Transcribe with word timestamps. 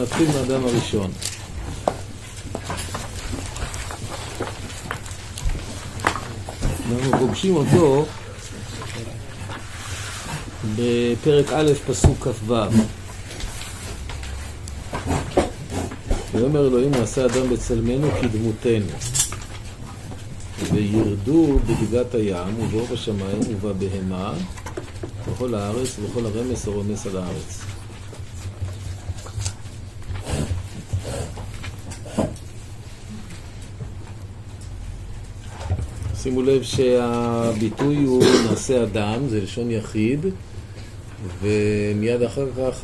ונתחיל 0.00 0.28
מהאדם 0.28 0.64
הראשון. 0.64 1.10
אנחנו 6.92 7.18
פוגשים 7.18 7.56
אותו 7.56 8.06
בפרק 10.76 11.52
א', 11.52 11.72
פסוק 11.86 12.28
כ"ו. 12.28 12.54
ויאמר 16.34 16.68
אלוהים 16.68 16.90
נעשה 16.90 17.26
אדם 17.26 17.50
בצלמנו 17.50 18.08
כדמותנו. 18.20 18.96
וירדו 20.72 21.58
בדגת 21.66 22.14
הים 22.14 22.60
ובאור 22.60 22.86
בשמיים 22.92 23.40
ובבהמה 23.60 24.32
ובכל 25.28 25.54
הארץ 25.54 25.98
ובכל 25.98 26.26
הרמס 26.26 26.66
הרומס 26.66 27.06
על 27.06 27.16
הארץ. 27.16 27.79
שימו 36.22 36.42
לב 36.42 36.62
שהביטוי 36.62 37.96
הוא 37.96 38.24
נעשה 38.50 38.82
אדם, 38.82 39.28
זה 39.28 39.40
לשון 39.40 39.70
יחיד, 39.70 40.20
ומיד 41.40 42.22
אחר 42.22 42.46
כך 42.58 42.80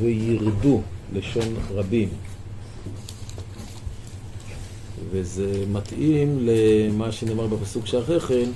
וירדו, 0.00 0.80
לשון 1.12 1.54
רבים. 1.70 2.08
וזה 5.10 5.64
מתאים 5.72 6.48
למה 6.48 7.12
שנאמר 7.12 7.46
בפסוק 7.46 7.86
שאחרי 7.86 8.20
כן, 8.20 8.50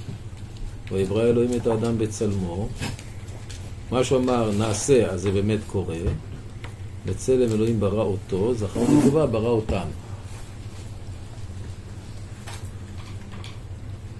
ויברא 0.92 1.22
אלוהים 1.22 1.50
את 1.56 1.66
האדם 1.66 1.98
בצלמו. 1.98 2.68
מה 3.90 4.04
שהוא 4.04 4.20
אמר 4.20 4.50
נעשה, 4.58 5.10
אז 5.10 5.20
זה 5.20 5.30
באמת 5.30 5.60
קורה. 5.66 5.96
בצלם 7.06 7.52
אלוהים 7.52 7.80
ברא 7.80 8.02
אותו, 8.02 8.54
זכר 8.54 8.80
ונקבה 8.80 9.26
ברא 9.26 9.48
אותם. 9.48 9.86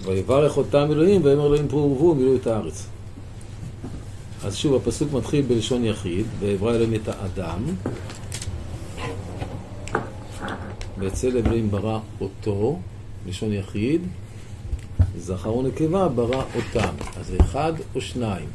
ויברך 0.08 0.56
אותם 0.56 0.88
אלוהים, 0.90 1.24
ויאמר 1.24 1.46
אלוהים 1.46 1.68
פרו 1.68 1.90
ורבו 1.90 2.04
ומילאו 2.04 2.36
את 2.36 2.46
הארץ. 2.46 2.86
אז 4.44 4.56
שוב, 4.56 4.74
הפסוק 4.74 5.12
מתחיל 5.12 5.44
בלשון 5.48 5.84
יחיד, 5.84 6.26
ויברא 6.38 6.74
אלוהים 6.74 6.94
את 6.94 7.08
האדם, 7.08 7.64
ואצל 10.98 11.36
אלוהים 11.36 11.70
ברא 11.70 11.98
אותו, 12.20 12.78
לשון 13.26 13.52
יחיד, 13.52 14.02
זכר 15.18 15.56
ונקבה 15.56 16.08
ברא 16.08 16.42
אותם. 16.54 16.94
אז 17.20 17.32
אחד 17.40 17.72
או 17.94 18.00
שניים. 18.00 18.48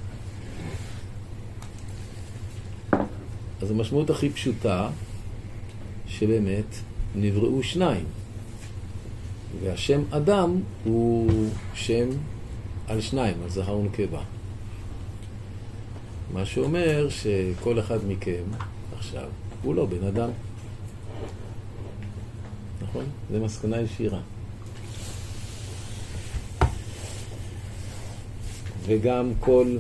אז 3.61 3.71
המשמעות 3.71 4.09
הכי 4.09 4.29
פשוטה, 4.29 4.89
שבאמת 6.07 6.75
נבראו 7.15 7.63
שניים. 7.63 8.05
והשם 9.61 10.01
אדם 10.11 10.61
הוא 10.83 11.29
שם 11.73 12.09
על 12.87 13.01
שניים, 13.01 13.35
על 13.43 13.49
זכר 13.49 13.77
ונקבה. 13.77 14.21
מה 16.33 16.45
שאומר 16.45 17.07
שכל 17.09 17.79
אחד 17.79 17.99
מכם 18.07 18.43
עכשיו 18.97 19.27
הוא 19.63 19.75
לא 19.75 19.85
בן 19.85 20.07
אדם. 20.07 20.29
נכון? 22.81 23.05
זה 23.31 23.39
מסקנה 23.39 23.81
ישירה. 23.81 24.19
וגם 28.85 29.31
כל 29.39 29.77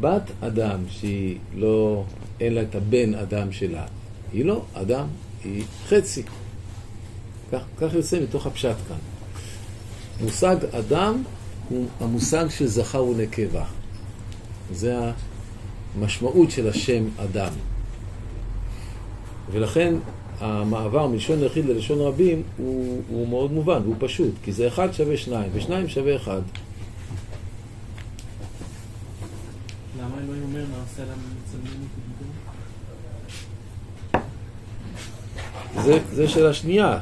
בת 0.00 0.30
אדם 0.40 0.80
שהיא 0.88 1.38
לא, 1.54 2.04
אין 2.40 2.54
לה 2.54 2.62
את 2.62 2.74
הבן 2.74 3.14
אדם 3.14 3.52
שלה, 3.52 3.86
היא 4.32 4.44
לא 4.44 4.62
אדם, 4.74 5.06
היא 5.44 5.64
חצי. 5.86 6.22
כך, 7.54 7.62
כך 7.80 7.94
יוצא 7.94 8.20
מתוך 8.20 8.46
הפשט 8.46 8.76
כאן. 8.88 8.96
מושג 10.20 10.56
אדם 10.78 11.22
הוא 11.68 11.86
המושג 12.00 12.46
של 12.48 12.66
זכר 12.66 13.04
ונקבה. 13.04 13.64
זה 14.72 14.98
המשמעות 15.96 16.50
של 16.50 16.68
השם 16.68 17.04
אדם. 17.16 17.52
ולכן 19.52 19.94
המעבר 20.40 21.06
מלשון 21.06 21.42
יחיד 21.42 21.64
ללשון 21.64 22.00
רבים 22.00 22.42
הוא, 22.56 23.02
הוא 23.08 23.28
מאוד 23.28 23.52
מובן, 23.52 23.82
הוא 23.86 23.94
פשוט, 23.98 24.32
כי 24.44 24.52
זה 24.52 24.68
אחד 24.68 24.92
שווה 24.92 25.16
שניים, 25.16 25.50
ושניים 25.52 25.88
שווה 25.88 26.16
אחד. 26.16 26.40
למה 29.98 30.14
אלוהים 30.24 30.42
אומר 30.42 30.64
נעשה 30.78 31.04
להם 31.04 31.18
מצלמים 31.44 31.88
זה, 35.82 35.98
זה 36.12 36.28
שאלה 36.28 36.54
שנייה. 36.54 36.98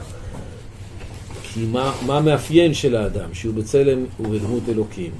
כי 1.54 1.64
מה, 1.64 1.94
מה 2.06 2.16
המאפיין 2.16 2.74
של 2.74 2.96
האדם? 2.96 3.34
שהוא 3.34 3.54
בצלם 3.54 4.04
ובדמות 4.20 4.62
אלוקים. 4.68 5.10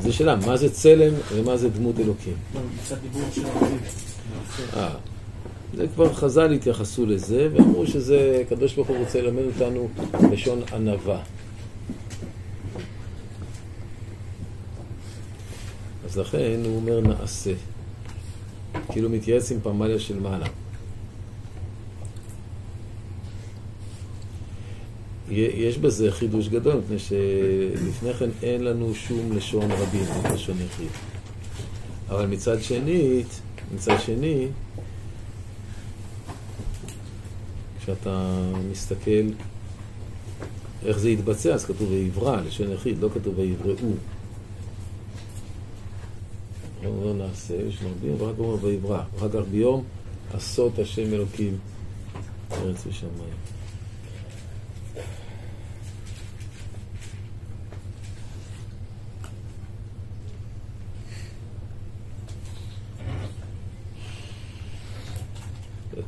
זו 0.00 0.12
שאלה, 0.12 0.36
מה 0.36 0.56
זה 0.56 0.70
צלם 0.70 1.14
ומה 1.32 1.56
זה 1.56 1.68
דמות 1.68 2.00
אלוקים? 2.00 2.34
אה, 4.76 4.88
זה 5.76 5.86
כבר 5.94 6.12
חז"ל 6.12 6.52
התייחסו 6.52 7.06
לזה, 7.06 7.48
ואמרו 7.52 7.86
שזה, 7.86 8.42
הקדוש 8.46 8.74
ברוך 8.74 8.88
הוא 8.88 8.96
רוצה 8.96 9.22
ללמד 9.22 9.42
אותנו 9.42 9.88
לשון 10.32 10.62
ענווה. 10.72 11.22
אז 16.04 16.18
לכן 16.18 16.60
הוא 16.64 16.76
אומר 16.76 17.00
נעשה. 17.00 17.52
כאילו 18.88 19.10
מתייעץ 19.10 19.52
עם 19.52 19.58
פמליה 19.62 19.98
של 19.98 20.20
מעלה. 20.20 20.46
יש 25.34 25.78
בזה 25.78 26.12
חידוש 26.12 26.48
גדול, 26.48 26.76
מפני 26.76 26.98
שלפני 26.98 28.14
כן 28.14 28.30
אין 28.42 28.64
לנו 28.64 28.94
שום 28.94 29.32
לשון 29.32 29.72
רבים, 29.72 30.04
לשון 30.34 30.56
יחיד. 30.66 30.90
אבל 32.08 32.26
מצד 32.26 32.62
שני, 32.62 33.22
מצד 33.74 33.96
שני, 34.00 34.46
כשאתה 37.82 38.42
מסתכל 38.70 39.28
איך 40.84 40.98
זה 40.98 41.10
יתבצע, 41.10 41.54
אז 41.54 41.64
כתוב 41.64 41.90
ויברא, 41.90 42.40
לשון 42.40 42.72
יחיד, 42.72 42.98
לא 42.98 43.08
כתוב 43.14 43.38
ויבראו. 43.38 43.92
לא 46.82 47.14
נעשה, 47.14 47.54
יש 47.54 47.82
מרבים, 47.82 48.14
ורק 48.18 48.38
אומר 48.38 48.64
ויברא. 48.64 49.02
ואחר 49.14 49.28
כך 49.28 49.48
ביום 49.50 49.84
עשות 50.34 50.78
השם 50.78 51.14
אלוקים 51.14 51.56
ארץ 52.52 52.86
ושמיים. 52.86 53.61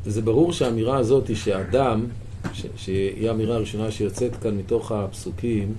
זה 0.06 0.22
ברור 0.22 0.53
שהאמירה 0.53 0.97
הזאת 0.97 1.28
היא 1.28 1.37
שאדם, 1.37 2.06
ש- 2.53 2.66
שהיא 2.76 3.28
האמירה 3.28 3.54
הראשונה 3.56 3.91
שיוצאת 3.91 4.37
כאן 4.37 4.56
מתוך 4.56 4.92
הפסוקים, 4.92 5.75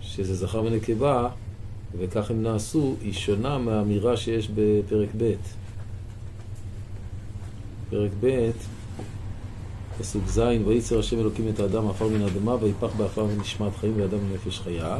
שזה 0.00 0.34
זכר 0.34 0.62
ונקבה, 0.64 1.28
וכך 1.98 2.30
הם 2.30 2.42
נעשו, 2.42 2.94
היא 3.00 3.12
שונה 3.12 3.58
מהאמירה 3.58 4.16
שיש 4.16 4.48
בפרק 4.54 5.08
ב'. 5.18 5.34
פרק 7.90 8.10
ב', 8.20 8.50
פסוק 9.98 10.22
ז', 10.26 10.38
וייצר 10.66 10.98
השם 10.98 11.18
אלוקים 11.18 11.48
את 11.48 11.60
האדם 11.60 11.88
עפר 11.88 12.08
מן 12.08 12.22
האדמה, 12.22 12.54
ויפח 12.60 12.88
בעפר 12.96 13.24
ונשמת 13.24 13.76
חיים 13.76 13.94
ואדם 13.96 14.18
לנפש 14.30 14.60
חיה. 14.60 14.98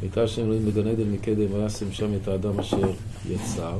ויקרא 0.00 0.22
השם 0.22 0.42
אלוהים 0.42 0.66
בגן 0.66 0.88
עדן 0.88 1.12
מקדם, 1.12 1.52
וישם 1.52 1.92
שם 1.92 2.14
את 2.22 2.28
האדם 2.28 2.60
אשר 2.60 2.92
יצר. 3.28 3.78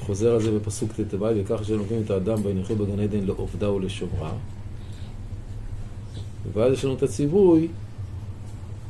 וחוזר 0.00 0.34
על 0.34 0.42
זה 0.42 0.58
בפסוק 0.58 0.92
ט"ו, 0.92 1.18
וכך 1.36 1.60
אשר 1.60 1.76
נותנים 1.76 2.02
את 2.04 2.10
האדם 2.10 2.38
וינחו 2.42 2.76
בגן 2.76 3.00
עדן 3.00 3.24
לעובדה 3.24 3.70
ולשומרה. 3.70 4.32
ואז 6.52 6.72
יש 6.72 6.84
לנו 6.84 6.94
את 6.94 7.02
הציווי, 7.02 7.68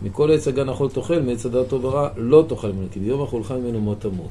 מכל 0.02 0.32
עץ 0.32 0.48
הגן 0.48 0.68
אכול 0.68 0.90
תאכל, 0.90 1.20
מעץ 1.20 1.46
הדעת 1.46 1.68
טוב 1.68 1.84
ורע 1.84 2.08
לא 2.16 2.44
תאכל 2.48 2.72
ממנו, 2.72 2.86
כי 2.92 3.00
ביום 3.00 3.22
אכולך 3.22 3.50
ממנו 3.50 3.80
מות 3.80 4.00
תמות. 4.00 4.30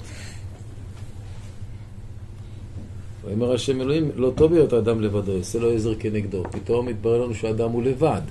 ויאמר 3.26 3.54
השם 3.54 3.82
אלוהים, 3.82 4.12
לא 4.16 4.32
טוב 4.36 4.54
להיות 4.54 4.74
האדם 4.74 5.02
לבדו, 5.02 5.32
יעשה 5.32 5.60
לו 5.60 5.72
עזר 5.72 5.96
כנגדו. 6.00 6.44
פתאום 6.52 6.86
מתברר 6.86 7.24
לנו 7.24 7.36
שהאדם 7.36 7.72
הוא 7.72 7.84
לבד. 7.84 8.22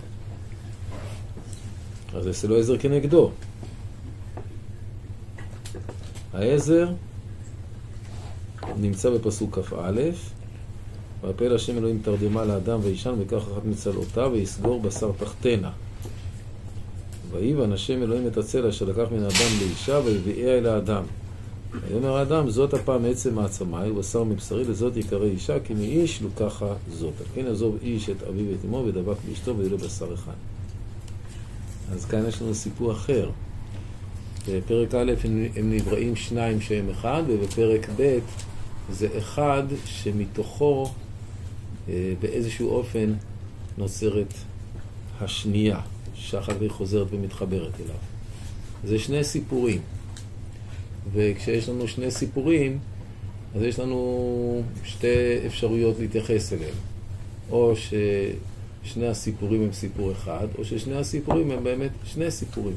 אז 2.14 2.26
יעשה 2.26 2.48
לו 2.48 2.56
עזר 2.56 2.78
כנגדו. 2.78 3.30
העזר 6.32 6.88
נמצא 8.80 9.10
בפסוק 9.10 9.58
כ"א, 9.58 10.00
ויפל 11.22 11.54
השם 11.54 11.78
אלוהים 11.78 12.00
תרדמה 12.02 12.44
לאדם 12.44 12.80
וישן 12.82 13.14
ויקח 13.18 13.42
אחת 13.52 13.64
מצלעותיו 13.64 14.30
ויסגור 14.32 14.80
בשר 14.80 15.10
תחתנה. 15.18 15.70
ויבן 17.30 17.72
השם 17.72 18.02
אלוהים 18.02 18.26
את 18.26 18.36
הצלע 18.36 18.68
אשר 18.68 18.84
לקח 18.84 19.12
מן 19.12 19.22
האדם 19.22 19.50
לאישה 19.60 20.00
ויביאה 20.04 20.58
אל 20.58 20.66
האדם. 20.66 21.02
ויאמר 21.88 22.16
האדם 22.16 22.50
זאת 22.50 22.74
הפעם 22.74 23.04
עצם 23.04 23.38
העצמי 23.38 23.90
ובשר 23.90 24.24
מבשרי 24.24 24.64
לזאת 24.64 24.96
יקרא 24.96 25.24
אישה 25.24 25.60
כי 25.60 25.74
מאיש 25.74 26.22
לוקחה 26.22 26.74
זאת. 26.90 27.12
על 27.20 27.26
כן 27.34 27.46
יעזוב 27.46 27.76
איש 27.82 28.10
את 28.10 28.22
אביו 28.22 28.44
ואת 28.50 28.64
אמו 28.64 28.84
ודבק 28.86 29.16
באשתו 29.28 29.56
ויהיה 29.56 29.70
לו 29.70 29.78
בשר 29.78 30.14
אחד. 30.14 30.32
אז 31.92 32.04
כאן 32.04 32.24
יש 32.28 32.42
לנו 32.42 32.54
סיפור 32.54 32.92
אחר. 32.92 33.30
בפרק 34.48 34.94
א' 34.94 35.12
הם, 35.24 35.46
הם 35.56 35.72
נבראים 35.72 36.16
שניים 36.16 36.60
שהם 36.60 36.90
אחד, 36.90 37.22
ובפרק 37.28 37.88
ב' 37.96 38.18
זה 38.90 39.08
אחד 39.18 39.62
שמתוכו 39.84 40.90
אה, 41.88 42.12
באיזשהו 42.20 42.70
אופן 42.70 43.14
נוצרת 43.78 44.34
השנייה, 45.20 45.80
שאחר 46.14 46.52
כך 46.52 46.72
חוזרת 46.72 47.06
ומתחברת 47.10 47.72
אליו. 47.80 47.96
זה 48.84 48.98
שני 48.98 49.24
סיפורים, 49.24 49.80
וכשיש 51.12 51.68
לנו 51.68 51.88
שני 51.88 52.10
סיפורים, 52.10 52.78
אז 53.54 53.62
יש 53.62 53.78
לנו 53.78 54.62
שתי 54.84 55.46
אפשרויות 55.46 55.98
להתייחס 55.98 56.52
אליהם. 56.52 56.74
או 57.50 57.72
ששני 57.76 59.06
הסיפורים 59.06 59.62
הם 59.62 59.72
סיפור 59.72 60.12
אחד, 60.12 60.46
או 60.58 60.64
ששני 60.64 60.96
הסיפורים 60.96 61.50
הם 61.50 61.64
באמת 61.64 61.90
שני 62.04 62.30
סיפורים. 62.30 62.76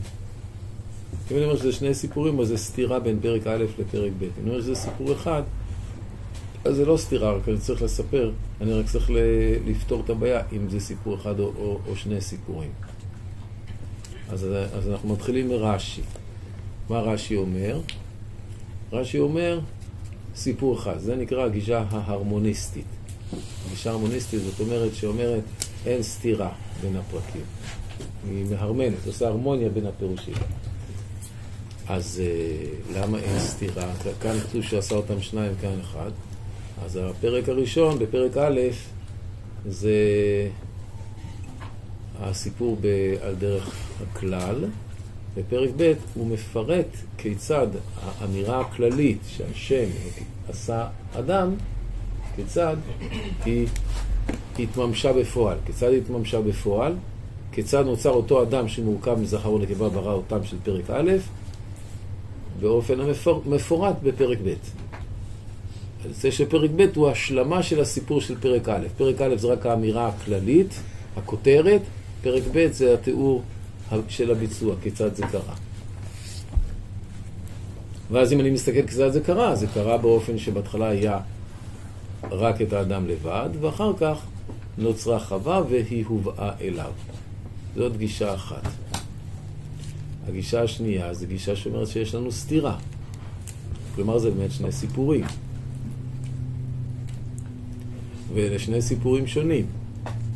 אם 1.32 1.38
אני 1.38 1.46
אומר 1.46 1.58
שזה 1.58 1.72
שני 1.72 1.94
סיפורים, 1.94 2.40
אז 2.40 2.48
זה 2.48 2.58
סתירה 2.58 3.00
בין 3.00 3.20
פרק 3.22 3.48
א' 3.48 3.66
לפרק 3.80 4.12
ב'. 4.20 4.24
אם 4.24 4.30
אני 4.42 4.50
אומר 4.50 4.62
שזה 4.62 4.76
סיפור 4.76 5.14
אחד, 5.14 5.44
אז 6.66 6.76
זה 6.76 6.86
לא 6.86 6.98
סתירה, 6.98 7.34
רק 7.34 7.50
אני 7.50 7.58
צריך 7.58 7.82
לספר, 7.82 8.32
אני 8.62 8.74
רק 8.74 8.86
צריך 8.86 9.10
לפתור 9.66 10.02
את 10.06 10.10
הבעיה 10.10 10.42
אם 10.54 10.70
זה 10.70 10.80
סיפור 10.80 11.16
אחד 11.16 11.40
או, 11.40 11.52
או, 11.58 11.80
או 11.88 11.96
שני 11.96 12.22
סיפורים. 12.22 12.70
אז, 14.30 14.48
אז 14.74 14.90
אנחנו 14.90 15.14
מתחילים 15.14 15.50
מרש"י. 15.50 16.02
מה 16.90 17.00
רש"י 17.00 17.36
אומר? 17.36 17.80
רש"י 18.92 19.20
אומר 19.20 19.60
סיפור 20.36 20.76
אחד, 20.76 20.98
זה 20.98 21.16
נקרא 21.16 21.46
הגישה 21.46 21.84
ההרמוניסטית. 21.90 22.86
הגישה 23.68 23.90
ההרמוניסטית 23.90 24.40
זאת 24.40 24.60
אומרת 24.60 24.96
שאומרת 24.96 25.44
אין 25.86 26.04
סתירה 26.04 26.52
בין 26.82 26.96
הפרקים. 26.96 27.42
היא 28.30 28.46
מהרמנת, 28.52 29.08
עושה 29.08 29.28
הרמוניה 29.28 29.70
בין 29.70 29.86
הפירושים. 29.86 30.34
אז 31.90 32.22
uh, 32.22 32.98
למה 32.98 33.20
אין 33.20 33.40
סתירה? 33.40 33.92
כאן 34.22 34.40
כתוב 34.40 34.64
שעשה 34.64 34.96
אותם 34.96 35.22
שניים, 35.22 35.52
כאן 35.62 35.80
אחד. 35.82 36.12
אז 36.86 37.00
הפרק 37.04 37.50
הראשון, 37.50 38.00
בפרק 38.00 38.38
א', 38.38 38.60
זה 39.66 39.94
הסיפור 42.20 42.78
ב, 42.82 42.88
על 43.22 43.36
דרך 43.36 43.76
הכלל. 44.02 44.66
בפרק 45.38 45.70
ב' 45.78 45.94
הוא 46.14 46.28
מפרט 46.28 46.88
כיצד 47.18 47.68
האמירה 48.02 48.62
הכללית 48.62 49.20
שהשם 49.28 49.86
עשה 50.50 50.88
אדם, 51.20 51.56
כיצד 52.36 52.76
היא 53.46 53.68
התממשה 54.60 55.14
בפועל. 55.14 55.58
כיצד 55.66 55.90
היא 55.90 55.98
התממשה 55.98 56.42
בפועל? 56.42 56.94
כיצד 57.52 57.86
נוצר 57.86 58.10
אותו 58.10 58.44
אדם 58.44 58.68
שמורכב 58.68 59.20
מזכר 59.20 59.52
ונקבה 59.52 59.90
ברא 59.90 60.14
אותם 60.14 60.44
של 60.44 60.58
פרק 60.64 60.90
א', 60.90 61.12
באופן 62.66 63.00
המפורט 63.46 63.96
בפרק 64.04 64.38
ב'. 64.46 64.54
זה 66.10 66.32
שפרק 66.32 66.70
ב' 66.76 66.86
הוא 66.96 67.10
השלמה 67.10 67.64
של 67.64 67.82
הסיפור 67.82 68.22
של 68.22 68.36
פרק 68.40 68.70
א'. 68.70 68.88
פרק 68.98 69.22
א' 69.22 69.36
זה 69.36 69.48
רק 69.48 69.66
האמירה 69.66 70.08
הכללית, 70.08 70.80
הכותרת, 71.18 71.82
פרק 72.22 72.44
ב' 72.54 72.68
זה 72.72 72.94
התיאור 72.94 73.42
של 74.08 74.32
הביצוע, 74.32 74.76
כיצד 74.84 75.16
זה 75.16 75.24
קרה. 75.32 75.56
ואז 78.12 78.34
אם 78.34 78.40
אני 78.40 78.50
מסתכל 78.50 78.82
כיצד 78.82 79.12
זה 79.12 79.22
קרה, 79.22 79.56
זה 79.56 79.68
קרה 79.68 79.98
באופן 79.98 80.38
שבהתחלה 80.38 80.90
היה 80.90 81.20
רק 82.32 82.62
את 82.62 82.74
האדם 82.74 83.08
לבד, 83.08 83.50
ואחר 83.62 83.92
כך 84.00 84.26
נוצרה 84.78 85.20
חווה 85.20 85.62
והיא 85.70 86.06
הובאה 86.08 86.52
אליו. 86.62 86.92
זאת 87.76 87.98
גישה 87.98 88.34
אחת. 88.34 88.68
הגישה 90.28 90.64
השנייה 90.64 91.14
זה 91.14 91.26
גישה 91.26 91.56
שאומרת 91.56 91.88
שיש 91.88 92.16
לנו 92.16 92.32
סתירה. 92.32 92.78
כלומר 93.96 94.20
זה 94.20 94.32
באמת 94.32 94.52
שני 94.52 94.72
סיפורים. 94.72 95.26
ואלה 98.34 98.60
שני 98.60 98.82
סיפורים 98.82 99.28
שונים. 99.28 99.66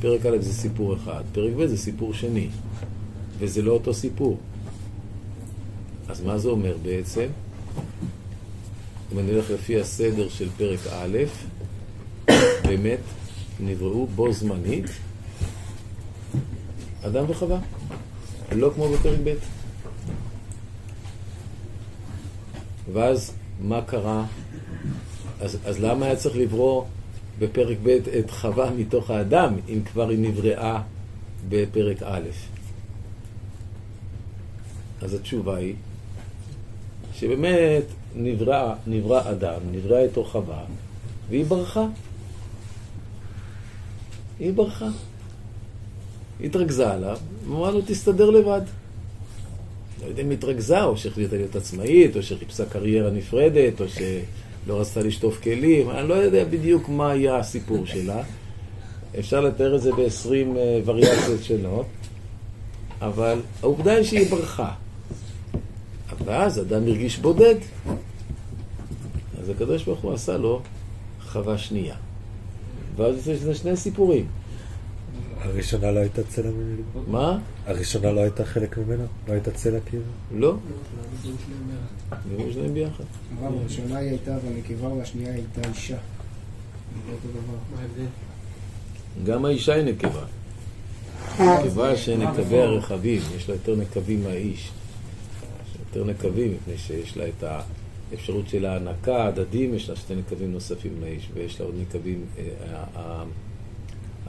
פרק 0.01 0.25
א' 0.25 0.38
זה 0.39 0.53
סיפור 0.53 0.95
אחד, 0.95 1.24
פרק 1.31 1.53
ב' 1.53 1.65
זה 1.65 1.77
סיפור 1.77 2.13
שני. 2.13 2.47
וזה 3.39 3.62
לא 3.62 3.71
אותו 3.71 3.94
סיפור. 3.94 4.38
אז 6.07 6.21
מה 6.21 6.38
זה 6.38 6.50
אומר 6.50 6.77
בעצם? 6.83 7.27
אם 9.13 9.19
אני 9.19 9.31
הולך 9.31 9.50
לפי 9.50 9.80
הסדר 9.80 10.30
של 10.30 10.50
פרק 10.57 10.80
א', 10.88 11.18
באמת 12.63 13.00
נבראו 13.59 14.07
בו 14.07 14.33
זמנית 14.33 14.85
אדם 17.01 17.25
וחווה, 17.27 17.59
לא 18.51 18.71
כמו 18.75 18.89
בפרק 18.89 19.19
ב'. 19.24 19.58
ואז 22.94 23.33
מה 23.62 23.81
קרה? 23.81 24.25
אז, 25.41 25.57
אז 25.65 25.80
למה 25.80 26.06
היה 26.06 26.15
צריך 26.15 26.36
לברוא 26.36 26.83
בפרק 27.39 27.77
ב' 27.83 27.88
את 27.89 28.31
חווה 28.31 28.71
מתוך 28.71 29.09
האדם, 29.09 29.53
אם 29.69 29.80
כבר 29.86 30.09
היא 30.09 30.19
נבראה 30.19 30.81
בפרק 31.50 32.03
א'? 32.03 32.30
אז 35.01 35.13
התשובה 35.13 35.57
היא 35.57 35.75
שבאמת 37.13 37.83
נברא, 38.15 38.75
נברא 38.88 39.31
אדם, 39.31 39.59
נברא 39.71 39.97
איתו 39.97 40.24
חווה, 40.24 40.63
והיא 41.30 41.45
ברחה. 41.45 41.85
היא 44.39 44.53
ברחה. 44.53 44.88
התרכזה 46.44 46.92
עליו, 46.92 47.18
ואמרה 47.47 47.71
לו, 47.71 47.81
תסתדר 47.85 48.30
לבד. 48.30 48.62
לא 50.01 50.07
יודע 50.07 50.24
אם 50.24 50.31
התרכזה, 50.31 50.84
או 50.84 50.98
שהחליטה 50.98 51.36
להיות 51.36 51.56
עצמאית, 51.56 52.16
או 52.16 52.24
שחיפשה 52.24 52.66
קריירה 52.66 53.12
נפרדת, 53.12 53.81
או 53.81 53.86
שלא 53.90 54.80
רצתה 54.80 55.01
לשטוף 55.01 55.44
כלים, 55.44 55.90
אני 55.90 56.07
לא 56.07 56.13
יודע 56.13 56.45
בדיוק 56.45 56.90
מה 56.90 57.12
היה 57.12 57.38
הסיפור 57.38 57.85
שלה. 57.85 58.23
אפשר 59.19 59.42
לתאר 59.42 59.76
את 59.76 59.81
זה 59.81 59.92
ב-20 59.92 60.57
אה, 60.57 60.80
וריאציות 60.85 61.44
שונות, 61.44 61.85
אבל 63.02 63.40
העובדה 63.62 63.92
היא 63.92 64.04
שהיא 64.04 64.30
ברחה. 64.30 64.71
ואז 66.26 66.59
אדם 66.59 66.88
הרגיש 66.88 67.18
בודד. 67.18 67.56
אז 69.42 69.50
הקדוש 69.50 69.83
ברוך 69.83 70.00
הוא 70.00 70.14
עשה 70.14 70.38
לו 70.38 70.62
חווה 71.21 71.57
שנייה. 71.57 71.95
ואז 72.95 73.16
זה 73.23 73.56
שני 73.56 73.78
סיפורים. 73.78 74.28
הראשונה 75.42 75.92
לא 75.92 76.00
הייתה 76.00 76.24
צלע 76.24 76.52
ממנו? 76.52 76.84
מה? 77.08 77.40
הראשונה 77.66 78.12
לא 78.12 78.19
הייתה 78.19 78.46
חלק 78.46 78.78
ממנו? 78.78 79.06
לא 79.28 79.34
הייתה 79.34 79.52
צלע 79.52 79.80
כאילו? 79.80 80.04
לא. 80.36 80.56
נראו 82.31 82.52
שלהם 82.54 82.74
ביחד. 82.74 83.04
הראשונה 83.42 83.98
היא 83.98 84.10
הייתה 84.10 84.38
בנקבה 84.40 84.88
והשנייה 84.88 85.34
הייתה 85.34 85.62
אישה. 85.69 85.98
גם 89.26 89.46
האישה 89.46 89.74
היא 89.74 89.84
נקבה. 89.84 90.26
נקבה 91.40 91.98
שנקבי 91.98 92.62
הרחבים, 92.62 93.22
יש 93.36 93.50
לה 93.50 93.56
יותר 93.56 93.76
נקבים 93.76 94.24
מהאיש. 94.24 94.72
יותר 95.80 96.04
נקבים, 96.04 96.54
מפני 96.54 96.78
שיש 96.78 97.18
לה 97.18 97.28
את 97.28 97.44
האפשרות 98.12 98.50
של 98.50 98.66
ההנקה, 98.66 99.26
הדדים, 99.26 99.74
יש 99.74 99.90
לה 99.90 99.96
שתי 99.96 100.16
נקבים 100.16 100.52
נוספים 100.52 100.92
לאיש, 101.02 101.30
ויש 101.34 101.60
לה 101.60 101.66
עוד 101.66 101.76
נקבים, 101.81 102.26
אה, 102.38 103.24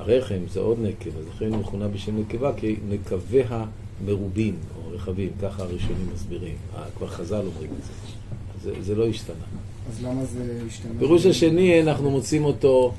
הרחם 0.01 0.39
זה 0.53 0.61
עוד 0.61 0.79
נקב, 0.83 1.11
אז 1.19 1.25
לכן 1.35 1.45
היא 1.45 1.61
מכונה 1.61 1.89
בשם 1.89 2.21
נקבה, 2.21 2.53
כי 2.57 2.77
נקביה 2.89 3.65
מרובים 4.05 4.57
או 4.77 4.91
רחבים, 4.91 5.31
ככה 5.43 5.63
הראשונים 5.63 6.09
מסבירים. 6.15 6.55
אה, 6.77 6.85
כבר 6.97 7.07
חז"ל 7.07 7.47
אומרים 7.47 7.71
את 7.79 7.85
זה. 7.85 7.93
זה, 8.63 8.83
זה 8.83 8.95
לא 8.95 9.07
השתנה. 9.07 9.45
אז 9.89 10.05
למה 10.05 10.25
זה 10.25 10.61
השתנה? 10.67 10.93
פירוש 10.99 11.27
השני, 11.27 11.83
אנחנו 11.83 12.11
מוצאים 12.11 12.45
אותו 12.45 12.95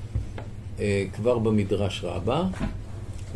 אה, 0.79 1.05
כבר 1.13 1.37
במדרש 1.37 2.03
רבה, 2.03 2.47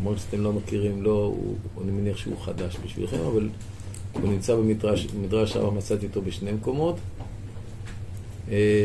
למרות 0.00 0.18
שאתם 0.18 0.40
לא 0.42 0.52
מכירים, 0.52 1.02
לא, 1.02 1.32
הוא, 1.36 1.54
אני 1.82 1.92
מניח 1.92 2.16
שהוא 2.16 2.36
חדש 2.40 2.76
בשבילכם, 2.84 3.20
אבל 3.20 3.48
הוא 4.12 4.30
נמצא 4.30 4.54
במדרש, 4.56 5.06
במדרש 5.06 5.56
רבה, 5.56 5.70
מצאתי 5.70 6.06
אותו 6.06 6.22
בשני 6.22 6.52
מקומות. 6.52 6.96
אה, 8.50 8.84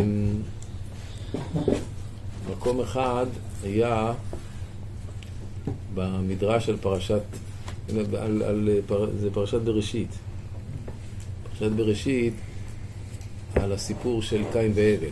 מקום 2.52 2.80
אחד 2.80 3.26
היה 3.64 4.14
במדרש 5.94 6.70
על 6.70 6.78
פרשת, 6.78 7.22
על, 8.20 8.44
על, 8.44 8.70
פר, 8.88 9.10
זה 9.20 9.32
פרשת 9.34 9.62
בראשית. 9.62 10.10
פרשת 11.50 11.72
בראשית 11.72 12.34
על 13.56 13.72
הסיפור 13.72 14.22
של 14.22 14.42
קין 14.52 14.72
והבל, 14.76 15.10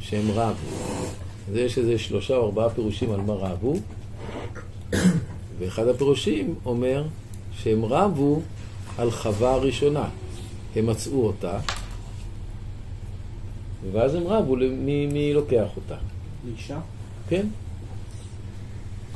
שהם 0.00 0.30
רבו. 0.30 0.68
אז 1.50 1.56
יש 1.56 1.78
איזה 1.78 1.98
שלושה 1.98 2.36
או 2.36 2.44
ארבעה 2.44 2.70
פירושים 2.70 3.10
על 3.10 3.20
מה 3.20 3.32
רבו, 3.32 3.74
ואחד 5.58 5.88
הפירושים 5.88 6.54
אומר 6.64 7.04
שהם 7.52 7.84
רבו 7.84 8.40
על 8.98 9.10
חווה 9.10 9.54
הראשונה. 9.54 10.08
הם 10.76 10.86
מצאו 10.86 11.26
אותה, 11.26 11.58
ואז 13.92 14.14
הם 14.14 14.26
רבו 14.26 14.56
למי 14.56 15.06
מי 15.06 15.32
לוקח 15.34 15.68
אותה. 15.76 15.96
לאישה? 16.46 16.78
כן, 17.28 17.46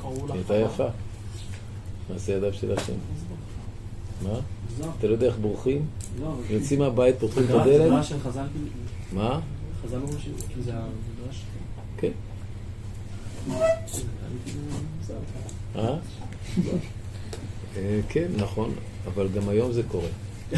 היא 0.05 0.33
הייתה 0.35 0.55
יפה. 0.57 0.87
מעשה 2.13 2.33
ידיו 2.33 2.53
של 2.55 2.73
השם. 2.79 2.93
מה? 4.23 4.35
זו. 4.79 4.85
אתה 4.99 5.07
לא 5.07 5.13
יודע 5.13 5.27
איך 5.27 5.37
בורחים? 5.39 5.87
לא, 6.21 6.35
יוצאים 6.51 6.79
מהבית, 6.81 7.17
פותחים 7.19 7.43
את 7.43 7.49
זה 7.49 7.63
הדלת? 7.63 7.91
מדרש 7.93 8.09
של 8.09 8.21
חז"ל, 8.21 8.45
כאילו, 8.53 8.67
מה? 9.13 9.41
חז"ל 9.85 9.97
אומרים 9.97 10.19
ש- 10.19 10.29
כי 10.55 10.63
זה 10.63 10.73
המדרש. 10.75 11.43
כן. 11.97 12.11
כאילו, 13.47 13.59
זה- 15.07 15.15
אה? 15.77 15.97
אה, 17.77 18.01
כן, 18.09 18.27
נכון, 18.37 18.73
אבל 19.15 19.29
גם 19.29 19.49
היום 19.49 19.73
זה 19.73 19.83
קורה. 19.89 20.09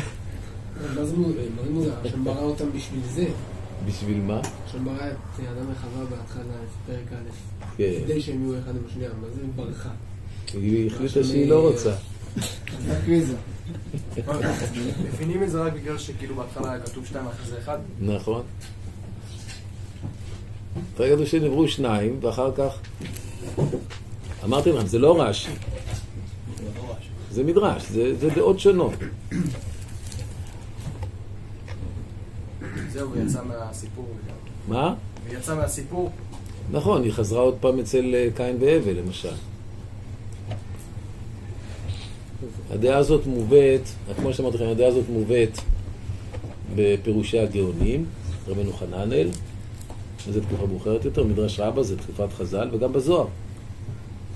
מה 0.94 1.04
זה 1.04 1.16
מה 1.16 1.26
זה 1.64 1.70
מוזר? 1.70 1.94
השם 2.04 2.24
ברא 2.24 2.40
אותם 2.42 2.72
בשביל 2.76 3.00
זה. 3.14 3.26
בשביל 3.86 4.20
מה? 4.20 4.40
השם 4.66 4.84
ברא 4.84 4.94
את 4.94 5.40
אדם 5.40 5.72
וחווה 5.72 6.04
בהתחלה, 6.04 6.54
פרק 6.86 7.12
א', 7.12 7.30
כן. 7.76 7.92
כדי 8.04 8.22
שהם 8.22 8.42
יהיו 8.44 8.58
אחד 8.58 8.76
עם 8.76 8.82
השנייה, 8.88 9.10
מה 9.20 9.26
זה 9.34 9.40
ברכה? 9.56 9.90
היא 10.52 10.86
החליטה 10.86 11.24
שהיא 11.24 11.48
לא 11.48 11.68
רוצה. 11.68 11.94
זה. 13.06 13.36
מבינים 15.14 15.42
את 15.42 15.50
זה 15.50 15.62
רק 15.62 15.72
בגלל 15.72 15.98
שכאילו 15.98 16.34
בהתחלה 16.34 16.72
היה 16.72 16.80
כתוב 16.80 17.06
שתיים 17.06 17.26
אחרי 17.26 17.46
זה 17.50 17.58
אחד? 17.58 17.78
נכון. 18.00 18.42
אחרי 20.94 21.12
כתוב 21.12 21.26
שנבראו 21.26 21.68
שניים, 21.68 22.18
ואחר 22.22 22.50
כך... 22.56 22.78
אמרתי 24.44 24.72
לכם, 24.72 24.86
זה 24.86 24.98
לא 24.98 25.22
רש"י, 25.22 25.50
זה 27.30 27.44
מדרש, 27.44 27.82
זה, 27.90 28.16
זה 28.16 28.30
דעות 28.30 28.60
שונות. 28.60 28.92
זהו, 32.96 33.10
ויצא 33.12 33.42
מהסיפור. 33.44 34.06
מה? 34.68 34.94
ויצא 35.28 35.54
מהסיפור. 35.54 36.10
נכון, 36.70 37.02
היא 37.02 37.12
חזרה 37.12 37.40
עוד 37.40 37.56
פעם 37.60 37.78
אצל 37.78 38.14
אה, 38.14 38.28
קין 38.36 38.56
והבל, 38.60 38.92
למשל. 38.92 39.34
הדעה 42.70 42.98
הזאת 42.98 43.26
מובאת, 43.26 43.80
כמו 44.16 44.34
שאמרתי 44.34 44.56
לכם, 44.56 44.68
הדעה 44.68 44.88
הזאת 44.88 45.04
מובאת 45.08 45.58
בפירושי 46.74 47.38
הגאונים, 47.38 48.04
רבנו 48.48 48.72
חננאל, 48.72 49.28
וזו 50.28 50.40
תקופה 50.40 50.66
מאוחרת 50.66 51.04
יותר, 51.04 51.24
מדרש 51.24 51.60
רבה 51.60 51.82
זה 51.82 51.98
תקופת 51.98 52.32
חז"ל, 52.32 52.68
וגם 52.72 52.92
בזוהר. 52.92 53.26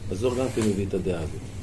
בזוהר 0.08 0.38
גם 0.38 0.46
כן 0.54 0.60
מביא 0.60 0.86
את 0.86 0.94
הדעה 0.94 1.20
הזאת. 1.20 1.59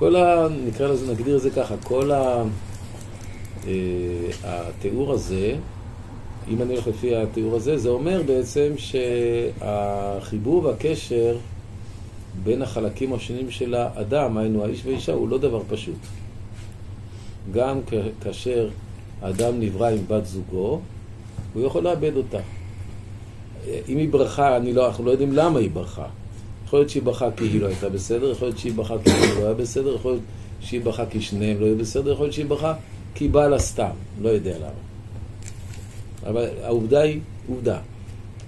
כל 0.00 0.16
ה... 0.16 0.48
נקרא 0.66 0.88
לזה, 0.88 1.12
נגדיר 1.12 1.36
את 1.36 1.42
זה 1.42 1.50
ככה, 1.50 1.74
כל 1.84 2.10
ה... 2.10 2.42
אה, 3.66 3.72
התיאור 4.44 5.12
הזה, 5.12 5.56
אם 6.48 6.62
אני 6.62 6.72
הולך 6.72 6.86
לפי 6.86 7.16
התיאור 7.16 7.56
הזה, 7.56 7.78
זה 7.78 7.88
אומר 7.88 8.22
בעצם 8.26 8.72
שהחיבור 8.76 10.64
והקשר 10.64 11.36
בין 12.42 12.62
החלקים 12.62 13.12
השונים 13.12 13.50
של 13.50 13.74
האדם, 13.74 14.38
היינו 14.38 14.64
האיש 14.64 14.86
והאישה, 14.86 15.12
הוא 15.12 15.28
לא 15.28 15.38
דבר 15.38 15.62
פשוט. 15.68 15.98
גם 17.52 17.80
כאשר 18.20 18.68
האדם 19.22 19.60
נברא 19.60 19.88
עם 19.88 20.00
בת 20.08 20.26
זוגו, 20.26 20.80
הוא 21.54 21.66
יכול 21.66 21.82
לאבד 21.82 22.16
אותה. 22.16 22.40
אם 23.88 23.96
היא 23.96 24.08
אני 24.38 24.72
לא, 24.72 24.86
אנחנו 24.86 25.04
לא 25.04 25.10
יודעים 25.10 25.32
למה 25.32 25.58
היא 25.58 25.70
ברכה. 25.70 26.06
יכול 26.70 26.80
להיות 26.80 26.90
שהיא 26.90 27.02
ברכה 27.02 27.30
כי 27.36 27.44
היא 27.44 27.60
לא 27.60 27.66
הייתה 27.66 27.88
בסדר, 27.88 28.30
יכול 28.30 28.48
להיות 28.48 28.58
שהיא 28.58 28.72
ברכה 28.72 28.94
כי 29.04 29.10
הוא 29.10 29.40
לא 29.40 29.44
היה 29.44 29.54
בסדר, 29.54 29.94
יכול 29.94 30.12
להיות 30.12 30.22
שהיא 30.60 30.80
ברכה 30.80 31.06
כי 31.06 31.20
שניהם 31.20 31.60
לא 31.60 31.66
היו 31.66 31.78
בסדר, 31.78 32.12
יכול 32.12 32.24
להיות 32.24 32.34
שהיא 32.34 32.46
ברכה 32.46 32.74
כי 33.14 33.24
היא 33.24 33.30
באה 33.30 33.48
לה 33.48 33.58
סתם, 33.58 33.90
לא 34.20 34.28
יודע 34.28 34.58
למה. 34.58 34.68
אבל 36.26 36.48
העובדה 36.62 37.00
היא 37.00 37.20
עובדה. 37.48 37.78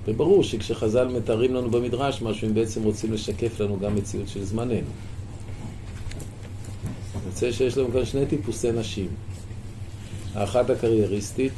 וברור 0.05 0.43
שכשחז"ל 0.43 1.09
מתארים 1.09 1.55
לנו 1.55 1.71
במדרש 1.71 2.23
משהו, 2.23 2.49
הם 2.49 2.55
בעצם 2.55 2.83
רוצים 2.83 3.13
לשקף 3.13 3.61
לנו 3.61 3.79
גם 3.81 3.95
מציאות 3.95 4.29
של 4.29 4.45
זמננו. 4.45 4.91
יוצא 7.27 7.53
שיש 7.53 7.79
לנו 7.79 7.93
כאן 7.93 8.05
שני 8.05 8.27
טיפוסי 8.27 8.73
נשים. 8.73 9.09
האחת 10.35 10.71
הקרייריסטית, 10.71 11.53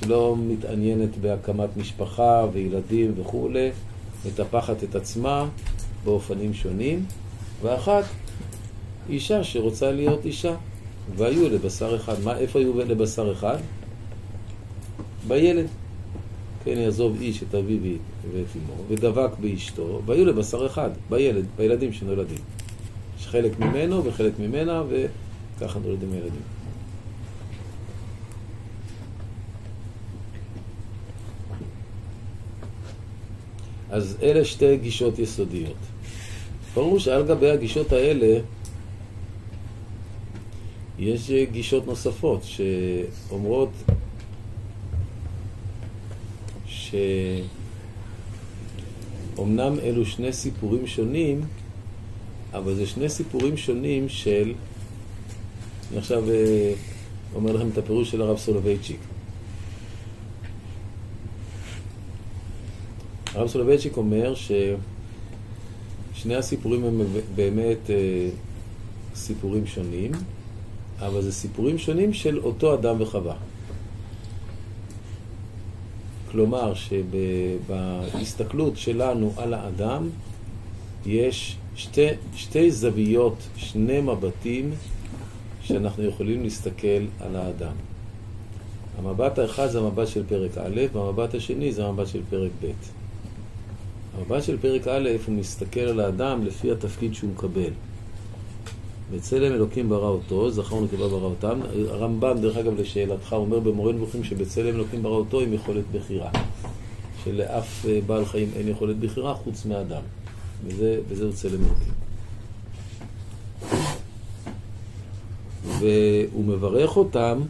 שלא 0.00 0.36
מתעניינת 0.48 1.18
בהקמת 1.20 1.76
משפחה 1.76 2.46
וילדים 2.52 3.12
וכולי, 3.16 3.70
מטפחת 4.24 4.84
את 4.84 4.94
עצמה 4.94 5.48
באופנים 6.04 6.54
שונים, 6.54 7.04
ואחת 7.62 8.04
אישה 9.08 9.44
שרוצה 9.44 9.92
להיות 9.92 10.24
אישה, 10.24 10.54
והיו 11.16 11.48
לבשר 11.48 11.96
אחד. 11.96 12.14
מה, 12.24 12.38
איפה 12.38 12.58
היו 12.58 12.78
לבשר 12.78 13.32
אחד? 13.32 13.56
בילד. 15.28 15.66
כן, 16.64 16.78
יעזוב 16.78 17.16
איש 17.20 17.42
את 17.42 17.54
אביו 17.54 17.78
ואת 18.32 18.46
אמו, 18.56 18.74
ודבק 18.88 19.30
באשתו, 19.40 20.00
והיו 20.06 20.24
לבשר 20.26 20.66
אחד, 20.66 20.90
בילד, 21.10 21.44
בילדים 21.56 21.92
שנולדים. 21.92 22.38
יש 23.20 23.26
חלק 23.26 23.60
ממנו 23.60 24.04
וחלק 24.04 24.32
ממנה, 24.38 24.82
וככה 24.88 25.78
נולדים 25.78 26.12
הילדים. 26.12 26.55
אז 33.90 34.16
אלה 34.22 34.44
שתי 34.44 34.76
גישות 34.76 35.18
יסודיות. 35.18 35.76
ברור 36.74 36.98
שעל 36.98 37.26
גבי 37.26 37.50
הגישות 37.50 37.92
האלה 37.92 38.40
יש 40.98 41.30
גישות 41.30 41.86
נוספות 41.86 42.40
שאומרות 42.44 43.70
שאומנם 49.36 49.78
אלו 49.82 50.06
שני 50.06 50.32
סיפורים 50.32 50.86
שונים, 50.86 51.40
אבל 52.52 52.74
זה 52.74 52.86
שני 52.86 53.08
סיפורים 53.08 53.56
שונים 53.56 54.08
של... 54.08 54.52
אני 55.90 55.98
עכשיו 55.98 56.30
אה, 56.30 56.72
אומר 57.34 57.52
לכם 57.52 57.68
את 57.68 57.78
הפירוש 57.78 58.10
של 58.10 58.22
הרב 58.22 58.38
סולובייצ'יק. 58.38 59.00
הרב 63.36 63.48
סולובייצ'יק 63.48 63.96
אומר 63.96 64.34
ששני 66.14 66.34
הסיפורים 66.34 66.84
הם 66.84 67.00
באמת 67.34 67.90
אה, 67.90 68.28
סיפורים 69.14 69.66
שונים, 69.66 70.12
אבל 71.00 71.22
זה 71.22 71.32
סיפורים 71.32 71.78
שונים 71.78 72.12
של 72.12 72.38
אותו 72.38 72.74
אדם 72.74 72.96
וחווה. 72.98 73.34
כלומר 76.30 76.72
שבהסתכלות 77.68 78.76
שלנו 78.76 79.32
על 79.36 79.54
האדם 79.54 80.08
יש 81.06 81.56
שתי, 81.76 82.06
שתי 82.36 82.70
זוויות, 82.70 83.36
שני 83.56 84.00
מבטים 84.00 84.70
שאנחנו 85.62 86.04
יכולים 86.04 86.42
להסתכל 86.42 87.04
על 87.20 87.36
האדם. 87.36 87.74
המבט 88.98 89.38
האחד 89.38 89.66
זה 89.66 89.78
המבט 89.78 90.08
של 90.08 90.22
פרק 90.28 90.58
א', 90.58 90.80
והמבט 90.92 91.34
השני 91.34 91.72
זה 91.72 91.86
המבט 91.86 92.06
של 92.06 92.20
פרק 92.30 92.50
ב'. 92.62 92.66
המבט 94.18 94.42
של 94.42 94.56
פרק 94.58 94.88
א', 94.88 95.08
הוא 95.26 95.34
מסתכל 95.34 95.80
על 95.80 96.00
האדם 96.00 96.44
לפי 96.44 96.72
התפקיד 96.72 97.14
שהוא 97.14 97.30
מקבל. 97.30 97.70
בצלם 99.12 99.52
אלוקים 99.52 99.88
ברא 99.88 100.08
אותו, 100.08 100.50
זכר 100.50 100.74
ונקבה 100.74 101.08
ברא 101.08 101.24
אותם. 101.24 101.60
הרמב"ם, 101.88 102.38
דרך 102.40 102.56
אגב, 102.56 102.80
לשאלתך, 102.80 103.32
אומר 103.32 103.60
במורה 103.60 103.92
נבוכים 103.92 104.24
שבצלם 104.24 104.74
אלוקים 104.74 105.02
ברא 105.02 105.14
אותו 105.14 105.40
עם 105.40 105.52
יכולת 105.52 105.84
בחירה. 105.92 106.30
שלאף 107.24 107.86
אה, 107.88 107.98
בעל 108.06 108.24
חיים 108.24 108.50
אין 108.56 108.68
יכולת 108.68 108.98
בחירה 108.98 109.34
חוץ 109.34 109.64
מאדם. 109.64 110.02
וזה, 110.66 110.98
וזהו 111.08 111.32
צלם 111.32 111.60
אלוקים. 111.64 111.92
והוא 115.78 116.44
מברך 116.44 116.96
אותם 116.96 117.40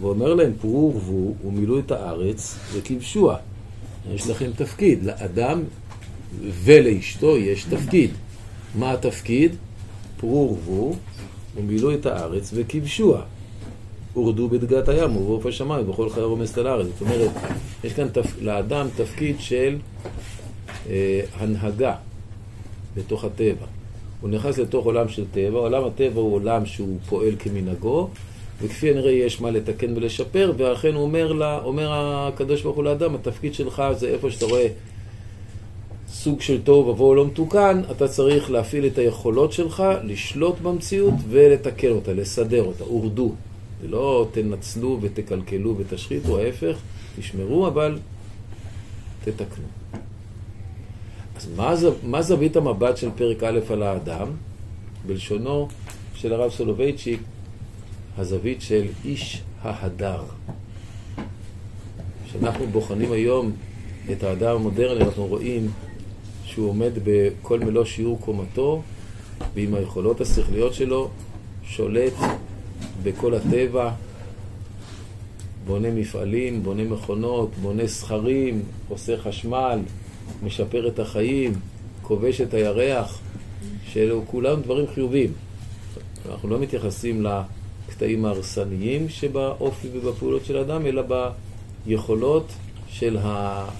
ואומר 0.00 0.34
להם, 0.34 0.52
פרו 0.60 0.92
ורבו 0.94 1.34
ומילאו 1.44 1.78
את 1.78 1.90
הארץ 1.90 2.58
וכבשוה. 2.72 3.36
יש 4.14 4.30
לכם 4.30 4.50
תפקיד. 4.56 5.04
לאדם 5.04 5.62
ולאשתו 6.38 7.36
יש 7.36 7.64
תפקיד. 7.64 8.10
מה 8.74 8.92
התפקיד? 8.92 9.56
פרו 10.16 10.56
ורבו 10.66 10.96
ומילאו 11.56 11.94
את 11.94 12.06
הארץ 12.06 12.50
וכבשוה. 12.54 13.22
הורדו 14.14 14.48
בדגת 14.48 14.88
הים 14.88 15.16
ובעוף 15.16 15.46
השמיים 15.46 15.88
ובכל 15.88 16.10
חיה 16.10 16.24
רומסת 16.24 16.58
על 16.58 16.66
הארץ. 16.66 16.86
זאת 16.86 17.00
אומרת, 17.00 17.30
יש 17.84 17.92
כאן 17.92 18.08
תפ... 18.08 18.42
לאדם 18.42 18.86
תפקיד 18.96 19.36
של 19.38 19.76
אה, 20.88 21.20
הנהגה 21.38 21.94
בתוך 22.96 23.24
הטבע. 23.24 23.66
הוא 24.20 24.30
נכנס 24.30 24.58
לתוך 24.58 24.84
עולם 24.84 25.08
של 25.08 25.24
טבע, 25.32 25.58
עולם 25.58 25.84
הטבע 25.84 26.20
הוא 26.20 26.34
עולם 26.34 26.66
שהוא 26.66 26.98
פועל 27.08 27.34
כמנהגו, 27.38 28.08
וכפי 28.62 28.90
הנראה 28.90 29.12
יש 29.12 29.40
מה 29.40 29.50
לתקן 29.50 29.96
ולשפר, 29.96 30.52
ואכן 30.56 30.94
הוא 30.94 31.02
אומר, 31.02 31.32
לה, 31.32 31.60
אומר 31.64 31.90
הקדוש 31.92 32.62
ברוך 32.62 32.76
הוא 32.76 32.84
לאדם, 32.84 33.14
התפקיד 33.14 33.54
שלך 33.54 33.82
זה 33.96 34.08
איפה 34.08 34.30
שאתה 34.30 34.46
רואה 34.46 34.66
סוג 36.12 36.40
של 36.40 36.62
תוהו 36.62 36.86
ובוהו 36.86 37.14
לא 37.14 37.26
מתוקן, 37.26 37.82
אתה 37.90 38.08
צריך 38.08 38.50
להפעיל 38.50 38.86
את 38.86 38.98
היכולות 38.98 39.52
שלך, 39.52 39.82
לשלוט 40.04 40.60
במציאות 40.60 41.14
ולתקן 41.28 41.90
אותה, 41.90 42.12
לסדר 42.12 42.62
אותה, 42.64 42.84
הורדו. 42.84 43.32
לא 43.88 44.28
תנצלו 44.32 44.98
ותקלקלו 45.00 45.74
ותשחיתו, 45.78 46.38
ההפך, 46.38 46.76
תשמרו, 47.18 47.66
אבל 47.66 47.98
תתקנו. 49.24 49.64
אז 51.36 51.48
מה, 51.56 51.74
מה 52.02 52.22
זווית 52.22 52.56
המבט 52.56 52.96
של 52.96 53.08
פרק 53.16 53.42
א' 53.42 53.60
על 53.70 53.82
האדם? 53.82 54.28
בלשונו 55.06 55.68
של 56.14 56.32
הרב 56.32 56.50
סולובייצ'יק, 56.50 57.20
הזווית 58.18 58.62
של 58.62 58.86
איש 59.04 59.42
ההדר. 59.62 60.22
כשאנחנו 62.26 62.66
בוחנים 62.66 63.12
היום 63.12 63.52
את 64.12 64.22
האדם 64.22 64.56
המודרני, 64.56 65.04
אנחנו 65.04 65.26
רואים 65.26 65.70
שהוא 66.50 66.68
עומד 66.68 66.92
בכל 67.04 67.60
מלוא 67.60 67.84
שיעור 67.84 68.18
קומתו, 68.20 68.82
ועם 69.54 69.74
היכולות 69.74 70.20
השכליות 70.20 70.74
שלו 70.74 71.08
שולט 71.64 72.12
בכל 73.02 73.34
הטבע, 73.34 73.90
בונה 75.66 75.90
מפעלים, 75.90 76.62
בונה 76.62 76.84
מכונות, 76.84 77.50
בונה 77.62 77.86
סכרים, 77.86 78.62
עושה 78.88 79.16
חשמל, 79.16 79.78
משפר 80.42 80.88
את 80.88 80.98
החיים, 80.98 81.52
כובש 82.02 82.40
את 82.40 82.54
הירח, 82.54 83.20
שאלו 83.86 84.22
כולם 84.26 84.62
דברים 84.62 84.86
חיוביים. 84.94 85.32
אנחנו 86.30 86.48
לא 86.48 86.58
מתייחסים 86.58 87.26
לקטעים 87.88 88.24
ההרסניים 88.24 89.08
שבאופי 89.08 89.88
ובפעולות 89.92 90.44
של 90.44 90.56
אדם, 90.56 90.86
אלא 90.86 91.02
ביכולות 91.86 92.46
של. 92.90 93.18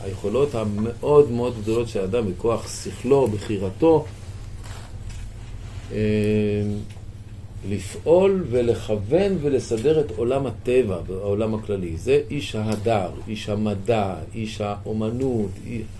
היכולות 0.02 0.54
המאוד 0.54 1.30
מאוד 1.30 1.54
גדולות 1.62 1.88
של 1.88 2.00
האדם, 2.00 2.32
בכוח 2.32 2.82
שכלו, 2.84 3.26
בחירתו, 3.26 4.04
אה, 5.92 5.98
לפעול 7.68 8.44
ולכוון 8.50 9.36
ולסדר 9.40 10.00
את 10.00 10.10
עולם 10.16 10.46
הטבע, 10.46 10.98
העולם 11.08 11.54
הכללי. 11.54 11.96
זה 11.96 12.20
איש 12.30 12.54
ההדר, 12.54 13.10
איש 13.28 13.48
המדע, 13.48 14.14
איש 14.34 14.60
האומנות, 14.60 15.50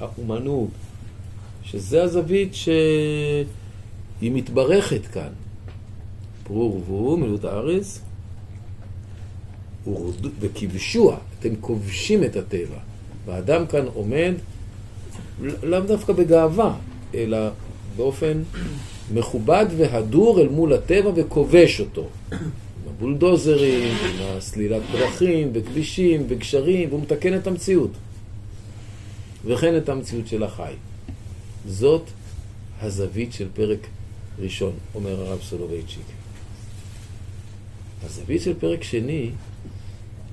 האומנות, 0.01 0.69
שזה 1.65 2.03
הזווית 2.03 2.55
שהיא 2.55 3.45
מתברכת 4.21 5.07
כאן. 5.07 5.33
פרו 6.45 6.81
ורבו, 6.89 7.17
מילאות 7.17 7.45
הארץ, 7.45 8.01
וכבשוה, 10.41 11.17
אתם 11.39 11.57
כובשים 11.61 12.25
את 12.25 12.37
הטבע. 12.37 12.90
והאדם 13.31 13.67
כאן 13.67 13.87
עומד 13.95 14.35
לאו 15.63 15.81
דווקא 15.81 16.13
בגאווה, 16.13 16.75
אלא 17.15 17.39
באופן 17.97 18.43
מכובד 19.15 19.67
והדור 19.77 20.41
אל 20.41 20.49
מול 20.49 20.73
הטבע 20.73 21.11
וכובש 21.15 21.81
אותו. 21.81 22.09
עם 22.33 22.39
הבולדוזרים, 22.89 23.97
עם 23.97 24.17
הסלילת 24.21 24.83
דרכים 24.93 25.51
וכבישים 25.53 26.27
וגשרים, 26.29 26.89
והוא 26.89 27.01
מתקן 27.03 27.37
את 27.37 27.47
המציאות. 27.47 27.91
וכן 29.45 29.77
את 29.77 29.89
המציאות 29.89 30.27
של 30.27 30.43
החי. 30.43 30.73
זאת 31.67 32.03
הזווית 32.81 33.33
של 33.33 33.49
פרק 33.55 33.87
ראשון, 34.39 34.73
אומר 34.95 35.21
הרב 35.21 35.41
סולובייצ'יק. 35.43 36.07
הזווית 38.05 38.43
של 38.43 38.55
פרק 38.55 38.83
שני 38.83 39.31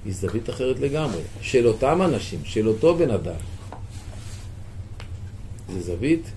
היא 0.08 0.16
זווית 0.16 0.50
אחרת 0.50 0.80
לגמרי, 0.80 1.22
של 1.42 1.68
אותם 1.68 2.02
אנשים, 2.02 2.40
של 2.44 2.68
אותו 2.68 2.96
בן 2.96 3.10
אדם. 3.10 3.36
זו 5.74 5.82
זווית 5.82 6.32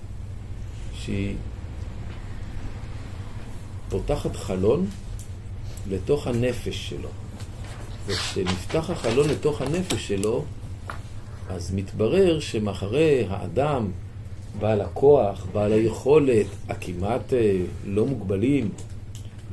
שהיא 0.93 1.35
פותחת 3.89 4.35
חלון 4.35 4.85
לתוך 5.89 6.27
הנפש 6.27 6.89
שלו. 6.89 7.09
וכשנפתח 8.07 8.89
החלון 8.89 9.29
לתוך 9.29 9.61
הנפש 9.61 10.07
שלו, 10.07 10.45
אז 11.49 11.71
מתברר 11.73 12.39
שמאחרי 12.39 13.25
האדם, 13.29 13.91
בעל 14.59 14.81
הכוח, 14.81 15.47
בעל 15.53 15.71
היכולת, 15.71 16.47
הכמעט 16.69 17.33
אה, 17.33 17.57
לא 17.85 18.05
מוגבלים, 18.05 18.69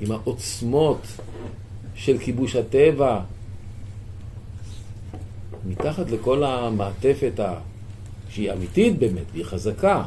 עם 0.00 0.12
העוצמות 0.12 1.00
של 1.94 2.18
כיבוש 2.18 2.56
הטבע, 2.56 3.20
מתחת 5.66 6.10
לכל 6.10 6.44
המעטפת 6.44 7.40
ה... 7.40 7.54
שהיא 8.30 8.52
אמיתית 8.52 8.98
באמת, 8.98 9.24
והיא 9.32 9.44
חזקה, 9.44 10.04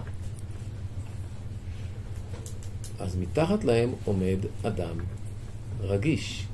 אז 3.00 3.16
מתחת 3.16 3.64
להם 3.64 3.92
עומד 4.06 4.38
אדם 4.64 4.96
רגיש, 5.82 6.46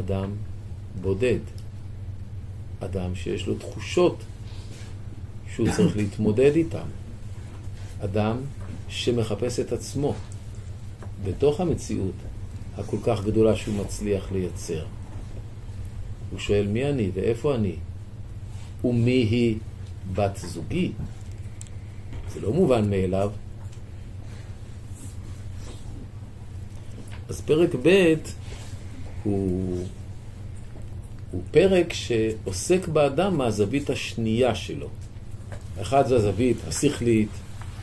אדם 0.00 0.30
בודד, 1.00 1.38
אדם 2.80 3.14
שיש 3.14 3.46
לו 3.46 3.54
תחושות 3.54 4.16
שהוא 5.54 5.68
צריך 5.76 5.96
להתמודד 5.96 6.56
איתן, 6.56 6.88
אדם 8.04 8.36
שמחפש 8.88 9.60
את 9.60 9.72
עצמו 9.72 10.14
בתוך 11.24 11.60
המציאות 11.60 12.14
הכל 12.76 12.96
כך 13.04 13.24
גדולה 13.24 13.56
שהוא 13.56 13.74
מצליח 13.74 14.32
לייצר. 14.32 14.84
הוא 16.36 16.40
שואל 16.40 16.66
מי 16.66 16.84
אני 16.84 17.10
ואיפה 17.14 17.54
אני 17.54 17.76
ומי 18.84 19.10
היא 19.10 19.56
בת 20.12 20.36
זוגי. 20.36 20.92
זה 22.34 22.40
לא 22.40 22.52
מובן 22.52 22.90
מאליו. 22.90 23.30
אז 27.28 27.40
פרק 27.40 27.70
ב' 27.82 28.14
הוא, 29.22 29.84
הוא 31.30 31.42
פרק 31.50 31.92
שעוסק 31.92 32.88
באדם 32.88 33.38
מהזווית 33.38 33.90
השנייה 33.90 34.54
שלו. 34.54 34.88
אחד 35.80 36.06
זה 36.06 36.16
הזווית 36.16 36.56
השכלית, 36.68 37.28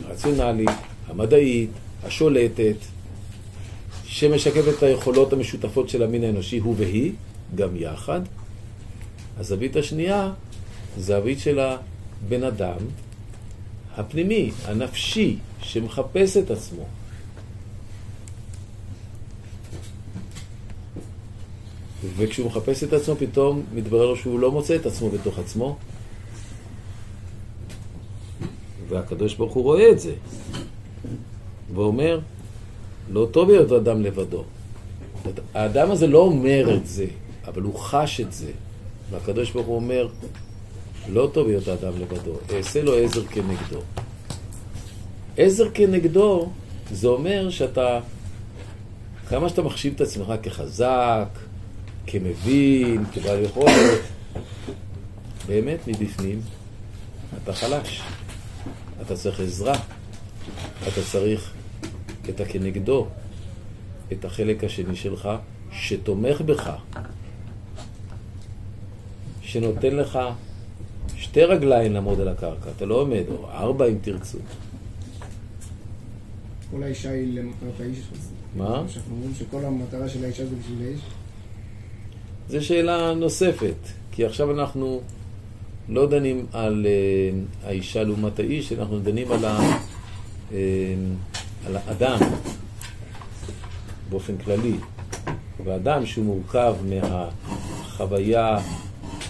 הרציונלית, 0.06 0.70
המדעית, 1.08 1.70
השולטת, 2.04 2.78
שמשקפת 4.06 4.78
את 4.78 4.84
היכולות 4.84 5.34
המשותפות 5.34 5.90
של 5.90 6.04
המין 6.04 6.24
האנושי, 6.24 6.58
הוא 6.58 6.76
והיא, 6.78 7.12
גם 7.56 7.76
יחד. 7.76 8.22
הזווית 9.38 9.76
השנייה, 9.76 10.32
זווית 10.98 11.40
של 11.40 11.60
הבן 11.60 12.44
אדם 12.44 12.78
הפנימי, 13.98 14.52
הנפשי, 14.66 15.38
שמחפש 15.62 16.38
את 16.38 16.52
עצמו. 16.52 16.86
וכשהוא 22.18 22.48
מחפש 22.48 22.84
את 22.84 22.94
עצמו, 22.94 23.16
פתאום 23.16 23.64
מתברר 23.74 24.06
לו 24.06 24.16
שהוא 24.16 24.40
לא 24.40 24.52
מוצא 24.52 24.76
את 24.76 24.86
עצמו 24.86 25.10
בתוך 25.10 25.40
עצמו. 25.40 25.78
והקדוש 28.90 29.36
ברוך 29.36 29.54
הוא 29.54 29.64
רואה 29.64 29.92
את 29.92 30.00
זה, 30.00 30.14
ואומר, 31.74 32.20
לא 33.10 33.28
טוב 33.32 33.50
להיות 33.50 33.72
אדם 33.72 34.02
לבדו. 34.02 34.44
האדם 35.54 35.92
הזה 35.92 36.08
לא 36.08 36.20
אומר 36.20 36.76
את 36.76 36.88
זה, 36.88 37.06
אבל 37.48 37.62
הוא 37.62 37.76
חש 37.80 38.22
את 38.22 38.34
זה. 38.34 38.52
והקדוש 39.14 39.52
ברוך 39.52 39.68
הוא 39.68 39.76
אומר, 39.76 40.08
לא 41.10 41.30
טוב 41.34 41.48
להיות 41.48 41.68
האדם 41.68 42.00
לבדו, 42.00 42.34
אעשה 42.58 42.82
לו 42.82 42.98
עזר 42.98 43.26
כנגדו. 43.26 43.82
עזר 45.38 45.70
כנגדו, 45.74 46.50
זה 46.92 47.08
אומר 47.08 47.50
שאתה, 47.50 48.00
כמה 49.30 49.50
שאתה 49.50 49.62
מחשיב 49.62 49.94
את 49.96 50.02
עצמך 50.02 50.34
כחזק, 50.44 51.28
כמבין, 52.08 53.06
כבעל 53.14 53.44
יכולת, 53.44 54.02
באמת 55.48 55.88
מבפנים 55.88 56.42
אתה 57.44 57.54
חלש. 57.54 58.02
אתה 59.02 59.16
צריך 59.16 59.40
עזרה. 59.40 59.74
אתה 60.88 61.02
צריך 61.12 61.54
את 62.30 62.40
הכנגדו, 62.40 63.08
את 64.12 64.26
החלק 64.26 64.64
השני 64.64 64.96
שלך, 64.96 65.30
שתומך 65.72 66.42
בך, 66.42 66.72
שנותן 69.54 69.96
לך 69.96 70.20
שתי 71.16 71.44
רגליים 71.44 71.94
לעמוד 71.94 72.20
על 72.20 72.28
הקרקע, 72.28 72.70
אתה 72.78 72.86
לא 72.86 72.96
עומד, 72.96 73.24
או 73.30 73.50
ארבע 73.52 73.88
אם 73.88 73.98
תרצו. 74.02 74.38
כל 76.72 76.84
האישה 76.84 77.12
היא 77.12 77.40
למטרת 77.40 77.80
האיש. 77.80 77.98
מה? 78.58 78.84
שאנחנו 78.88 79.16
אומרים 79.16 79.32
שכל 79.40 79.66
המטרה 79.66 80.10
של 80.10 80.24
האישה 80.24 80.46
זה 80.46 80.56
בשביל 80.56 80.88
האיש. 80.88 81.00
זו 82.50 82.66
שאלה 82.66 83.14
נוספת, 83.14 83.76
כי 84.12 84.26
עכשיו 84.26 84.52
אנחנו 84.52 85.02
לא 85.90 86.10
דנים 86.10 86.46
על 86.54 86.86
uh, 86.86 87.68
האישה 87.68 88.04
לעומת 88.04 88.40
האיש, 88.40 88.74
אנחנו 88.74 89.00
דנים 89.00 89.32
על, 89.32 89.46
ה, 89.46 89.60
uh, 90.50 90.54
על 91.68 91.78
האדם 91.78 92.20
באופן 94.10 94.38
כללי. 94.38 94.76
ואדם 95.64 96.06
שהוא 96.06 96.26
מורכב 96.26 96.76
מהחוויה 96.90 98.60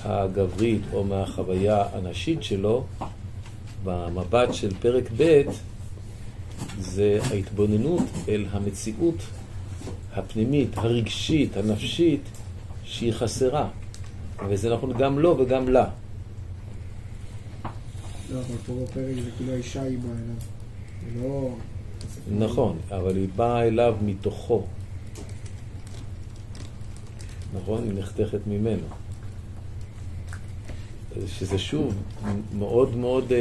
הגברית 0.04 0.82
או 0.94 1.04
מהחוויה 1.04 1.84
הנשית 1.94 2.44
שלו, 2.44 2.84
במבט 3.84 4.54
של 4.54 4.74
פרק 4.80 5.04
ב' 5.18 5.42
זה 6.80 7.20
ההתבוננות 7.32 8.04
אל 8.30 8.46
המציאות 8.52 9.16
הפנימית, 10.14 10.78
הרגשית, 10.78 11.58
הנפשית, 11.58 12.22
שהיא 12.84 13.14
חסרה. 13.14 13.68
וזה 14.50 14.74
נכון 14.74 14.94
גם 14.98 15.20
לו 15.20 15.38
וגם 15.40 15.70
לה. 15.70 15.90
לא, 18.32 18.40
אבל 18.40 18.58
פה 18.66 18.74
בפרק 18.74 19.16
זה 19.24 19.30
כאילו 19.38 19.54
האישה 19.54 19.82
היא 19.82 19.98
באה 19.98 20.12
אליו. 20.12 21.22
לא... 21.22 21.56
נכון, 22.46 22.78
אבל 22.92 23.16
היא 23.16 23.28
באה 23.36 23.68
אליו 23.68 23.96
מתוכו. 24.06 24.66
נכון? 27.54 27.84
היא 27.84 27.94
נחתכת 28.00 28.48
ממנו. 28.48 28.88
שזה 31.28 31.58
שוב 31.58 31.94
מאוד 32.58 32.96
מאוד 32.96 33.30
uh, 33.30 33.34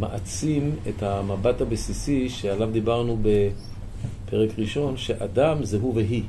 מעצים 0.00 0.76
את 0.88 1.02
המבט 1.02 1.60
הבסיסי 1.60 2.28
שעליו 2.28 2.70
דיברנו 2.72 3.18
בפרק 3.22 4.50
ראשון, 4.58 4.96
שאדם 4.96 5.64
זה 5.64 5.78
הוא 5.80 5.94
והיא. 5.94 6.22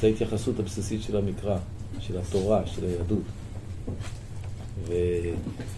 זו 0.00 0.06
ההתייחסות 0.06 0.58
הבסיסית 0.58 1.02
של 1.02 1.16
המקרא, 1.16 1.56
של 2.00 2.18
התורה, 2.18 2.62
של 2.66 2.84
היהדות. 2.84 3.22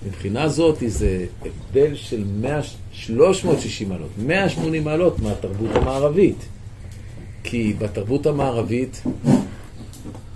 ומבחינה 0.04 0.48
זאת 0.48 0.78
זה 0.86 1.26
הבדל 1.42 1.94
של 1.94 2.24
100, 2.40 2.60
360 2.92 3.88
מעלות, 3.88 4.10
180 4.18 4.84
מעלות 4.84 5.18
מהתרבות 5.18 5.70
המערבית. 5.74 6.46
כי 7.44 7.74
בתרבות 7.78 8.26
המערבית, 8.26 9.02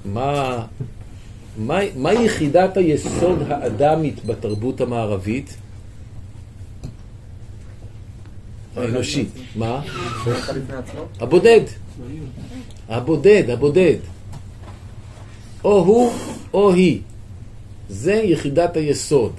מה, 0.04 0.66
מה, 1.56 1.78
מה 1.96 2.12
יחידת 2.12 2.76
היסוד 2.76 3.38
האדמית 3.48 4.24
בתרבות 4.24 4.80
המערבית? 4.80 5.56
האנושית. 8.76 9.28
מה? 9.56 9.82
הבודד. 11.20 11.60
הבודד, 12.88 13.50
הבודד. 13.50 13.96
או 15.64 15.84
הוא 15.84 16.12
או 16.54 16.72
היא. 16.72 17.00
זה 17.88 18.14
יחידת 18.14 18.76
היסוד. 18.76 19.32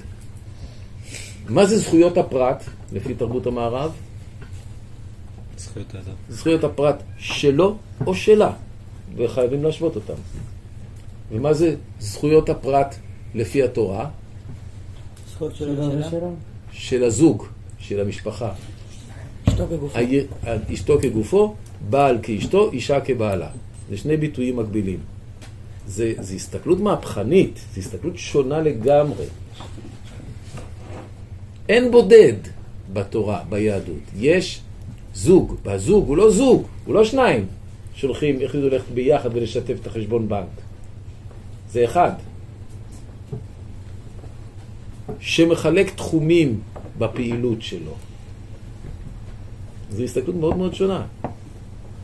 מה 1.48 1.66
זה 1.66 1.78
זכויות 1.78 2.18
הפרט, 2.18 2.64
לפי 2.92 3.14
תרבות 3.14 3.46
המערב? 3.46 3.92
זכויות 5.58 5.94
האדם. 5.94 6.14
זכויות 6.28 6.64
הפרט 6.64 7.02
שלו 7.18 7.76
או 8.06 8.14
שלה, 8.14 8.52
וחייבים 9.16 9.64
להשוות 9.64 9.96
אותם. 9.96 10.14
ומה 11.34 11.54
זה 11.54 11.74
זכויות 12.00 12.48
הפרט 12.48 12.94
לפי 13.34 13.62
התורה? 13.62 14.08
זכויות 15.32 15.54
של 15.56 15.82
הממשלה? 15.82 16.28
של 16.72 17.04
הזוג, 17.04 17.44
של 17.78 18.00
המשפחה. 18.00 18.52
אשתו 19.48 19.66
בגופו. 19.66 19.98
הי- 19.98 20.26
אשתו 20.74 20.98
כגופו, 21.02 21.54
בעל 21.90 22.18
כאשתו, 22.22 22.70
אישה 22.70 23.00
כבעלה. 23.00 23.48
זה 23.90 23.96
שני 23.96 24.16
ביטויים 24.16 24.56
מקבילים. 24.56 24.98
זה, 25.86 26.12
זה 26.20 26.34
הסתכלות 26.34 26.80
מהפכנית, 26.80 27.60
זו 27.74 27.80
הסתכלות 27.80 28.18
שונה 28.18 28.60
לגמרי. 28.60 29.24
אין 31.68 31.90
בודד 31.90 32.32
בתורה, 32.92 33.42
ביהדות. 33.48 34.02
יש 34.18 34.60
זוג, 35.14 35.56
והזוג 35.64 36.08
הוא 36.08 36.16
לא 36.16 36.30
זוג, 36.30 36.66
הוא 36.84 36.94
לא 36.94 37.04
שניים 37.04 37.46
שהולכים, 37.94 38.38
החליטו 38.44 38.68
ללכת 38.68 38.88
ביחד 38.94 39.30
ולשתף 39.32 39.76
את 39.82 39.86
החשבון 39.86 40.28
בנק. 40.28 40.63
זה 41.74 41.84
אחד. 41.84 42.12
שמחלק 45.20 45.94
תחומים 45.94 46.60
בפעילות 46.98 47.62
שלו. 47.62 47.94
זו 49.90 50.02
הסתכלות 50.02 50.36
מאוד 50.36 50.56
מאוד 50.56 50.74
שונה. 50.74 51.06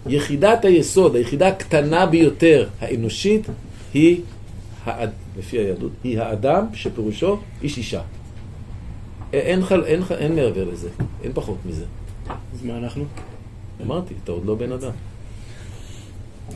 יחידת 0.07 0.65
היסוד, 0.65 1.17
היחידה 1.17 1.49
הקטנה 1.49 2.07
ביותר 2.07 2.69
האנושית, 2.81 3.47
היא, 3.95 4.21
האד... 4.85 5.11
לפי 5.39 5.59
היהדות, 5.59 5.93
היא 6.05 6.21
האדם 6.21 6.67
שפירושו 6.75 7.39
איש 7.63 7.79
אישה. 7.79 8.03
אין, 9.33 9.65
חל... 9.65 9.85
אין, 9.85 10.05
ח- 10.05 10.13
אין 10.13 10.35
מעבר 10.35 10.65
לזה, 10.65 10.89
אין 11.23 11.33
פחות 11.35 11.59
מזה. 11.67 11.85
אז 12.29 12.63
מה 12.65 12.77
אנחנו? 12.77 13.05
אמרתי, 13.83 14.15
אתה 14.25 14.33
עוד 14.33 14.45
לא 14.45 14.55
בן 14.55 14.73
אדם. 14.73 14.93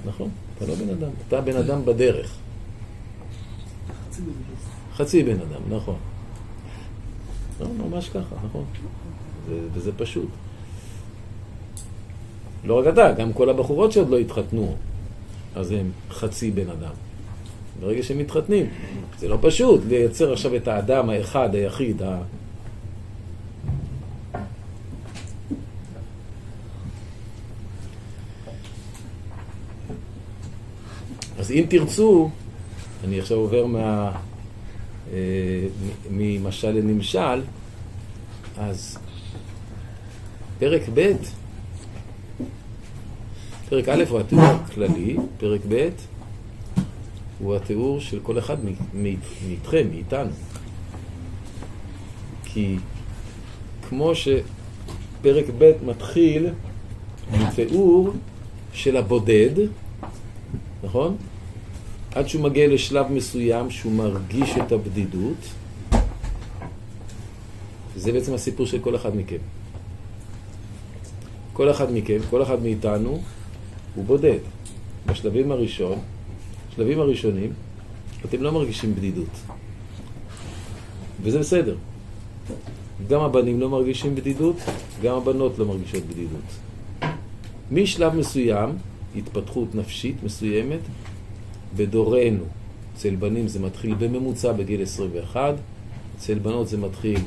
נכון, 0.06 0.28
אתה 0.58 0.66
לא 0.66 0.74
בן 0.74 0.88
אדם, 0.90 1.10
אתה 1.28 1.40
בן 1.40 1.56
אדם 1.56 1.84
בדרך. 1.84 2.34
חצי 4.94 5.22
בן 5.22 5.36
אדם, 5.40 5.76
נכון. 5.76 5.96
לא, 7.60 7.66
ממש 7.88 8.08
ככה, 8.08 8.34
נכון. 8.44 8.64
זה, 9.48 9.58
וזה 9.72 9.92
פשוט. 9.96 10.28
לא 12.64 12.78
רק 12.78 12.86
אתה, 12.86 13.12
גם 13.12 13.32
כל 13.32 13.50
הבחורות 13.50 13.92
שעוד 13.92 14.08
לא 14.08 14.18
התחתנו, 14.18 14.76
אז 15.54 15.70
הם 15.70 15.90
חצי 16.10 16.50
בן 16.50 16.70
אדם. 16.70 16.92
ברגע 17.80 18.02
שהם 18.02 18.18
מתחתנים, 18.18 18.66
זה 19.18 19.28
לא 19.28 19.38
פשוט 19.40 19.80
לייצר 19.88 20.32
עכשיו 20.32 20.56
את 20.56 20.68
האדם 20.68 21.10
האחד, 21.10 21.54
היחיד, 21.54 22.02
ה... 22.02 22.18
אז 31.38 31.50
אם 31.50 31.64
תרצו, 31.68 32.30
אני 33.04 33.20
עכשיו 33.20 33.36
עובר 33.36 33.66
מה... 33.66 34.12
אה, 35.12 35.66
ממשל 36.10 36.70
לנמשל, 36.70 37.42
אז 38.58 38.98
פרק 40.58 40.82
ב', 40.94 41.12
פרק 43.68 43.88
א' 43.88 44.04
הוא 44.08 44.20
התיאור 44.20 44.44
הכללי, 44.44 45.16
פרק 45.38 45.60
ב' 45.68 45.88
הוא 47.38 47.56
התיאור 47.56 48.00
של 48.00 48.20
כל 48.22 48.38
אחד 48.38 48.56
מאיתכם, 48.94 49.86
מאיתנו. 49.90 50.30
כי 52.44 52.76
כמו 53.88 54.12
שפרק 54.14 55.44
ב' 55.58 55.72
מתחיל 55.86 56.46
מתיאור 57.32 58.10
של 58.72 58.96
הבודד, 58.96 59.50
נכון? 60.84 61.16
עד 62.14 62.28
שהוא 62.28 62.42
מגיע 62.42 62.68
לשלב 62.68 63.06
מסוים 63.12 63.70
שהוא 63.70 63.92
מרגיש 63.92 64.50
את 64.56 64.72
הבדידות, 64.72 65.36
וזה 67.94 68.12
בעצם 68.12 68.34
הסיפור 68.34 68.66
של 68.66 68.78
כל 68.78 68.96
אחד 68.96 69.16
מכם. 69.16 69.42
כל 71.52 71.70
אחד 71.70 71.92
מכם, 71.92 72.18
כל 72.30 72.42
אחד 72.42 72.62
מאיתנו, 72.62 73.22
הוא 73.94 74.04
בודד. 74.04 74.38
בשלבים 75.06 75.52
הראשון, 75.52 75.98
בשלבים 76.70 77.00
הראשונים, 77.00 77.52
אתם 78.24 78.42
לא 78.42 78.52
מרגישים 78.52 78.94
בדידות. 78.94 79.34
וזה 81.22 81.38
בסדר. 81.38 81.76
גם 83.08 83.20
הבנים 83.20 83.60
לא 83.60 83.70
מרגישים 83.70 84.14
בדידות, 84.14 84.56
גם 85.02 85.16
הבנות 85.16 85.58
לא 85.58 85.66
מרגישות 85.66 86.02
בדידות. 86.04 86.48
משלב 87.70 88.14
מסוים, 88.14 88.70
התפתחות 89.16 89.74
נפשית 89.74 90.16
מסוימת, 90.22 90.80
בדורנו, 91.76 92.44
אצל 92.96 93.14
בנים 93.16 93.48
זה 93.48 93.60
מתחיל 93.60 93.94
בממוצע 93.94 94.52
בגיל 94.52 94.82
21, 94.82 95.54
אצל 96.16 96.34
בנות 96.34 96.68
זה 96.68 96.76
מתחיל 96.78 97.18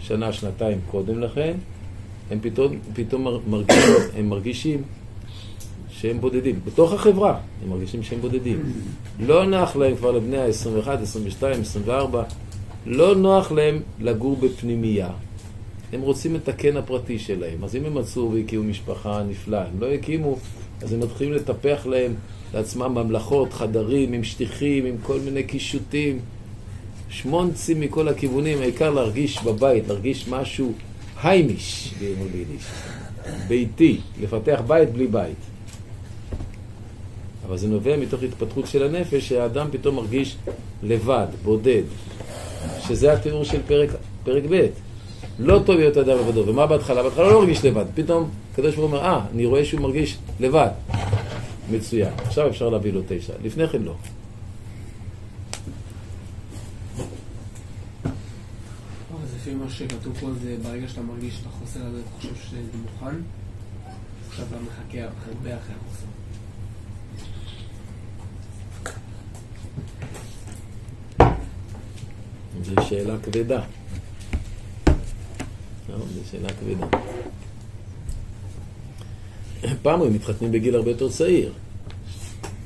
שנה, 0.00 0.32
שנתיים 0.32 0.78
קודם 0.90 1.20
לכן, 1.20 1.54
הם 2.30 2.38
פתאום, 2.42 2.72
פתאום 2.94 3.24
מר- 3.24 3.40
מרגישים, 3.48 3.82
הם 4.16 4.28
מרגישים 4.28 4.82
שהם 5.90 6.20
בודדים. 6.20 6.60
בתוך 6.64 6.92
החברה 6.92 7.38
הם 7.64 7.70
מרגישים 7.70 8.02
שהם 8.02 8.20
בודדים. 8.20 8.62
לא 9.20 9.46
נוח 9.46 9.76
להם 9.76 9.96
כבר 9.96 10.10
לבני 10.12 10.38
ה-21, 10.38 10.88
22, 10.90 11.60
24, 11.60 12.22
לא 12.86 13.14
נוח 13.14 13.52
להם 13.52 13.80
לגור 14.00 14.36
בפנימייה. 14.36 15.08
הם 15.92 16.00
רוצים 16.00 16.36
את 16.36 16.48
הקן 16.48 16.76
הפרטי 16.76 17.18
שלהם. 17.18 17.64
אז 17.64 17.76
אם 17.76 17.84
הם 17.84 17.94
מצאו 17.94 18.32
והקימו 18.32 18.64
משפחה 18.64 19.22
נפלאה, 19.28 19.64
הם 19.68 19.80
לא 19.80 19.86
הקימו, 19.86 20.36
אז 20.82 20.92
הם 20.92 21.00
מתחילים 21.00 21.32
לטפח 21.32 21.86
להם 21.86 22.14
לעצמם 22.54 22.94
ממלכות, 22.94 23.52
חדרים 23.52 24.12
עם 24.12 24.24
שטיחים, 24.24 24.86
עם 24.86 24.96
כל 25.02 25.18
מיני 25.24 25.42
קישוטים. 25.42 26.18
שמונצים 27.12 27.80
מכל 27.80 28.08
הכיוונים, 28.08 28.60
העיקר 28.60 28.90
להרגיש 28.90 29.42
בבית, 29.42 29.88
להרגיש 29.88 30.28
משהו 30.28 30.72
היימיש, 31.22 31.94
בימול 31.98 32.28
ביידיש. 32.28 32.62
ביתי, 33.48 34.00
לפתח 34.22 34.60
בית 34.66 34.92
בלי 34.92 35.06
בית. 35.06 35.36
אבל 37.46 37.58
זה 37.58 37.68
נובע 37.68 37.96
מתוך 37.96 38.22
התפתחות 38.22 38.66
של 38.66 38.82
הנפש, 38.82 39.28
שהאדם 39.28 39.66
פתאום 39.70 39.96
מרגיש 39.96 40.36
לבד, 40.82 41.26
בודד. 41.44 41.82
שזה 42.80 43.12
התיאור 43.12 43.44
של 43.44 43.60
פרק, 43.66 43.88
פרק 44.24 44.42
ב'. 44.50 44.66
לא 45.38 45.60
טוב 45.66 45.76
להיות 45.76 45.96
אדם 45.96 46.18
לבדו. 46.18 46.44
ומה 46.46 46.66
בהתחלה? 46.66 47.02
בהתחלה 47.02 47.28
לא 47.30 47.40
מרגיש 47.40 47.64
לבד. 47.64 47.84
פתאום 47.94 48.30
הקדוש 48.52 48.74
ברוך 48.74 48.90
הוא 48.90 48.98
אומר, 48.98 49.08
אה, 49.08 49.20
אני 49.34 49.46
רואה 49.46 49.64
שהוא 49.64 49.80
מרגיש 49.80 50.16
לבד. 50.40 50.68
מצוין. 51.72 52.12
עכשיו 52.18 52.48
אפשר 52.48 52.68
להביא 52.68 52.92
לו 52.92 53.00
תשע. 53.08 53.32
לפני 53.42 53.68
כן 53.68 53.82
לא. 53.82 53.94
לפי 59.42 59.54
מה 59.54 59.70
שכתוב 59.70 60.18
פה 60.20 60.30
זה 60.42 60.56
ברגע 60.62 60.88
שאתה 60.88 61.02
מרגיש 61.02 61.40
את 61.40 61.46
החוסר 61.46 61.80
הזה, 61.86 62.00
אתה 62.00 62.10
חושב 62.16 62.34
שזה 62.34 62.60
מוכן, 62.82 63.16
עכשיו 64.28 64.46
אתה 64.48 64.56
מחכה 64.56 64.98
הרבה 65.02 65.56
אחרי 65.56 65.74
החוסר. 65.80 66.06
זו 72.62 72.88
שאלה 72.88 73.18
כבדה. 73.22 73.62
לא, 75.88 75.98
זו 75.98 76.20
שאלה 76.30 76.48
כבדה. 76.48 76.86
פעם 79.82 80.02
הם 80.02 80.14
מתחתנים 80.14 80.52
בגיל 80.52 80.74
הרבה 80.74 80.90
יותר 80.90 81.08
צעיר. 81.08 81.52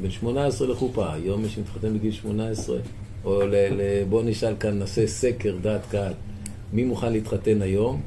בין 0.00 0.10
18 0.10 0.68
לחופה. 0.68 1.12
היום 1.12 1.42
מי 1.42 1.48
שמתחתן 1.48 1.98
בגיל 1.98 2.12
18, 2.12 2.78
או 3.24 3.46
ל, 3.46 3.54
ל, 3.54 4.04
בואו 4.08 4.22
נשאל 4.22 4.54
כאן, 4.60 4.78
נעשה 4.78 5.06
סקר 5.06 5.56
דעת 5.62 5.80
קהל. 5.90 6.12
מי 6.72 6.84
מוכן 6.84 7.12
להתחתן 7.12 7.62
היום? 7.62 8.00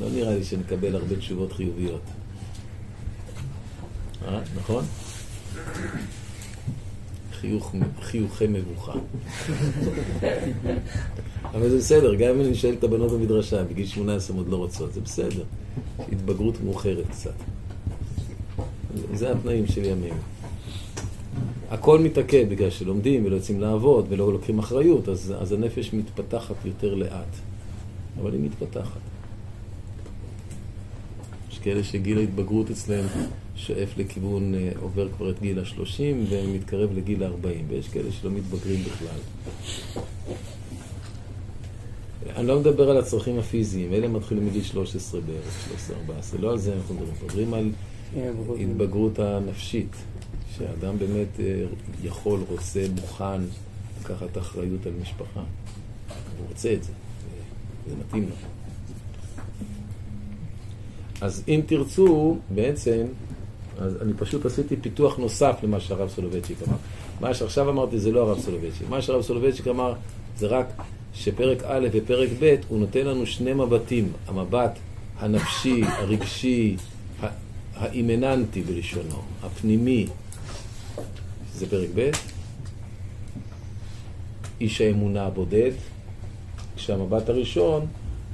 לא 0.00 0.06
נראה 0.10 0.34
לי 0.34 0.44
שנקבל 0.44 0.94
הרבה 0.94 1.16
תשובות 1.16 1.52
חיוביות. 1.52 2.02
אה, 4.28 4.40
נכון? 4.56 4.84
חיוך, 7.32 7.74
חיוכי 8.02 8.46
מבוכה. 8.46 8.92
אבל 11.44 11.68
זה 11.68 11.78
בסדר, 11.78 12.14
גם 12.14 12.30
אם 12.30 12.40
אני 12.40 12.54
שואל 12.54 12.74
את 12.74 12.84
הבנות 12.84 13.12
במדרשה, 13.12 13.64
בגיל 13.64 13.86
18 13.86 14.36
הן 14.36 14.42
עוד 14.42 14.48
לא 14.48 14.56
רוצות, 14.56 14.92
זה 14.92 15.00
בסדר. 15.00 15.44
התבגרות 16.12 16.60
מאוחרת 16.64 17.04
קצת. 17.10 17.34
זה 19.14 19.32
התנאים 19.32 19.66
של 19.66 19.84
ימינו. 19.84 20.31
הכל 21.72 21.98
מתעכב 21.98 22.46
בגלל 22.48 22.70
שלומדים 22.70 23.24
ולא 23.24 23.36
יוצאים 23.36 23.60
לעבוד 23.60 24.06
ולא 24.08 24.32
לוקחים 24.32 24.58
אחריות, 24.58 25.08
אז, 25.08 25.34
אז 25.40 25.52
הנפש 25.52 25.92
מתפתחת 25.92 26.54
יותר 26.64 26.94
לאט. 26.94 27.36
אבל 28.20 28.32
היא 28.32 28.40
מתפתחת. 28.40 29.00
יש 31.52 31.58
כאלה 31.58 31.84
שגיל 31.84 32.18
ההתבגרות 32.18 32.70
אצלם 32.70 33.04
שואף 33.56 33.88
לכיוון, 33.96 34.54
אה, 34.54 34.70
עובר 34.80 35.08
כבר 35.16 35.30
את 35.30 35.40
גיל 35.40 35.58
השלושים 35.58 36.24
ומתקרב 36.30 36.92
לגיל 36.96 37.22
הארבעים, 37.22 37.64
ויש 37.68 37.88
כאלה 37.88 38.12
שלא 38.12 38.30
מתבגרים 38.30 38.80
בכלל. 38.84 39.18
אני 42.36 42.46
לא 42.46 42.60
מדבר 42.60 42.90
על 42.90 42.96
הצרכים 42.96 43.38
הפיזיים, 43.38 43.92
אלה 43.92 44.08
מתחילים 44.08 44.46
מגיל 44.46 44.62
13 44.62 45.20
בערך, 45.20 45.68
13-14, 46.34 46.40
לא 46.40 46.50
על 46.50 46.58
זה 46.58 46.74
אנחנו 46.74 46.94
מדברים, 46.94 47.50
מדברים 47.50 47.54
על 47.54 47.70
התבגרות 48.60 49.18
הנפשית, 49.18 49.96
שאדם 50.58 50.98
באמת 50.98 51.40
אה, 51.40 51.64
יכול, 52.02 52.40
רוצה, 52.48 52.86
מוכן 53.00 53.40
לקחת 54.00 54.38
אחריות 54.38 54.86
על 54.86 54.92
משפחה. 55.02 55.40
הוא 55.40 56.46
רוצה 56.48 56.72
את 56.72 56.84
זה, 56.84 56.92
זה 57.88 57.94
מתאים 57.96 58.22
לו. 58.22 58.34
אז 61.20 61.42
אם 61.48 61.60
תרצו, 61.66 62.36
בעצם, 62.54 63.04
אז 63.78 63.96
אני 64.02 64.12
פשוט 64.18 64.46
עשיתי 64.46 64.76
פיתוח 64.76 65.16
נוסף 65.16 65.56
למה 65.62 65.80
שהרב 65.80 66.08
סולובייצ'יק 66.08 66.58
אמר. 66.68 66.76
מה 67.20 67.34
שעכשיו 67.34 67.70
אמרתי 67.70 67.98
זה 67.98 68.12
לא 68.12 68.20
הרב 68.20 68.40
סולובייצ'יק. 68.40 68.88
מה 68.88 69.02
שהרב 69.02 69.22
סולובייצ'יק 69.22 69.68
אמר 69.68 69.94
זה 70.36 70.46
רק 70.46 70.66
שפרק 71.14 71.62
א' 71.64 71.88
ופרק 71.92 72.28
ב' 72.40 72.56
הוא 72.68 72.78
נותן 72.78 73.06
לנו 73.06 73.26
שני 73.26 73.52
מבטים. 73.52 74.12
המבט 74.26 74.78
הנפשי, 75.18 75.82
הרגשי, 75.84 76.76
האימננטי 77.76 78.62
בלשונו, 78.62 79.22
הפנימי, 79.42 80.06
זה 81.62 81.70
פרק 81.70 81.88
ב', 81.94 82.10
איש 84.60 84.80
האמונה 84.80 85.26
הבודד, 85.26 85.70
כשהמבט 86.76 87.28
הראשון 87.28 87.86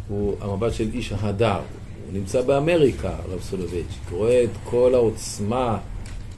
הוא 0.08 0.36
המבט 0.40 0.72
של 0.72 0.88
איש 0.94 1.12
ההדר. 1.12 1.60
הוא 2.06 2.12
נמצא 2.12 2.42
באמריקה, 2.42 3.08
הרב 3.08 3.40
סולובייצ'יק, 3.40 4.10
רואה 4.10 4.44
את 4.44 4.50
כל 4.64 4.94
העוצמה 4.94 5.78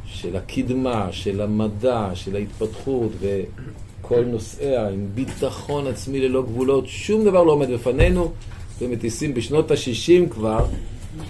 של 0.06 0.36
הקדמה, 0.36 1.08
של 1.12 1.40
המדע, 1.40 2.10
של 2.14 2.36
ההתפתחות 2.36 3.12
וכל 3.20 4.24
נושאיה 4.24 4.88
עם 4.88 5.06
ביטחון 5.14 5.86
עצמי 5.86 6.20
ללא 6.20 6.42
גבולות, 6.42 6.84
שום 6.86 7.24
דבר 7.24 7.42
לא 7.44 7.52
עומד 7.52 7.70
בפנינו, 7.70 8.32
ומטיסים 8.80 9.34
בשנות 9.34 9.70
ה-60 9.70 10.30
כבר 10.30 10.66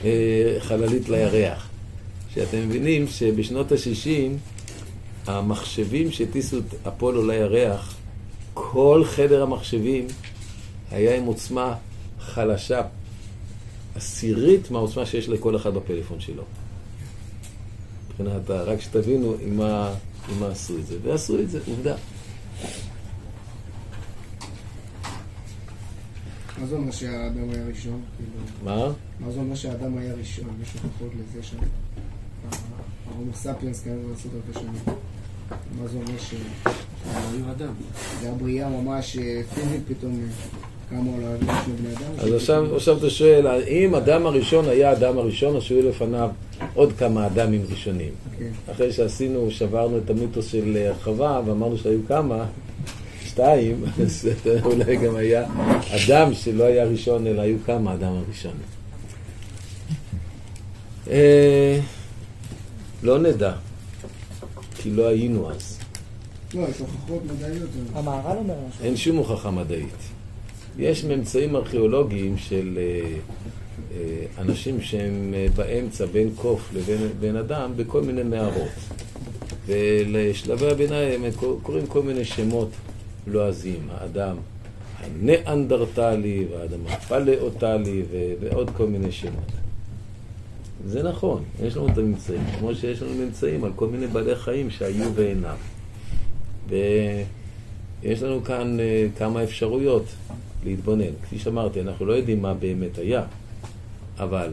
אה, 0.05 0.57
חללית 0.59 1.09
לירח. 1.09 1.69
שאתם 2.35 2.59
מבינים 2.69 3.09
שבשנות 3.09 3.73
ה-60 3.73 4.39
המחשבים 5.27 6.11
שהטיסו 6.11 6.59
את 6.59 6.87
אפולו 6.89 7.27
לירח, 7.27 7.97
כל 8.55 9.03
חדר 9.07 9.43
המחשבים 9.43 10.07
היה 10.91 11.17
עם 11.17 11.25
עוצמה 11.25 11.75
חלשה, 12.21 12.83
עשירית 13.95 14.71
מהעוצמה 14.71 15.07
שיש 15.07 15.29
לכל 15.29 15.57
אחד 15.57 15.75
בפלאפון 15.75 16.21
שלו. 16.21 16.43
מבחינת, 18.09 18.51
רק 18.51 18.81
שתבינו 18.81 19.35
עם 19.41 19.57
מה, 19.57 19.95
עם 20.29 20.41
מה 20.41 20.49
עשו 20.49 20.79
את 20.79 20.87
זה. 20.87 20.97
ועשו 21.03 21.41
את 21.41 21.51
זה, 21.51 21.61
עובדה. 21.67 21.95
מה 26.61 26.67
זה 26.67 26.77
אומר 26.77 26.91
שהאדם 26.91 27.51
היה 27.51 27.67
ראשון? 27.67 28.03
מה? 28.65 28.93
מה 29.21 29.33
זה 29.33 29.41
אומר 29.41 29.55
שהאדם 29.55 29.99
היה 29.99 30.15
ראשון? 30.15 30.49
יש 30.63 30.73
הוכחות 30.73 31.13
לזה 31.19 31.43
שההומו 31.43 33.35
ספיאנס 33.35 33.83
קיים 33.83 34.09
בעשרות 34.09 34.35
אלפי 34.35 34.61
שנים. 34.61 34.97
מה 35.51 35.89
זה 35.89 35.99
אומר 35.99 36.19
ש... 36.19 36.35
היו 37.05 37.45
אדם. 37.51 37.73
זה 38.21 38.31
הבריאה 38.31 38.69
ממש 38.69 39.19
אה, 39.19 39.41
פיזית 39.55 39.81
פתאום 39.89 40.13
אה, 40.13 40.51
קמו 40.91 41.17
על 41.17 41.25
האוויר 41.25 41.65
שני 41.65 41.75
בני 41.75 41.93
אדם? 41.97 42.13
אז 42.19 42.33
עכשיו, 42.33 42.77
עכשיו 42.77 42.99
אתה 42.99 43.11
שואל, 43.11 43.47
אם 43.69 43.95
אדם 43.95 44.27
הראשון 44.27 44.69
היה 44.69 44.93
אדם 44.93 45.19
הראשון, 45.19 45.57
אז 45.57 45.63
שהיו 45.63 45.89
לפניו 45.89 46.31
עוד 46.75 46.93
כמה 46.99 47.27
אדמים 47.27 47.63
ראשונים. 47.71 48.13
כן. 48.39 48.73
אחרי 48.73 48.93
שעשינו, 48.93 49.51
שברנו 49.51 49.99
את 49.99 50.11
המיתוס 50.11 50.47
של 50.53 50.77
אה, 50.77 50.95
חווה 51.03 51.41
ואמרנו 51.47 51.79
שהיו 51.79 51.99
כמה, 52.09 52.45
שתיים, 53.25 53.85
אז 54.03 54.29
אולי 54.65 54.97
גם 54.97 55.17
היה 55.17 55.47
אדם 55.91 56.35
שלא 56.35 56.65
היה 56.65 56.85
ראשון, 56.85 57.27
אלא 57.27 57.43
היו 57.43 57.57
כמה 57.67 57.95
אדם 57.95 58.13
הראשון. 58.13 58.53
אה, 61.11 61.81
לא 63.03 63.19
נדע, 63.19 63.53
כי 64.83 64.91
לא 64.91 65.09
היינו 65.09 65.51
אז. 65.51 65.79
לא, 66.55 66.61
יש 66.71 66.79
הוכחות 66.79 67.23
מדעיות. 67.37 67.69
המהר"ל 67.95 68.37
אומר 68.37 68.55
משהו. 68.69 68.85
אין 68.85 68.97
שום 68.97 69.17
הוכחה 69.17 69.51
מדעית. 69.51 69.95
יש 70.79 71.05
ממצאים 71.05 71.57
ארכיאולוגיים 71.57 72.39
של 72.39 72.79
אה, 72.79 73.13
אה, 73.97 74.25
אנשים 74.39 74.81
שהם 74.81 75.35
אה, 75.35 75.47
באמצע 75.57 76.07
בין 76.07 76.31
קוף 76.37 76.71
לבין 76.75 76.99
בן 77.21 77.37
אדם 77.37 77.73
בכל 77.77 78.03
מיני 78.03 78.23
מערות. 78.23 78.69
ולשלבי 79.67 80.71
הביניים 80.71 81.25
הם 81.25 81.31
קור- 81.37 81.59
קוראים 81.63 81.87
כל 81.87 82.03
מיני 82.03 82.25
שמות 82.25 82.69
לועזיים. 83.27 83.89
האדם 83.91 84.37
הניאנדרטלי 85.01 86.45
והאדם 86.53 86.81
הפלאוטלי 86.87 88.03
ו- 88.11 88.17
ועוד 88.41 88.71
כל 88.77 88.87
מיני 88.87 89.13
שמות. 89.13 89.45
זה 90.87 91.03
נכון, 91.03 91.43
יש 91.63 91.77
לנו 91.77 91.89
את 91.89 91.99
הממצאים, 91.99 92.41
כמו 92.59 92.75
שיש 92.75 93.03
לנו 93.03 93.15
ממצאים 93.15 93.65
על 93.65 93.71
כל 93.77 93.89
מיני 93.89 94.07
בעלי 94.07 94.37
חיים 94.37 94.71
שהיו 94.71 95.15
ואינם. 95.15 95.57
ויש 96.69 98.23
לנו 98.23 98.45
כאן 98.45 98.81
אה, 98.81 99.07
כמה 99.19 99.43
אפשרויות 99.43 100.05
להתבונן. 100.65 101.13
כפי 101.23 101.39
שאמרתי, 101.39 101.81
אנחנו 101.81 102.07
לא 102.07 102.13
יודעים 102.13 102.43
מה 102.43 102.55
באמת 102.55 102.99
היה, 102.99 103.23
אבל 104.19 104.53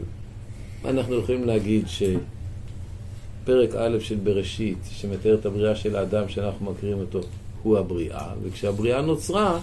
אנחנו 0.85 1.15
יכולים 1.15 1.43
להגיד 1.43 1.85
שפרק 1.87 3.75
א' 3.75 3.99
של 3.99 4.15
בראשית, 4.15 4.77
שמתאר 4.91 5.35
את 5.35 5.45
הבריאה 5.45 5.75
של 5.75 5.95
האדם 5.95 6.29
שאנחנו 6.29 6.71
מכירים 6.71 6.99
אותו, 6.99 7.21
הוא 7.63 7.77
הבריאה, 7.77 8.27
וכשהבריאה 8.43 9.01
נוצרה, 9.01 9.59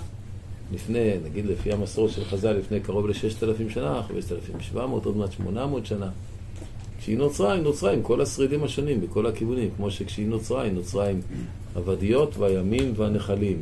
לפני, 0.74 1.11
נגיד 1.24 1.46
לפי 1.46 1.72
המסורת 1.72 2.11
של 2.11 2.24
חז"ל, 2.24 2.53
לפני 2.53 2.81
קרוב 2.81 3.07
ל-6,000 3.07 3.74
שנה, 3.74 4.03
5,700, 4.03 5.05
עוד 5.05 5.16
מעט 5.16 5.33
800 5.33 5.87
שנה, 5.87 6.11
כשהיא 7.05 7.19
נוצרה, 7.19 7.53
היא 7.53 7.62
נוצרה 7.62 7.93
עם 7.93 8.03
כל 8.03 8.21
השרידים 8.21 8.64
השונים, 8.64 9.01
בכל 9.01 9.27
הכיוונים, 9.27 9.69
כמו 9.77 9.90
שכשהיא 9.90 10.27
נוצרה, 10.27 10.62
היא 10.62 10.73
נוצרה 10.73 11.09
עם 11.09 11.21
הוודיות 11.75 12.37
והימים 12.38 12.93
והנחלים. 12.97 13.61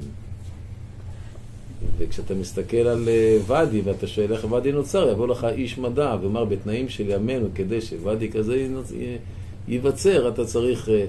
וכשאתה 1.99 2.35
מסתכל 2.35 2.77
על 2.77 3.09
אה, 3.09 3.39
ואדי 3.47 3.81
ואתה 3.85 4.07
שואל 4.07 4.33
איך 4.33 4.53
ואדי 4.53 4.73
נוצר, 4.73 5.09
יבוא 5.13 5.29
לך 5.29 5.47
איש 5.53 5.79
מדע 5.79 6.17
ואומר 6.23 6.45
בתנאים 6.45 6.89
של 6.89 7.11
ימינו, 7.11 7.47
כדי 7.55 7.81
שוואדי 7.81 8.31
כזה 8.31 8.57
י- 8.57 9.17
ייווצר, 9.69 10.29
אתה 10.29 10.45
צריך 10.45 10.89
אה, 10.89 11.05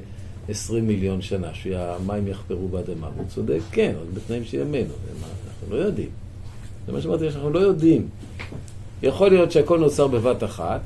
20 0.49 0.87
מיליון 0.87 1.21
שנה, 1.21 1.53
שהמים 1.53 2.27
יחפרו 2.27 2.67
באדמה. 2.67 3.09
הוא 3.17 3.25
צודק, 3.27 3.59
כן, 3.71 3.93
אבל 3.97 4.11
בתנאים 4.13 4.43
של 4.45 4.59
ימינו. 4.59 4.93
אנחנו 5.47 5.75
לא 5.75 5.81
יודעים. 5.81 6.09
זה 6.87 6.91
מה 6.93 7.01
שאמרתי, 7.01 7.27
אנחנו 7.27 7.49
לא 7.49 7.59
יודעים. 7.59 8.07
יכול 9.03 9.29
להיות 9.29 9.51
שהכל 9.51 9.79
נוצר 9.79 10.07
בבת 10.07 10.43
אחת, 10.43 10.81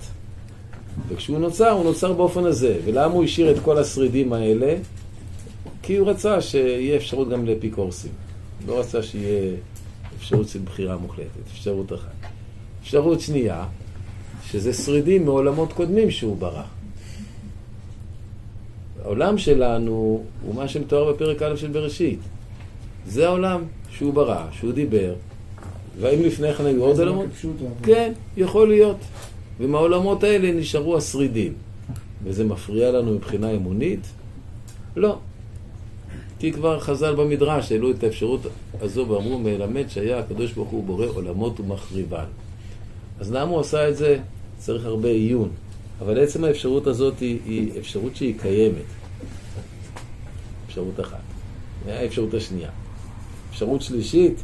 וכשהוא 1.08 1.40
נוצר, 1.40 1.70
הוא 1.70 1.84
נוצר 1.84 2.14
באופן 2.14 2.46
הזה. 2.46 2.78
ולמה 2.86 3.14
הוא 3.14 3.24
השאיר 3.24 3.52
את 3.52 3.60
כל 3.60 3.78
השרידים 3.78 4.34
האלה? 4.34 4.76
כי 5.82 5.98
הוא 5.98 6.10
רצה 6.10 6.42
שיהיה 6.42 6.98
אפשרות 6.98 7.30
גם 7.30 7.46
לאפיקורסים. 7.46 8.12
לא 8.68 8.80
רצה 8.80 9.04
שיהיה 9.04 9.56
אפשרות 10.18 10.48
של 10.48 10.60
בחירה 10.60 10.98
מוחלטת, 10.98 11.48
אפשרות 11.52 11.94
אחת. 11.94 12.12
אפשרות 12.82 13.22
שנייה, 13.22 13.66
שזה 14.52 14.74
שרידים 14.74 15.26
מעולמות 15.26 15.74
קודמים 15.74 16.12
שהוא 16.12 16.38
ברא. 16.38 16.64
העולם 19.04 19.38
שלנו 19.38 20.24
הוא 20.46 20.56
מה 20.56 20.68
שמתואר 20.68 21.14
בפרק 21.14 21.42
א' 21.42 21.56
של 21.56 21.68
בראשית. 21.68 22.20
זה 23.08 23.28
העולם 23.28 23.64
שהוא 23.90 24.14
ברא, 24.14 24.46
שהוא 24.52 24.72
דיבר. 24.72 25.14
והאם 26.00 26.24
לפני 26.24 26.54
כן 26.54 26.66
היו 26.66 26.84
עוד 26.84 27.00
עולמות? 27.00 27.26
כן, 27.84 28.14
יכול 28.38 28.70
להיות. 28.70 28.98
ומהעולמות 29.60 30.24
האלה 30.24 30.52
נשארו 30.52 30.98
השרידים. 30.98 31.54
וזה 32.24 32.44
מפריע 32.44 32.92
לנו 32.92 33.14
מבחינה 33.14 33.52
אמונית? 33.52 34.08
לא. 34.96 35.18
כי 36.40 36.52
כבר 36.52 36.80
חז"ל 36.80 37.16
במדרש 37.16 37.72
העלו 37.72 37.92
את 37.92 38.04
האפשרות 38.04 38.42
הזו 38.82 39.06
ואמרו 39.10 39.40
מלמד 39.40 39.90
שהיה 39.90 40.20
הקדוש 40.20 40.52
ברוך 40.52 40.70
הוא 40.70 40.84
בורא 40.84 41.06
עולמות 41.06 41.60
ומחריבן. 41.60 42.26
אז 43.20 43.32
למה 43.32 43.52
הוא 43.52 43.60
עשה 43.60 43.90
את 43.90 43.98
זה? 43.98 44.18
צריך 44.58 44.86
הרבה 44.86 45.10
עיון. 45.10 45.50
אבל 46.00 46.24
עצם 46.24 46.44
האפשרות 46.44 46.88
הזאת 46.88 47.20
היא, 47.20 47.40
היא 47.46 47.80
אפשרות 47.80 48.16
שהיא 48.16 48.40
קיימת. 48.40 48.86
אפשרות 50.68 51.00
אחת. 51.00 51.22
האפשרות 51.88 52.34
השנייה. 52.34 52.70
אפשרות 53.50 53.82
שלישית, 53.82 54.44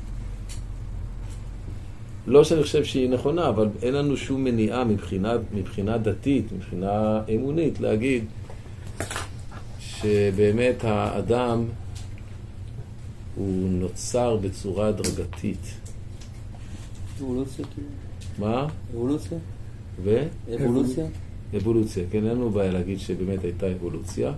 לא 2.28 2.44
שאני 2.44 2.64
חושב 2.64 2.84
שהיא 2.84 3.10
נכונה, 3.10 3.50
אבל 3.50 3.68
אין 3.82 3.94
לנו 3.94 4.18
שום 4.18 4.44
מניעה 4.44 4.84
מבחינה, 4.84 5.34
מבחינה 5.54 5.98
דתית, 5.98 6.46
מבחינה 6.52 7.22
אמונית, 7.36 7.80
להגיד 7.80 8.26
שבאמת 9.80 10.84
האדם 10.84 11.66
הוא 13.36 13.70
נוצר 13.70 14.38
בצורה 14.38 14.88
הדרגתית. 14.88 15.74
אבולוציה 17.20 17.66
כאילו? 17.66 17.88
מה? 18.40 18.68
אבולוציה? 18.94 19.38
ו? 20.04 20.24
אבולוציה? 20.56 21.06
אבולוציה. 21.58 22.04
כן, 22.12 22.18
אין 22.18 22.36
לנו 22.36 22.50
בעיה 22.50 22.72
להגיד 22.72 23.00
שבאמת 23.00 23.44
הייתה 23.44 23.72
אבולוציה, 23.72 24.32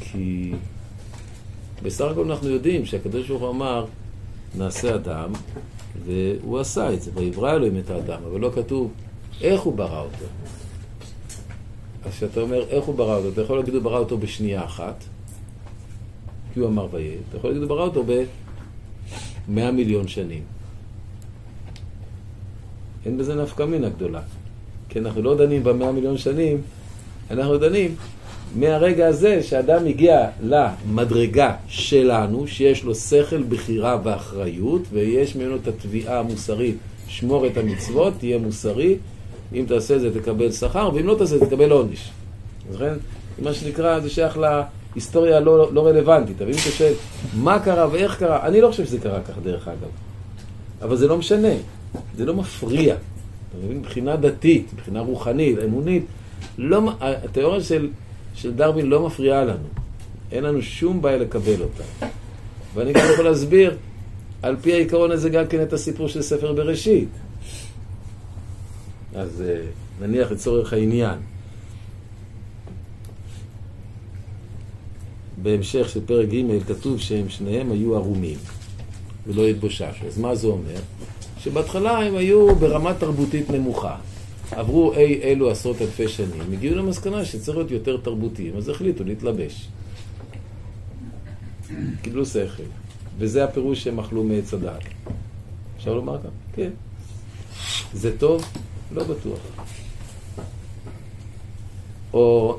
כי 0.00 0.52
בסך 1.82 2.04
הכל 2.04 2.30
אנחנו 2.30 2.48
יודעים 2.48 2.86
שהקדוש 2.86 3.28
ברוך 3.28 3.42
הוא 3.42 3.50
אמר, 3.50 3.86
נעשה 4.58 4.94
אדם, 4.94 5.32
והוא 6.04 6.58
עשה 6.58 6.94
את 6.94 7.02
זה, 7.02 7.10
ויברא 7.14 7.52
אלוהים 7.52 7.78
את 7.78 7.90
האדם, 7.90 8.20
אבל 8.30 8.40
לא 8.40 8.50
כתוב 8.54 8.92
איך 9.40 9.60
הוא 9.60 9.74
ברא 9.74 10.00
אותו. 10.00 10.24
אז 12.04 12.12
כשאתה 12.12 12.40
אומר 12.40 12.64
איך 12.68 12.84
הוא 12.84 12.94
ברא 12.94 13.16
אותו, 13.16 13.28
אתה 13.28 13.40
יכול 13.40 13.58
להגיד 13.58 13.74
הוא 13.74 13.82
ברא 13.82 13.98
אותו 13.98 14.18
בשנייה 14.18 14.64
אחת, 14.64 15.04
כי 16.54 16.60
הוא 16.60 16.68
אמר 16.68 16.88
ויהיה, 16.90 17.16
אתה 17.28 17.36
יכול 17.36 17.50
להגיד 17.50 17.62
הוא 17.62 17.68
ברא 17.68 17.82
אותו 17.82 18.04
במאה 19.48 19.70
מיליון 19.70 20.08
שנים. 20.08 20.42
אין 23.06 23.18
בזה 23.18 23.34
נפקא 23.34 23.62
מינה 23.62 23.88
גדולה. 23.88 24.20
כי 24.88 24.98
אנחנו 24.98 25.22
לא 25.22 25.36
דנים 25.36 25.64
במאה 25.64 25.92
מיליון 25.92 26.18
שנים, 26.18 26.62
אנחנו 27.30 27.58
דנים 27.58 27.96
מהרגע 28.56 29.06
הזה 29.06 29.42
שאדם 29.42 29.86
הגיע 29.86 30.28
למדרגה 30.42 31.54
שלנו, 31.68 32.46
שיש 32.46 32.84
לו 32.84 32.94
שכל, 32.94 33.42
בחירה 33.42 33.98
ואחריות, 34.04 34.82
ויש 34.92 35.36
ממנו 35.36 35.56
את 35.56 35.68
התביעה 35.68 36.18
המוסרית, 36.18 36.76
שמור 37.08 37.46
את 37.46 37.56
המצוות, 37.56 38.14
תהיה 38.18 38.38
מוסרי, 38.38 38.96
אם 39.54 39.64
תעשה 39.68 39.98
זה 39.98 40.20
תקבל 40.20 40.52
שכר, 40.52 40.90
ואם 40.94 41.06
לא 41.06 41.14
תעשה 41.18 41.46
תקבל 41.46 41.70
עונש. 41.70 42.10
לכן, 42.74 42.94
מה 43.42 43.54
שנקרא, 43.54 44.00
זה 44.00 44.10
שייך 44.10 44.38
להיסטוריה 44.94 45.36
הלא 45.36 45.72
לא 45.72 45.86
רלוונטית. 45.86 46.42
אבל 46.42 46.50
אם 46.50 46.56
אתה 46.62 46.70
שואל, 46.70 46.92
מה 47.34 47.58
קרה 47.58 47.88
ואיך 47.92 48.18
קרה, 48.18 48.46
אני 48.46 48.60
לא 48.60 48.70
חושב 48.70 48.84
שזה 48.84 48.98
קרה 48.98 49.20
כך 49.20 49.34
דרך 49.44 49.68
אגב. 49.68 49.88
אבל 50.82 50.96
זה 50.96 51.08
לא 51.08 51.16
משנה, 51.16 51.52
זה 52.16 52.24
לא 52.24 52.34
מפריע. 52.34 52.94
אתה 52.94 53.58
מבין? 53.64 53.78
מבחינה 53.78 54.16
דתית, 54.16 54.66
מבחינה 54.74 55.00
רוחנית, 55.00 55.58
אמונית, 55.64 56.04
לא, 56.58 56.92
התיאוריה 57.00 57.60
של, 57.60 57.88
של 58.40 58.54
דרווין 58.54 58.86
לא 58.86 59.06
מפריעה 59.06 59.44
לנו. 59.44 59.68
אין 60.32 60.44
לנו 60.44 60.62
שום 60.62 61.02
בעיה 61.02 61.16
לקבל 61.16 61.62
אותה. 61.62 62.06
ואני 62.74 62.92
גם 62.92 63.06
יכול 63.12 63.24
להסביר 63.24 63.76
על 64.42 64.56
פי 64.62 64.72
העיקרון 64.72 65.10
הזה 65.10 65.28
גם 65.28 65.46
כן 65.46 65.62
את 65.62 65.72
הסיפור 65.72 66.08
של 66.08 66.22
ספר 66.22 66.52
בראשית. 66.52 67.08
אז 69.14 69.42
אה, 69.46 69.60
נניח 70.00 70.32
לצורך 70.32 70.72
העניין. 70.72 71.18
בהמשך 75.42 75.88
של 75.88 76.00
פרק 76.06 76.28
ג' 76.28 76.62
כתוב 76.66 77.00
שהם 77.00 77.28
שניהם 77.28 77.72
היו 77.72 77.96
ערומים 77.96 78.38
ולא 79.26 79.46
התבוששו. 79.46 80.06
אז 80.06 80.18
מה 80.18 80.34
זה 80.34 80.46
אומר? 80.46 80.80
שבהתחלה 81.38 81.98
הם 81.98 82.16
היו 82.16 82.56
ברמה 82.56 82.94
תרבותית 82.94 83.50
נמוכה. 83.50 83.96
עברו 84.50 84.92
אי 84.92 85.20
אלו 85.22 85.50
עשרות 85.50 85.82
אלפי 85.82 86.08
שנים, 86.08 86.52
הגיעו 86.52 86.76
למסקנה 86.76 87.24
שצריך 87.24 87.58
להיות 87.58 87.70
יותר 87.70 87.96
תרבותיים, 87.96 88.56
אז 88.56 88.68
החליטו 88.68 89.04
להתלבש. 89.04 89.68
קיבלו 92.02 92.26
שכל. 92.26 92.62
וזה 93.18 93.44
הפירוש 93.44 93.84
שהם 93.84 93.98
אכלו 93.98 94.24
מעץ 94.24 94.54
הדעת. 94.54 94.82
אפשר 95.76 95.94
לומר 95.94 96.18
כך? 96.18 96.28
כן. 96.54 96.70
זה 97.92 98.18
טוב? 98.18 98.44
לא 98.92 99.04
בטוח. 99.04 99.38
או 102.12 102.58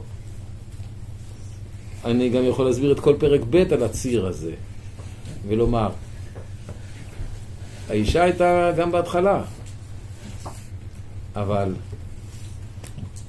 אני 2.05 2.29
גם 2.29 2.43
יכול 2.43 2.65
להסביר 2.65 2.91
את 2.91 2.99
כל 2.99 3.15
פרק 3.19 3.41
ב' 3.49 3.55
על 3.55 3.83
הציר 3.83 4.25
הזה, 4.25 4.53
ולומר, 5.47 5.89
האישה 7.89 8.23
הייתה 8.23 8.71
גם 8.77 8.91
בהתחלה, 8.91 9.43
אבל 11.41 11.73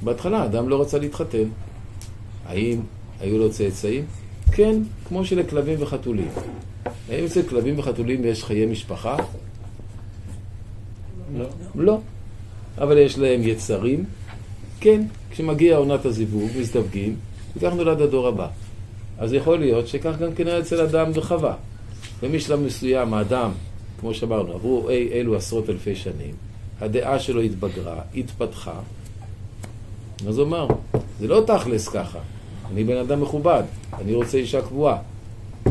בהתחלה 0.03 0.45
אדם 0.45 0.69
לא 0.69 0.81
רצה 0.81 0.99
להתחתן. 0.99 1.49
האם 2.47 2.81
היו 3.21 3.39
לו 3.39 3.51
צאצאים? 3.51 4.05
כן, 4.53 4.83
כמו 5.09 5.25
שלכלבים 5.25 5.83
וחתולים. 5.83 6.29
האם 7.09 7.25
אצל 7.25 7.43
כלבים 7.43 7.79
וחתולים 7.79 8.25
יש 8.25 8.45
חיי 8.45 8.67
משפחה? 8.67 9.17
לא. 11.39 11.47
לא. 11.75 11.99
אבל 12.79 12.99
יש 12.99 13.19
להם 13.19 13.41
יצרים? 13.43 14.05
כן. 14.81 15.03
כשמגיע 15.31 15.77
עונת 15.77 16.05
הזיווג, 16.05 16.51
מזדווגים, 16.61 17.17
וכך 17.57 17.73
נולד 17.73 18.01
הדור 18.01 18.29
הבא. 18.29 18.49
אז 19.19 19.33
יכול 19.33 19.59
להיות 19.59 19.89
שכך 19.89 20.19
גם 20.21 20.35
כן 20.35 20.47
היה 20.47 20.59
אצל 20.59 20.81
אדם 20.81 21.11
וחווה. 21.15 21.55
ומשלב 22.23 22.61
מסוים 22.61 23.15
האדם, 23.15 23.51
כמו 24.01 24.15
שאמרנו, 24.15 24.53
עברו 24.53 24.89
אי 24.89 25.13
אלו 25.13 25.37
עשרות 25.37 25.71
אלפי 25.71 25.97
שנים, 25.97 26.35
הדעה 26.81 27.19
שלו 27.19 27.41
התבגרה, 27.41 28.01
התפתחה. 28.15 28.81
אז 30.29 30.39
הוא 30.39 30.47
אמר, 30.47 30.67
זה 31.21 31.29
לא 31.29 31.43
תכלס 31.47 31.89
ככה, 31.89 32.19
אני 32.73 32.85
בן 32.85 32.97
אדם 32.97 33.21
מכובד, 33.21 33.63
אני 34.01 34.15
רוצה 34.15 34.39
אישה 34.39 34.63
קבועה. 34.63 34.97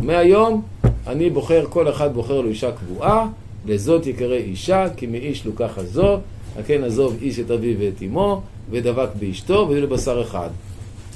מהיום 0.01 0.61
אני 1.07 1.29
בוחר, 1.29 1.65
כל 1.69 1.89
אחד 1.89 2.13
בוחר 2.13 2.41
לו 2.41 2.49
אישה 2.49 2.71
קבועה, 2.71 3.27
לזאת 3.65 4.07
יקרא 4.07 4.35
אישה, 4.35 4.85
כי 4.97 5.07
מאיש 5.07 5.45
לוקחה 5.45 5.83
זו, 5.83 6.17
הכן 6.59 6.83
עזוב 6.83 7.17
איש 7.21 7.39
את 7.39 7.51
אביו 7.51 7.79
ואת 7.79 8.03
אמו, 8.03 8.41
ודבק 8.71 9.09
באשתו, 9.19 9.65
ויהיו 9.69 9.83
לבשר 9.83 10.21
אחד. 10.21 10.49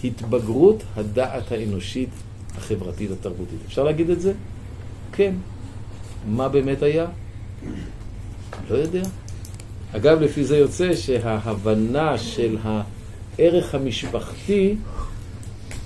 התבגרות 0.04 0.84
הדעת 0.96 1.52
האנושית 1.52 2.10
החברתית 2.58 3.12
התרבותית. 3.12 3.60
אפשר 3.66 3.84
להגיד 3.84 4.10
את 4.10 4.22
זה? 4.22 4.34
כן. 5.12 5.34
מה 6.28 6.50
באמת 6.50 6.84
היה? 6.84 7.06
לא 8.70 8.76
יודע. 8.76 9.04
אגב, 9.96 10.22
לפי 10.22 10.44
זה 10.44 10.58
יוצא 10.58 10.96
שההבנה 10.96 12.18
של 12.18 12.58
הערך 12.64 13.76
המשפחתי 13.76 14.76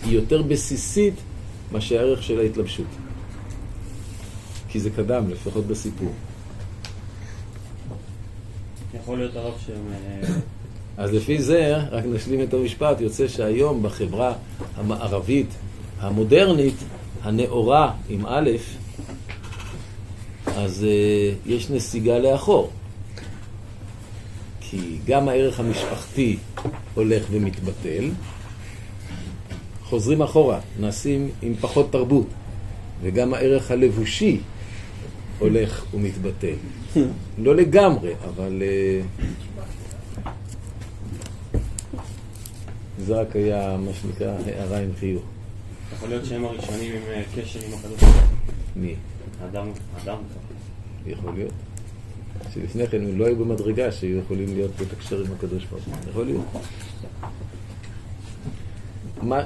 היא 0.04 0.16
יותר 0.16 0.42
בסיסית 0.42 1.14
מאשר 1.72 2.00
הערך 2.00 2.24
של 2.24 2.40
ההתלבשות. 2.40 2.88
כי 4.70 4.80
זה 4.80 4.90
קדם, 4.90 5.30
לפחות 5.30 5.68
בסיפור. 5.68 6.12
יכול 8.94 9.18
להיות 9.18 9.36
הרב 9.36 9.54
שהם... 9.66 9.84
אה, 9.92 10.28
אז 10.98 11.14
לפי 11.14 11.42
זה, 11.42 11.78
רק 11.92 12.04
נשלים 12.06 12.42
את 12.42 12.54
המשפט, 12.54 13.02
יוצא 13.02 13.28
שהיום 13.28 13.84
בחברה 13.84 14.34
המערבית 14.76 15.50
המודרנית, 16.00 16.76
הנאורה 17.24 17.94
עם 18.10 18.26
א', 18.26 18.50
אז 20.46 20.86
uh, 20.86 21.50
יש 21.50 21.70
נסיגה 21.70 22.20
לאחור. 22.20 22.72
כי 24.70 24.98
גם 25.06 25.28
הערך 25.30 25.60
המשפחתי 25.60 26.38
הולך 26.94 27.24
ומתבטל, 27.32 28.10
חוזרים 29.84 30.22
אחורה, 30.22 30.60
נעשים 30.80 31.30
עם 31.42 31.56
פחות 31.56 31.92
תרבות, 31.92 32.28
וגם 33.02 33.34
הערך 33.34 33.72
הלבושי 33.72 34.40
הולך 35.40 35.86
ומתבטל. 35.94 36.56
לא 37.44 37.56
לגמרי, 37.56 38.14
אבל... 38.28 38.64
זה 43.00 43.22
רק 43.22 43.36
היה 43.36 43.78
מה 43.78 43.92
שנקרא 44.02 44.38
הערה 44.46 44.80
עם 44.80 44.90
חיוך. 45.00 45.24
יכול 45.94 46.10
להיות 46.10 46.26
שהם 46.26 46.46
הראשונים 46.46 46.92
עם 46.96 47.02
אה, 47.10 47.24
קשר 47.36 47.60
עם 47.68 47.74
הקדוש 47.74 48.02
הוא. 48.02 48.10
מי? 48.76 48.96
אדם, 49.50 49.68
אדם. 50.04 50.18
יכול 51.08 51.34
להיות. 51.34 51.67
שלפני 52.54 52.88
כן 52.88 53.02
הם 53.02 53.20
לא 53.20 53.26
היו 53.26 53.36
במדרגה 53.36 53.92
שהיו 53.92 54.18
יכולים 54.18 54.56
להיות 54.56 54.72
בתקשר 54.80 55.20
עם 55.26 55.32
הקדוש 55.38 55.66
ברוך 55.66 55.84
הוא. 55.86 55.94
יכול 56.10 56.26
להיות. 56.26 56.46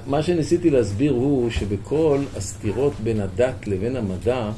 מה, 0.08 0.24
שניסיתי 0.24 0.70
להסביר 0.70 1.12
הוא 1.12 1.50
שבכל 1.50 2.20
הסתירות 2.38 2.94
בין 3.04 3.20
הדת 3.20 3.68
לבין 3.68 3.96
המדע, 3.96 4.52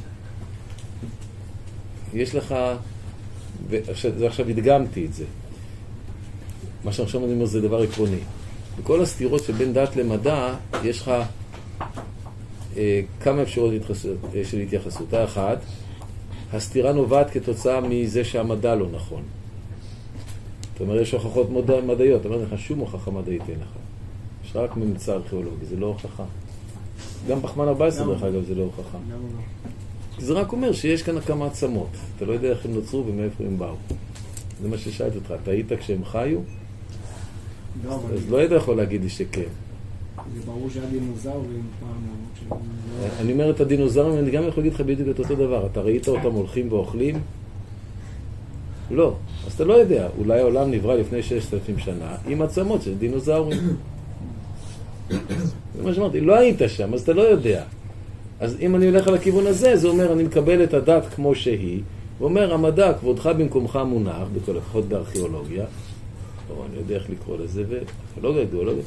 יש 2.14 2.36
לך, 2.36 2.56
ועכשיו, 3.70 4.50
הדגמתי 4.50 5.06
את 5.06 5.14
זה. 5.14 5.26
מה 6.84 6.94
שעכשיו 6.94 7.26
אני 7.26 7.34
אומר 7.34 7.46
זה 7.46 7.62
דבר 7.62 7.82
עקרוני. 7.82 8.20
בכל 8.80 9.02
הסתירות 9.02 9.44
שבין 9.44 9.74
דת 9.74 9.96
למדע, 9.96 10.56
יש 10.84 11.02
לך 11.02 11.12
אה, 12.78 13.02
כמה 13.22 13.42
אפשרויות 13.42 13.84
אה, 14.36 14.46
של 14.46 14.60
התייחסות. 14.60 15.14
האחת, 15.14 15.58
הסתירה 16.54 16.94
נובעת 16.94 17.30
כתוצאה 17.30 17.82
מזה 17.82 18.24
שהמדע 18.24 18.76
לא 18.76 18.88
נכון. 18.92 19.24
זאת 20.74 20.82
אומרת, 20.82 21.02
יש 21.02 21.12
הוכחות 21.12 21.50
מדע, 21.50 21.82
מדעיות, 21.82 22.22
אתה 22.22 22.30
אומר 22.30 22.44
לך, 22.44 22.60
שום 22.60 22.80
הוכחה 22.80 23.12
מדעית 23.12 23.42
אין 23.50 23.60
לך. 23.60 23.68
יש 24.46 24.56
רק 24.56 24.78
ממצא 24.78 25.14
ארכיאולוגי, 25.14 25.66
זה 25.66 25.76
לא 25.76 25.86
הוכחה. 25.86 26.24
גם 27.28 27.42
פחמן 27.42 27.68
14 27.68 28.06
למה? 28.06 28.14
דרך 28.14 28.24
אגב 28.24 28.44
זה 28.48 28.56
לא 28.56 28.64
הוכחה. 28.64 28.98
לא? 29.10 29.18
זה 30.20 30.34
רק 30.34 30.52
אומר 30.52 30.74
שיש 30.74 31.04
כאן 31.04 31.22
כמה 31.22 31.46
עצמות. 31.46 31.88
אתה 32.18 32.26
לא 32.26 32.34
יודע 32.34 32.50
איך 32.50 32.66
הם 32.66 32.74
נוצרו 32.74 33.04
ומאיפה 33.08 33.44
הם 33.44 33.58
באו. 33.58 33.76
זה 34.62 34.70
מה 34.70 34.78
ששאלתי 34.78 35.18
אותך, 35.18 35.34
אתה 35.44 35.52
היית 35.52 35.74
כשהם 35.74 36.06
חיו? 36.06 36.40
לא, 37.86 38.00
אז 38.14 38.30
לא 38.30 38.38
היית 38.38 38.52
יכול 38.52 38.78
להגיד 38.78 39.02
לי 39.04 39.10
שכן. 39.10 39.50
לא- 42.50 42.58
אני 43.20 43.32
אומר 43.34 43.50
את 43.50 43.60
הדינוזאורים, 43.60 44.20
אני 44.20 44.32
גם 44.32 44.44
יכול 44.48 44.64
להגיד 44.64 44.74
לך 44.74 44.82
בדיוק 44.82 45.10
את 45.10 45.20
אותו 45.20 45.36
דבר. 45.36 45.66
אתה 45.72 45.82
ראית 45.82 46.08
אותם 46.08 46.32
הולכים 46.32 46.72
ואוכלים? 46.72 47.20
לא. 48.92 49.16
אז 49.48 49.54
אתה 49.54 49.64
לא 49.64 49.74
יודע. 49.74 50.08
אולי 50.18 50.40
העולם 50.40 50.72
נברא 50.72 50.96
לפני 50.96 51.24
ששת 51.24 51.54
אלפים 51.54 51.78
שנה 51.80 52.16
עם 52.28 52.42
עצמות 52.42 52.82
של 52.82 52.94
דינוזאורים. 52.98 53.60
זה 55.10 55.84
מה 55.84 55.94
שאמרתי. 55.94 56.22
לא 56.22 56.36
היית 56.38 56.60
שם, 56.68 56.94
אז 56.94 57.02
אתה 57.02 57.14
לא 57.14 57.22
יודע. 57.22 57.64
אז 58.40 58.58
אם 58.62 58.76
אני 58.76 58.86
הולך 58.86 59.08
על 59.08 59.14
הכיוון 59.14 59.48
הזה, 59.48 59.76
זה 59.78 59.88
אומר, 59.88 60.14
אני 60.14 60.24
מקבל 60.24 60.64
את 60.64 60.74
הדת 60.74 61.04
כמו 61.16 61.36
שהיא, 61.36 61.82
ואומר, 62.20 62.54
המדע, 62.54 62.94
כבודך 62.94 63.26
במקומך 63.38 63.80
מונח, 63.88 64.28
בכל 64.34 64.52
לפחות 64.52 64.86
בארכיאולוגיה, 64.86 65.66
או 66.50 66.64
אני 66.70 66.78
יודע 66.78 66.96
איך 66.96 67.10
לקרוא 67.10 67.38
לזה, 67.38 67.64
וארכיאולוגיה, 67.70 68.46
גיאולוגיה. 68.46 68.84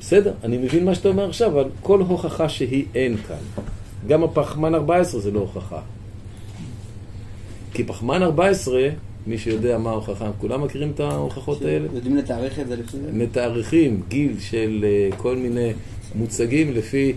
בסדר, 0.00 0.32
אני 0.44 0.58
מבין 0.58 0.84
מה 0.84 0.94
שאתה 0.94 1.08
אומר 1.08 1.28
עכשיו, 1.28 1.50
אבל 1.50 1.70
כל 1.82 2.00
הוכחה 2.00 2.48
שהיא 2.48 2.84
אין 2.94 3.16
כאן. 3.16 3.62
גם 4.06 4.24
הפחמן 4.24 4.74
14 4.74 5.20
זה 5.20 5.30
לא 5.30 5.40
הוכחה. 5.40 5.80
כי 7.72 7.84
פחמן 7.84 8.22
14, 8.22 8.88
מי 9.26 9.38
שיודע 9.38 9.78
מה 9.78 9.90
ההוכחה, 9.90 10.30
כולם 10.38 10.64
מכירים 10.64 10.90
את 10.94 11.00
ההוכחות 11.00 11.62
האלה? 11.62 11.88
יודעים 11.94 12.16
לתארך 12.16 12.58
את 12.58 12.68
זה 12.68 12.76
לפי 12.76 12.96
זה? 12.96 13.12
מתארכים 13.12 14.02
גיל 14.08 14.40
של 14.40 14.84
אה, 14.88 15.16
כל 15.16 15.36
מיני 15.36 15.72
מוצגים 16.14 16.72
לפי 16.72 17.12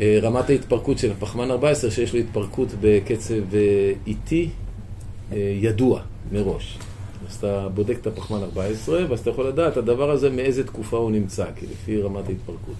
אה, 0.00 0.18
רמת 0.22 0.50
ההתפרקות 0.50 0.98
של 0.98 1.10
הפחמן 1.10 1.50
14, 1.50 1.90
שיש 1.90 2.14
לו 2.14 2.20
התפרקות 2.20 2.68
בקצב 2.80 3.54
אה, 3.54 3.92
איטי 4.06 4.48
ידוע 5.60 6.00
מראש. 6.32 6.78
אז 7.30 7.36
אתה 7.36 7.68
בודק 7.74 7.96
את 8.00 8.06
הפחמן 8.06 8.42
14, 8.42 9.04
ואז 9.08 9.20
אתה 9.20 9.30
יכול 9.30 9.46
לדעת 9.48 9.76
הדבר 9.76 10.10
הזה 10.10 10.30
מאיזה 10.30 10.66
תקופה 10.66 10.96
הוא 10.96 11.10
נמצא, 11.10 11.44
כי 11.56 11.66
לפי 11.72 12.02
רמת 12.02 12.28
ההתפרקות. 12.28 12.74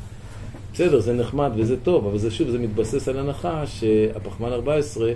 בסדר, 0.74 1.01
זה 1.01 1.12
נחמד 1.14 1.51
וזה 1.57 1.76
טוב, 1.80 2.07
אבל 2.07 2.18
זה 2.18 2.30
שוב, 2.30 2.51
זה 2.51 2.59
מתבסס 2.59 3.09
על 3.09 3.18
הנחה 3.18 3.66
שהפחמן 3.66 4.53
14, 4.53 5.12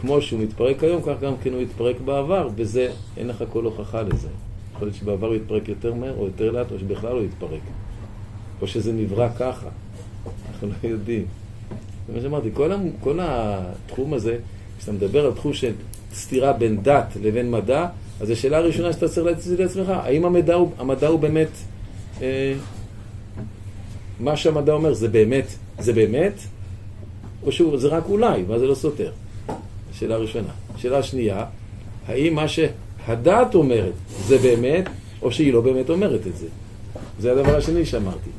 כמו 0.00 0.22
שהוא 0.22 0.40
מתפרק 0.40 0.84
היום, 0.84 1.02
כך 1.02 1.14
גם 1.22 1.32
כן 1.42 1.52
הוא 1.52 1.60
התפרק 1.60 2.00
בעבר, 2.00 2.48
וזה, 2.56 2.90
אין 3.16 3.28
לך 3.28 3.44
כל 3.52 3.64
הוכחה 3.64 4.02
לזה. 4.02 4.28
יכול 4.74 4.88
להיות 4.88 4.96
שבעבר 4.96 5.26
הוא 5.26 5.34
יתפרק 5.36 5.68
יותר 5.68 5.94
מהר 5.94 6.14
או 6.18 6.24
יותר 6.24 6.50
לאט, 6.50 6.72
או 6.72 6.78
שבכלל 6.78 7.12
לא 7.14 7.22
יתפרק. 7.24 7.60
או 8.62 8.66
שזה 8.66 8.92
נברא 8.92 9.28
ככה. 9.38 9.68
אנחנו 10.52 10.68
לא 10.68 10.88
יודעים. 10.88 11.24
זה 12.08 12.14
מה 12.14 12.20
שאמרתי, 12.22 12.48
כל, 12.54 12.72
המ- 12.72 12.90
כל 13.00 13.18
התחום 13.22 14.14
הזה, 14.14 14.36
כשאתה 14.78 14.92
מדבר 14.92 15.26
על 15.26 15.32
תחום 15.32 15.52
של 15.52 15.72
סתירה 16.14 16.52
בין 16.52 16.82
דת 16.82 17.16
לבין 17.22 17.50
מדע, 17.50 17.86
אז 18.20 18.30
השאלה 18.30 18.56
הראשונה 18.56 18.92
שאתה 18.92 19.08
צריך 19.08 19.26
להציג 19.26 19.60
לעצמך, 19.60 19.88
האם 19.88 20.24
המדע 20.24 20.54
הוא, 20.54 20.70
המדע 20.78 21.06
הוא 21.06 21.20
באמת, 21.20 21.48
אה, 22.22 22.54
מה 24.20 24.36
שהמדע 24.36 24.72
אומר 24.72 24.94
זה 24.94 25.08
באמת, 25.08 25.46
זה 25.78 25.92
באמת, 25.92 26.32
או 27.42 27.52
שזה 27.52 27.88
רק 27.88 28.04
אולי, 28.08 28.44
ואז 28.48 28.60
זה 28.60 28.66
לא 28.66 28.74
סותר. 28.74 29.10
שאלה 29.92 30.16
ראשונה. 30.16 30.48
שאלה 30.76 31.02
שנייה, 31.02 31.44
האם 32.06 32.34
מה 32.34 32.46
שהדעת 32.48 33.54
אומרת 33.54 33.92
זה 34.26 34.38
באמת, 34.38 34.88
או 35.22 35.32
שהיא 35.32 35.52
לא 35.52 35.60
באמת 35.60 35.90
אומרת 35.90 36.26
את 36.26 36.36
זה? 36.36 36.46
זה 37.20 37.32
הדבר 37.32 37.56
השני 37.56 37.86
שאמרתי. 37.86 38.30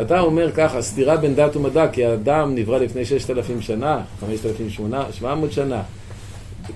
אתה 0.00 0.20
אומר 0.20 0.52
ככה, 0.52 0.82
סתירה 0.82 1.16
בין 1.16 1.34
דת 1.34 1.56
ומדע, 1.56 1.88
כי 1.88 2.04
האדם 2.04 2.54
נברא 2.54 2.78
לפני 2.78 3.04
ששת 3.04 3.30
אלפים 3.30 3.60
שנה, 3.60 4.02
חמשת 4.20 4.46
אלפים 4.46 4.70
שמונה, 4.70 5.04
שבע 5.12 5.34
מאות 5.34 5.52
שנה, 5.52 5.82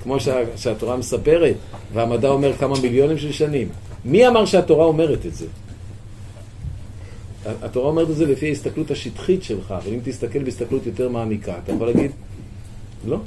כמו 0.03 0.21
שה, 0.21 0.57
שהתורה 0.57 0.97
מספרת, 0.97 1.57
והמדע 1.93 2.29
אומר 2.29 2.53
כמה 2.53 2.75
מיליונים 2.83 3.19
של 3.19 3.33
שנים. 3.33 3.69
מי 4.05 4.29
אמר 4.29 4.45
שהתורה 4.45 4.85
אומרת 4.85 5.27
את 5.27 5.35
זה? 5.35 5.47
התורה 7.63 7.89
אומרת 7.89 8.11
את 8.11 8.17
זה 8.17 8.27
לפי 8.27 8.49
ההסתכלות 8.49 8.91
השטחית 8.91 9.43
שלך, 9.43 9.75
אבל 9.85 9.93
אם 9.93 10.01
תסתכל 10.05 10.43
בהסתכלות 10.43 10.87
יותר 10.87 11.09
מעמיקה, 11.09 11.59
אתה 11.65 11.73
יכול 11.73 11.87
להגיד, 11.87 12.11
לא. 13.07 13.19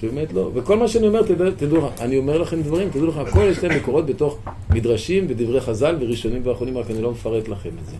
שבאמת 0.00 0.32
לא. 0.32 0.50
וכל 0.54 0.76
מה 0.76 0.88
שאני 0.88 1.06
אומר, 1.06 1.22
תדע, 1.22 1.50
תדעו 1.56 1.88
אני 2.00 2.18
אומר 2.18 2.38
לכם 2.38 2.62
דברים, 2.62 2.90
תדעו 2.90 3.06
לך, 3.06 3.16
הכל 3.16 3.44
יש 3.50 3.64
להם 3.64 3.76
מקורות 3.76 4.06
בתוך 4.06 4.38
מדרשים 4.70 5.26
ודברי 5.28 5.60
חז"ל 5.60 5.96
וראשונים 6.00 6.42
ואחרונים, 6.44 6.78
רק 6.78 6.90
אני 6.90 7.02
לא 7.02 7.10
מפרט 7.10 7.48
לכם 7.48 7.70
את 7.82 7.86
זה. 7.86 7.96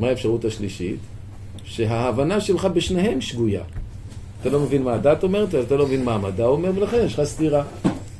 מה 0.00 0.08
האפשרות 0.08 0.44
השלישית? 0.44 0.98
שההבנה 1.64 2.40
שלך 2.40 2.64
בשניהם 2.64 3.20
שגויה. 3.20 3.62
אתה 4.40 4.50
לא 4.50 4.60
מבין 4.60 4.82
מה 4.82 4.94
הדת 4.94 5.22
אומרת, 5.22 5.54
אז 5.54 5.64
אתה 5.64 5.76
לא 5.76 5.86
מבין 5.86 6.04
מה 6.04 6.14
המדע 6.14 6.44
אומר, 6.44 6.70
ולכן 6.74 7.04
יש 7.06 7.18
לך 7.18 7.24
סתירה. 7.24 7.64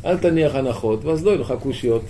אל 0.05 0.19
תניח 0.19 0.55
הנחות, 0.55 1.05
ואז 1.05 1.25
לא 1.25 1.31
יהיו 1.31 1.41
לך 1.41 1.55
קושיות. 1.63 2.03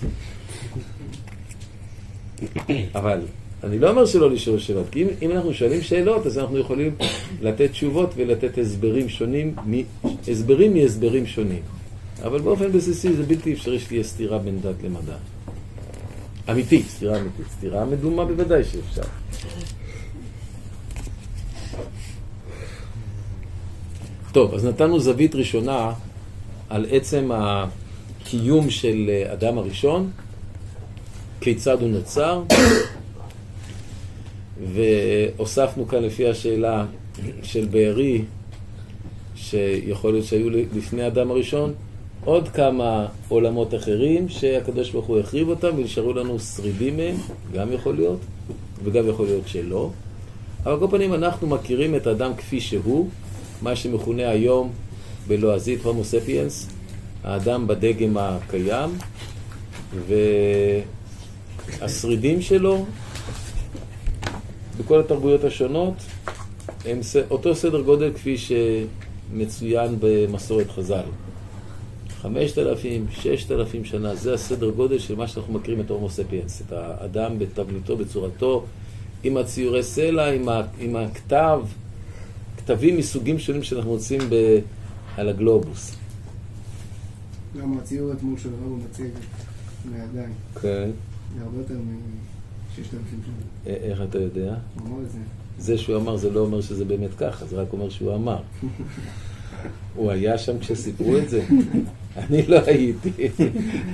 אבל 2.95 3.21
אני 3.65 3.79
לא 3.79 3.91
אומר 3.91 4.07
שלא 4.07 4.31
לשאול 4.31 4.59
שאלות, 4.59 4.87
כי 4.91 5.03
אם, 5.03 5.09
אם 5.23 5.31
אנחנו 5.31 5.55
שואלים 5.55 5.83
שאלות, 5.83 6.27
אז 6.27 6.39
אנחנו 6.39 6.59
יכולים 6.59 6.95
לתת 7.43 7.71
תשובות 7.71 8.11
ולתת 8.17 8.59
הסברים 8.59 9.09
שונים, 9.09 9.55
מ, 9.67 9.73
הסברים 10.29 10.75
מהסברים 10.75 11.27
שונים. 11.27 11.63
אבל 12.23 12.41
באופן 12.41 12.73
בסיסי 12.73 13.13
זה 13.13 13.23
בלתי 13.23 13.53
אפשרי 13.53 13.79
שתהיה 13.79 14.03
סתירה 14.03 14.39
בין 14.39 14.61
דת 14.61 14.75
למדע. 14.85 15.17
אמיתית, 16.51 16.87
סתירה 16.89 17.21
אמיתית. 17.21 17.47
סתירה 17.59 17.85
מדומה 17.85 18.25
בוודאי 18.25 18.65
שאפשר. 18.65 19.03
טוב, 24.35 24.55
אז 24.55 24.65
נתנו 24.67 25.01
זווית 25.01 25.35
ראשונה 25.35 25.93
על 26.71 26.87
עצם 26.91 27.31
הקיום 27.35 28.71
של 28.71 29.11
אדם 29.33 29.59
הראשון, 29.59 30.11
כיצד 31.41 31.81
הוא 31.81 31.89
נוצר, 31.89 32.43
והוספנו 34.75 35.89
כאן 35.89 36.03
לפי 36.03 36.29
השאלה 36.29 36.87
של 37.43 37.67
בארי, 37.71 38.23
שיכול 39.37 40.13
להיות 40.13 40.27
שהיו 40.27 40.51
לפני 40.51 41.07
אדם 41.07 41.31
הראשון, 41.31 41.73
עוד 42.25 42.49
כמה 42.49 43.07
עולמות 43.29 43.75
אחרים 43.75 44.29
שהקדוש 44.29 44.91
ברוך 44.91 45.07
הוא 45.07 45.19
החריב 45.19 45.49
אותם 45.49 45.71
ונשארו 45.77 46.13
לנו 46.13 46.39
שרידים 46.39 46.97
מהם, 46.97 47.17
גם 47.53 47.73
יכול 47.73 47.95
להיות, 47.95 48.19
וגם 48.85 49.09
יכול 49.09 49.27
להיות 49.27 49.49
שלא. 49.49 49.91
אבל 50.65 50.79
כל 50.79 50.87
פנים 50.91 51.15
אנחנו 51.15 51.47
מכירים 51.47 51.97
את 51.97 52.07
האדם 52.07 52.35
כפי 52.37 52.61
שהוא, 52.61 53.09
מה 53.63 53.77
שמכונה 53.77 54.29
היום 54.29 54.73
בלועזית 55.29 55.83
הומו 55.83 56.05
ספיאנס, 56.05 56.69
האדם 57.25 57.67
בדגם 57.67 58.17
הקיים, 58.17 58.91
והשרידים 61.81 62.43
שלו 62.43 62.85
בכל 64.79 65.01
התרבויות 65.01 65.45
השונות 65.45 65.95
הם 66.85 67.01
אותו 67.31 67.55
סדר 67.55 67.81
גודל 67.81 68.13
כפי 68.15 68.37
שמצוין 68.39 69.97
במסורת 70.01 70.71
חז"ל. 70.71 71.05
חמשת 72.23 72.59
אלפים, 72.59 73.07
ששת 73.11 73.51
אלפים 73.51 73.85
שנה, 73.85 74.15
זה 74.15 74.35
הסדר 74.35 74.71
גודל 74.71 74.99
של 74.99 75.15
מה 75.15 75.29
שאנחנו 75.29 75.55
מכירים 75.55 75.81
את 75.81 75.91
הומו 75.91 76.11
ספיאנס, 76.11 76.63
את 76.67 76.73
האדם 76.73 77.39
בתבליתו, 77.39 77.97
בצורתו, 77.97 78.65
עם 79.25 79.37
הציורי 79.37 79.83
סלע, 79.83 80.33
עם, 80.33 80.49
ה, 80.49 80.63
עם 80.81 80.97
הכתב, 80.97 81.61
כתבים 82.65 82.97
מסוגים 82.97 83.39
שונים 83.39 83.63
שאנחנו 83.63 83.91
מוצאים 83.91 84.21
ב, 84.31 84.59
על 85.17 85.29
הגלובוס. 85.29 85.97
גם 87.61 87.79
הציור 87.79 88.13
אתמול 88.13 88.39
של 88.39 88.49
הרב 88.49 88.83
מציג 88.91 89.11
לידיים, 89.93 90.33
כן. 90.61 90.91
זה 91.39 91.45
הרבה 91.45 91.59
יותר 91.59 91.75
מ-6,000 91.75 92.81
שנה. 92.81 93.75
איך 93.75 94.03
אתה 94.03 94.19
יודע? 94.19 94.55
הוא 94.75 94.89
אמר 94.89 95.03
את 95.03 95.11
זה. 95.11 95.19
זה 95.59 95.79
שהוא 95.79 95.97
אמר 95.97 96.17
זה 96.17 96.31
לא 96.31 96.41
אומר 96.41 96.61
שזה 96.61 96.85
באמת 96.85 97.15
ככה, 97.19 97.47
זה 97.47 97.57
רק 97.57 97.73
אומר 97.73 97.91
שהוא 97.91 98.15
אמר. 98.15 98.39
הוא 99.97 100.11
היה 100.11 100.39
שם 100.39 100.59
כשסיפרו 100.59 101.19
את 101.19 101.29
זה? 101.31 101.45
אני 102.17 102.47
לא 102.47 102.59
הייתי. 102.67 103.11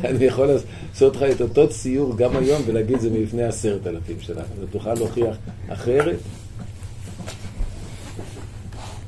אני 0.04 0.24
יכול 0.24 0.46
לעשות 0.46 1.16
לך 1.16 1.22
את 1.22 1.40
אותו 1.40 1.68
ציור 1.68 2.16
גם 2.16 2.36
היום 2.36 2.62
ולהגיד 2.66 3.00
זה 3.00 3.10
מלפני 3.10 3.42
עשרת 3.42 3.86
אלפים 3.86 4.16
שנה. 4.20 4.40
אתה 4.40 4.66
תוכל 4.70 4.94
להוכיח 4.94 5.36
אחרת? 5.68 6.18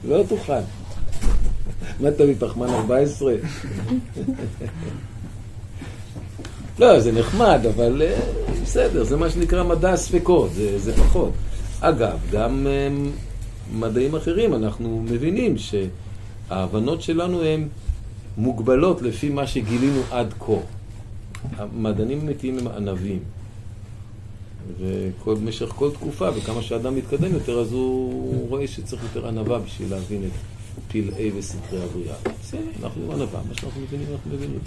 לא 0.08 0.22
תוכל. 0.28 0.52
מה 2.00 2.08
אתה 2.08 2.24
מפחמן 2.26 2.68
14? 2.68 3.34
לא, 6.78 7.00
זה 7.00 7.12
נחמד, 7.12 7.60
אבל 7.74 8.02
אה, 8.02 8.20
בסדר, 8.62 9.04
זה 9.04 9.16
מה 9.16 9.30
שנקרא 9.30 9.62
מדע 9.62 9.92
הספקות, 9.92 10.52
זה, 10.54 10.78
זה 10.78 10.96
פחות. 10.96 11.32
אגב, 11.80 12.18
גם 12.32 12.66
אה, 12.66 12.88
מדעים 13.74 14.14
אחרים, 14.14 14.54
אנחנו 14.54 15.02
מבינים 15.04 15.54
שההבנות 15.58 17.02
שלנו 17.02 17.42
הן 17.42 17.68
מוגבלות 18.36 19.02
לפי 19.02 19.28
מה 19.28 19.46
שגילינו 19.46 20.00
עד 20.10 20.34
כה. 20.38 20.52
המדענים 21.56 22.18
האמיתיים 22.18 22.58
הם 22.58 22.68
ענבים. 22.68 23.18
ובמשך 25.24 25.66
כל 25.66 25.90
תקופה, 25.90 26.28
וכמה 26.36 26.62
שאדם 26.62 26.96
מתקדם 26.96 27.32
יותר, 27.32 27.60
אז 27.60 27.72
הוא 27.72 28.48
רואה 28.48 28.66
שצריך 28.66 29.02
יותר 29.02 29.28
ענווה 29.28 29.58
בשביל 29.58 29.90
להבין 29.90 30.22
את 30.24 30.30
פלאי 30.88 31.30
וסתרי 31.36 31.82
הבריאה. 31.82 32.14
בסדר, 32.40 32.60
אנחנו 32.82 33.12
ענווה, 33.12 33.40
מה 33.48 33.54
שאנחנו 33.54 33.80
מבינים, 33.80 34.06
אנחנו 34.12 34.30
מבינים. 34.30 34.58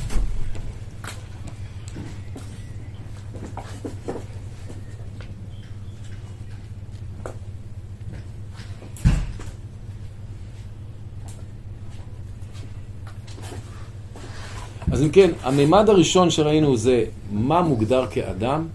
אז 14.92 15.04
אם 15.04 15.10
כן, 15.10 15.32
הממד 15.44 15.90
הראשון 15.90 16.30
שראינו 16.30 16.78
זה 16.78 17.06
מה 17.32 17.62
מוגדר 17.62 18.06
כאדם, 18.12 18.68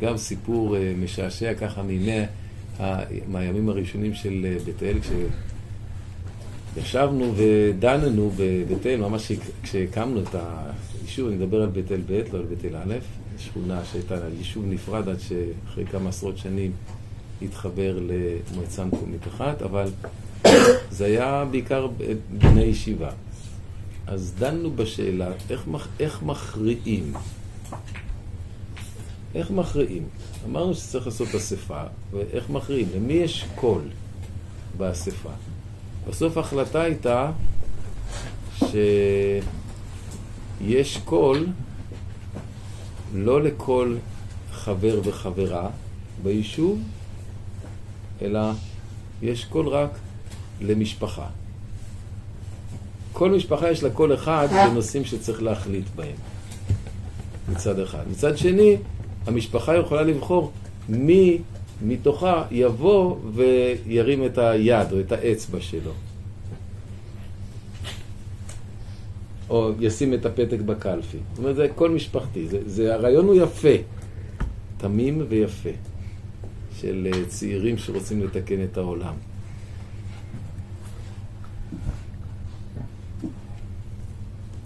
גם 0.00 0.16
סיפור 0.16 0.76
אה, 0.76 0.92
משעשע 1.02 1.54
ככה 1.54 1.82
מימי, 1.82 2.24
מהימים 3.28 3.68
הראשונים 3.68 4.14
של 4.14 4.46
אה, 4.48 4.56
בית 4.64 4.82
אל, 4.82 4.98
כשישבנו 6.74 7.34
ודננו 7.36 8.30
בבית 8.36 8.86
אל, 8.86 9.00
ממש 9.00 9.32
כשהקמנו 9.62 10.22
את 10.22 10.34
היישוב, 11.00 11.28
אני 11.28 11.36
מדבר 11.36 11.62
על 11.62 11.68
בית 11.68 11.92
אל 11.92 12.00
ב', 12.06 12.22
לא 12.32 12.38
על 12.38 12.44
בית 12.44 12.64
אל 12.64 12.76
א', 12.76 12.94
שכונה 13.38 13.84
שהייתה 13.84 14.18
יישוב 14.38 14.64
נפרד 14.68 15.08
עד 15.08 15.18
שאחרי 15.20 15.86
כמה 15.86 16.08
עשרות 16.08 16.38
שנים 16.38 16.72
התחבר 17.42 17.98
למועצה 18.52 18.84
מקומית 18.84 19.28
אחת, 19.28 19.62
אבל 19.62 19.88
זה 20.90 21.04
היה 21.04 21.44
בעיקר 21.50 21.88
בני 22.38 22.62
ישיבה. 22.62 23.10
אז 24.06 24.34
דנו 24.38 24.70
בשאלה 24.70 25.32
איך, 25.50 25.64
איך 26.00 26.22
מכריעים. 26.22 27.12
איך 29.34 29.50
מכריעים? 29.50 30.02
אמרנו 30.46 30.74
שצריך 30.74 31.06
לעשות 31.06 31.34
אספה, 31.34 31.82
ואיך 32.12 32.50
מכריעים? 32.50 32.88
למי 32.94 33.12
יש 33.12 33.44
קול 33.54 33.82
באספה? 34.76 35.30
בסוף 36.08 36.36
ההחלטה 36.36 36.82
הייתה 36.82 37.30
שיש 38.58 40.96
קול 41.04 41.46
לא 43.14 43.42
לכל 43.42 43.96
חבר 44.52 45.00
וחברה 45.04 45.70
ביישוב, 46.22 46.82
אלא 48.22 48.40
יש 49.22 49.44
קול 49.44 49.68
רק 49.68 49.90
למשפחה. 50.60 51.26
כל 53.12 53.30
משפחה 53.30 53.70
יש 53.70 53.82
לה 53.82 53.90
קול 53.90 54.14
אחד 54.14 54.48
בנושאים 54.52 55.04
שצריך 55.04 55.42
להחליט 55.42 55.84
בהם, 55.96 56.16
מצד 57.48 57.78
אחד. 57.78 58.02
מצד 58.10 58.38
שני, 58.38 58.76
המשפחה 59.26 59.76
יכולה 59.76 60.02
לבחור 60.02 60.52
מי 60.88 61.38
מתוכה 61.82 62.44
יבוא 62.50 63.16
וירים 63.34 64.26
את 64.26 64.38
היד 64.38 64.92
או 64.92 65.00
את 65.00 65.12
האצבע 65.12 65.60
שלו. 65.60 65.92
או 69.50 69.70
ישים 69.80 70.14
את 70.14 70.26
הפתק 70.26 70.60
בקלפי. 70.66 71.18
זאת 71.30 71.38
אומרת, 71.38 71.56
זה 71.56 71.66
קול 71.74 71.90
משפחתי. 71.90 72.48
זה, 72.48 72.58
זה, 72.66 72.94
הרעיון 72.94 73.26
הוא 73.26 73.34
יפה, 73.34 73.82
תמים 74.76 75.24
ויפה, 75.28 75.70
של 76.80 77.08
אה, 77.14 77.24
צעירים 77.24 77.78
שרוצים 77.78 78.22
לתקן 78.22 78.64
את 78.64 78.76
העולם. 78.76 79.14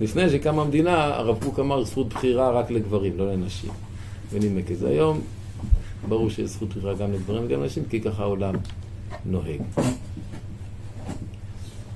לפני 0.00 0.30
שקמה 0.30 0.62
המדינה, 0.62 1.04
הרב 1.04 1.44
קוק 1.44 1.58
אמר 1.58 1.84
זכות 1.84 2.08
בחירה 2.08 2.50
רק 2.50 2.70
לגברים, 2.70 3.18
לא 3.18 3.32
לנשים. 3.32 3.70
את 4.72 4.78
זה. 4.78 4.88
היום 4.88 5.20
ברור 6.08 6.30
שיש 6.30 6.50
זכות 6.50 6.68
בחירה 6.68 6.94
גם 6.94 7.12
לגברים 7.12 7.44
וגם 7.44 7.62
לנשים, 7.62 7.84
כי 7.90 8.00
ככה 8.00 8.22
העולם 8.22 8.54
נוהג. 9.24 9.60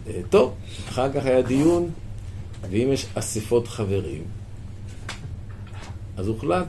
אה, 0.07 0.21
טוב, 0.31 0.55
אחר 0.89 1.13
כך 1.13 1.27
היה 1.27 1.43
דיון, 1.43 1.91
ואם 2.71 2.89
יש 2.93 3.07
אספות 3.15 3.69
חברים, 3.69 4.23
אז 6.17 6.29
הוחלט 6.29 6.69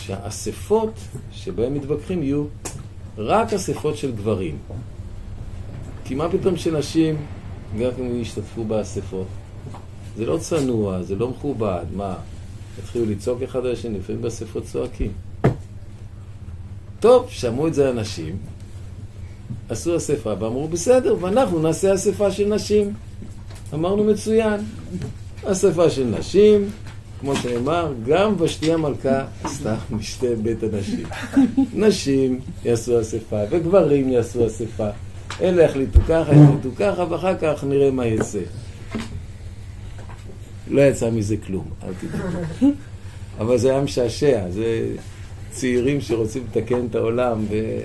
שהאספות 0.00 0.92
שבהן 1.32 1.74
מתווכחים 1.74 2.22
יהיו 2.22 2.44
רק 3.18 3.52
אספות 3.52 3.96
של 3.96 4.12
גברים. 4.12 4.58
כי 6.04 6.14
מה 6.14 6.28
פתאום 6.28 6.56
שנשים 6.56 7.16
גם 7.78 7.90
אם 8.00 8.20
ישתתפו 8.20 8.64
באספות? 8.64 9.26
זה 10.16 10.26
לא 10.26 10.38
צנוע, 10.38 11.02
זה 11.02 11.14
לא 11.16 11.28
מכובד, 11.28 11.84
מה? 11.96 12.14
התחילו 12.82 13.06
לצעוק 13.06 13.42
אחד 13.42 13.66
על 13.66 13.72
השני, 13.72 13.98
לפעמים 13.98 14.22
באספות 14.22 14.64
צועקים. 14.64 15.12
טוב, 17.00 17.26
שמעו 17.30 17.68
את 17.68 17.74
זה 17.74 17.90
אנשים, 17.90 18.36
עשו 19.68 19.96
אספה 19.96 20.32
ואמרו, 20.38 20.68
בסדר, 20.68 21.16
ואנחנו 21.20 21.58
נעשה 21.58 21.94
אספה 21.94 22.30
של 22.30 22.54
נשים. 22.54 22.94
אמרנו, 23.74 24.04
מצוין. 24.04 24.60
אספה 25.44 25.90
של 25.90 26.04
נשים, 26.18 26.70
כמו 27.20 27.36
שנאמר, 27.36 27.92
גם 28.06 28.34
ושתי 28.38 28.72
המלכה 28.72 29.24
עשתה 29.44 29.74
משתה 29.90 30.26
בית 30.42 30.62
הנשים. 30.62 31.06
נשים 31.86 32.40
יעשו 32.64 33.00
אספה, 33.00 33.40
וגברים 33.50 34.08
יעשו 34.08 34.46
אספה. 34.46 34.88
אלה 35.40 35.62
יחליטו 35.62 36.00
ככה, 36.08 36.32
יחליטו 36.34 36.68
ככה, 36.76 37.04
ואחר 37.08 37.34
כך 37.38 37.64
נראה 37.64 37.90
מה 37.90 38.06
יצא. 38.06 38.38
לא 40.68 40.80
יצא 40.80 41.10
מזה 41.10 41.36
כלום, 41.36 41.70
אל 41.82 41.92
תדאגו. 42.00 42.72
אבל 43.38 43.58
זה 43.58 43.70
היה 43.70 43.80
משעשע, 43.80 44.50
זה 44.50 44.96
צעירים 45.50 46.00
שרוצים 46.00 46.44
לתקן 46.48 46.86
את 46.90 46.94
העולם, 46.94 47.44
ו... 47.50 47.80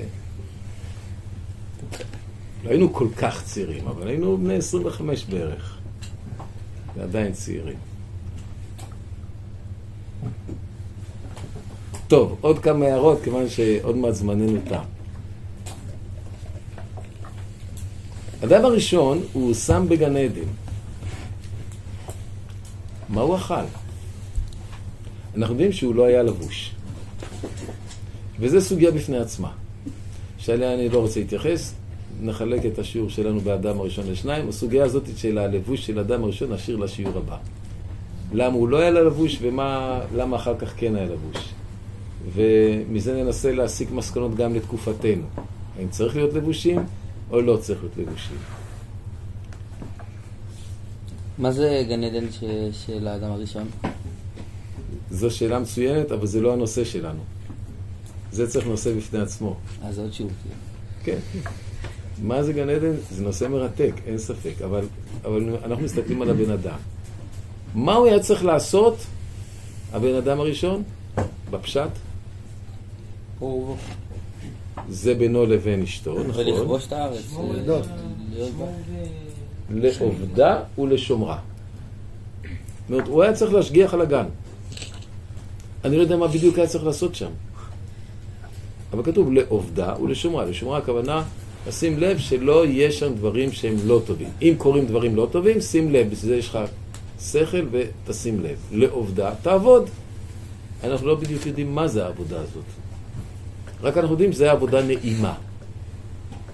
לא 2.64 2.70
היינו 2.70 2.94
כל 2.94 3.08
כך 3.18 3.44
צעירים, 3.44 3.88
אבל 3.88 4.08
היינו 4.08 4.38
בני 4.38 4.56
25 4.56 5.26
בערך. 5.26 5.78
ועדיין 6.98 7.32
צעירים. 7.32 7.78
טוב, 12.08 12.38
עוד 12.42 12.60
כמה 12.60 12.86
הערות, 12.86 13.20
כיוון 13.24 13.50
שעוד 13.50 13.98
מעט 13.98 14.14
זמננו 14.14 14.60
תם. 14.70 14.84
אדם 18.44 18.66
הראשון 18.66 19.22
הוא 19.34 19.54
שם 19.54 19.86
בגן 19.90 20.18
עדן. 20.18 20.61
מה 23.12 23.22
הוא 23.22 23.36
אכל? 23.36 23.56
אנחנו 25.38 25.54
יודעים 25.54 25.72
שהוא 25.72 25.96
לא 25.96 26.06
היה 26.06 26.24
לבוש. 26.24 26.72
וזו 28.40 28.62
סוגיה 28.62 28.92
בפני 28.92 29.18
עצמה, 29.18 29.52
שעליה 30.38 30.74
אני 30.74 30.90
לא 30.90 31.00
רוצה 31.00 31.20
להתייחס. 31.20 31.74
נחלק 32.22 32.66
את 32.66 32.80
השיעור 32.80 33.10
שלנו 33.10 33.40
באדם 33.40 33.80
הראשון 33.80 34.12
לשניים. 34.12 34.50
הסוגיה 34.50 34.84
הזאת 34.84 35.04
של 35.18 35.38
הלבוש 35.38 35.86
של 35.86 36.00
אדם 36.00 36.24
הראשון 36.24 36.54
נשאיר 36.54 36.78
לשיעור 36.78 37.18
הבא. 37.18 37.38
למה 38.34 38.56
הוא 38.56 38.70
לא 38.70 38.78
היה 38.78 38.92
לבוש 38.92 39.38
ולמה 39.42 40.36
אחר 40.36 40.58
כך 40.58 40.74
כן 40.78 40.96
היה 40.96 41.06
לבוש. 41.06 41.54
ומזה 42.34 43.24
ננסה 43.24 43.52
להסיק 43.52 43.92
מסקנות 43.92 44.36
גם 44.36 44.56
לתקופתנו. 44.56 45.24
האם 45.80 45.90
צריך 45.90 46.16
להיות 46.16 46.34
לבושים 46.34 46.80
או 47.32 47.42
לא 47.42 47.58
צריך 47.58 47.80
להיות 47.82 47.98
לבושים. 47.98 48.61
מה 51.42 51.52
זה 51.52 51.84
גן 51.88 52.04
עדן 52.04 52.32
ש... 52.32 52.44
של 52.86 53.08
האדם 53.08 53.32
הראשון? 53.32 53.68
זו 55.12 55.32
שאלה 55.32 55.60
מצוינת, 55.60 56.12
אבל 56.12 56.28
זה 56.28 56.42
לא 56.42 56.54
הנושא 56.54 56.84
שלנו. 56.84 57.20
זה 58.32 58.50
צריך 58.50 58.68
נושא 58.68 58.94
בפני 58.98 59.20
עצמו. 59.20 59.56
אז 59.84 60.00
עוד 60.00 60.14
שיעור. 60.14 60.32
כן. 61.04 61.18
מה 62.22 62.44
זה 62.44 62.54
גן 62.54 62.70
עדן? 62.70 62.94
זה 63.12 63.24
נושא 63.24 63.46
מרתק, 63.46 63.94
אין 64.06 64.18
ספק, 64.18 64.62
אבל, 64.66 64.86
אבל 65.26 65.56
אנחנו 65.66 65.84
מסתכלים 65.84 66.22
על 66.22 66.30
הבן 66.30 66.52
אדם. 66.52 66.78
מה 67.76 67.96
הוא 67.96 68.08
היה 68.08 68.20
צריך 68.20 68.46
לעשות, 68.46 68.98
הבן 69.94 70.16
אדם 70.16 70.40
הראשון, 70.40 70.84
בפשט? 71.52 71.90
זה 74.90 75.16
בינו 75.16 75.46
לבין 75.46 75.82
אשתו, 75.82 76.24
נכון? 76.24 76.48
ולכבוש 76.48 76.88
את 76.88 76.94
הארץ. 76.94 77.34
לעובדה 79.74 80.60
ולשומרה. 80.78 81.38
זאת 82.82 82.90
אומרת, 82.90 83.08
הוא 83.08 83.24
היה 83.24 83.34
צריך 83.34 83.54
להשגיח 83.54 83.94
על 83.94 84.02
הגן. 84.02 84.26
אני 85.86 85.98
לא 85.98 86.02
יודע 86.02 86.18
מה 86.18 86.28
בדיוק 86.28 86.58
היה 86.58 86.68
צריך 86.68 86.84
לעשות 86.84 87.16
שם. 87.16 87.32
אבל 88.94 89.04
כתוב 89.04 89.34
לעובדה 89.34 89.96
ולשומרה. 90.04 90.46
לשומרה 90.46 90.78
הכוונה 90.78 91.24
לשים 91.68 92.00
לב 92.00 92.18
שלא 92.18 92.66
יהיה 92.66 92.92
שם 92.92 93.16
דברים 93.16 93.52
שהם 93.52 93.76
לא 93.86 94.02
טובים. 94.06 94.30
אם 94.42 94.54
קורים 94.58 94.86
דברים 94.86 95.16
לא 95.16 95.28
טובים, 95.32 95.62
שים 95.62 95.92
לב, 95.92 96.10
בשביל 96.12 96.32
זה 96.32 96.36
יש 96.36 96.50
לך 96.50 96.60
שכל 97.22 97.66
ותשים 97.72 98.40
לב. 98.40 98.58
לעובדה, 98.72 99.32
תעבוד. 99.42 99.90
אנחנו 100.84 101.08
לא 101.08 101.16
בדיוק 101.16 101.46
יודעים 101.46 101.76
מה 101.76 101.88
זה 101.88 102.06
העבודה 102.06 102.40
הזאת. 102.40 102.64
רק 103.82 103.98
אנחנו 103.98 104.12
יודעים 104.12 104.34
שזו 104.34 104.46
עבודה 104.46 104.82
נעימה. 104.82 105.34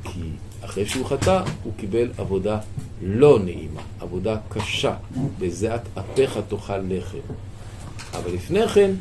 כי 0.03 0.19
אחרי 0.67 0.85
שהוא 0.85 1.05
חטא, 1.05 1.43
הוא 1.63 1.73
קיבל 1.77 2.09
עבודה 2.17 2.59
לא 3.01 3.39
נעימה, 3.43 3.81
עבודה 3.99 4.37
קשה. 4.49 4.95
בזיעת 5.39 5.81
אפיך 5.99 6.39
תאכל 6.47 6.77
לחם. 6.77 7.17
אבל 8.13 8.31
לפני 8.33 8.67
כן, 8.67 8.91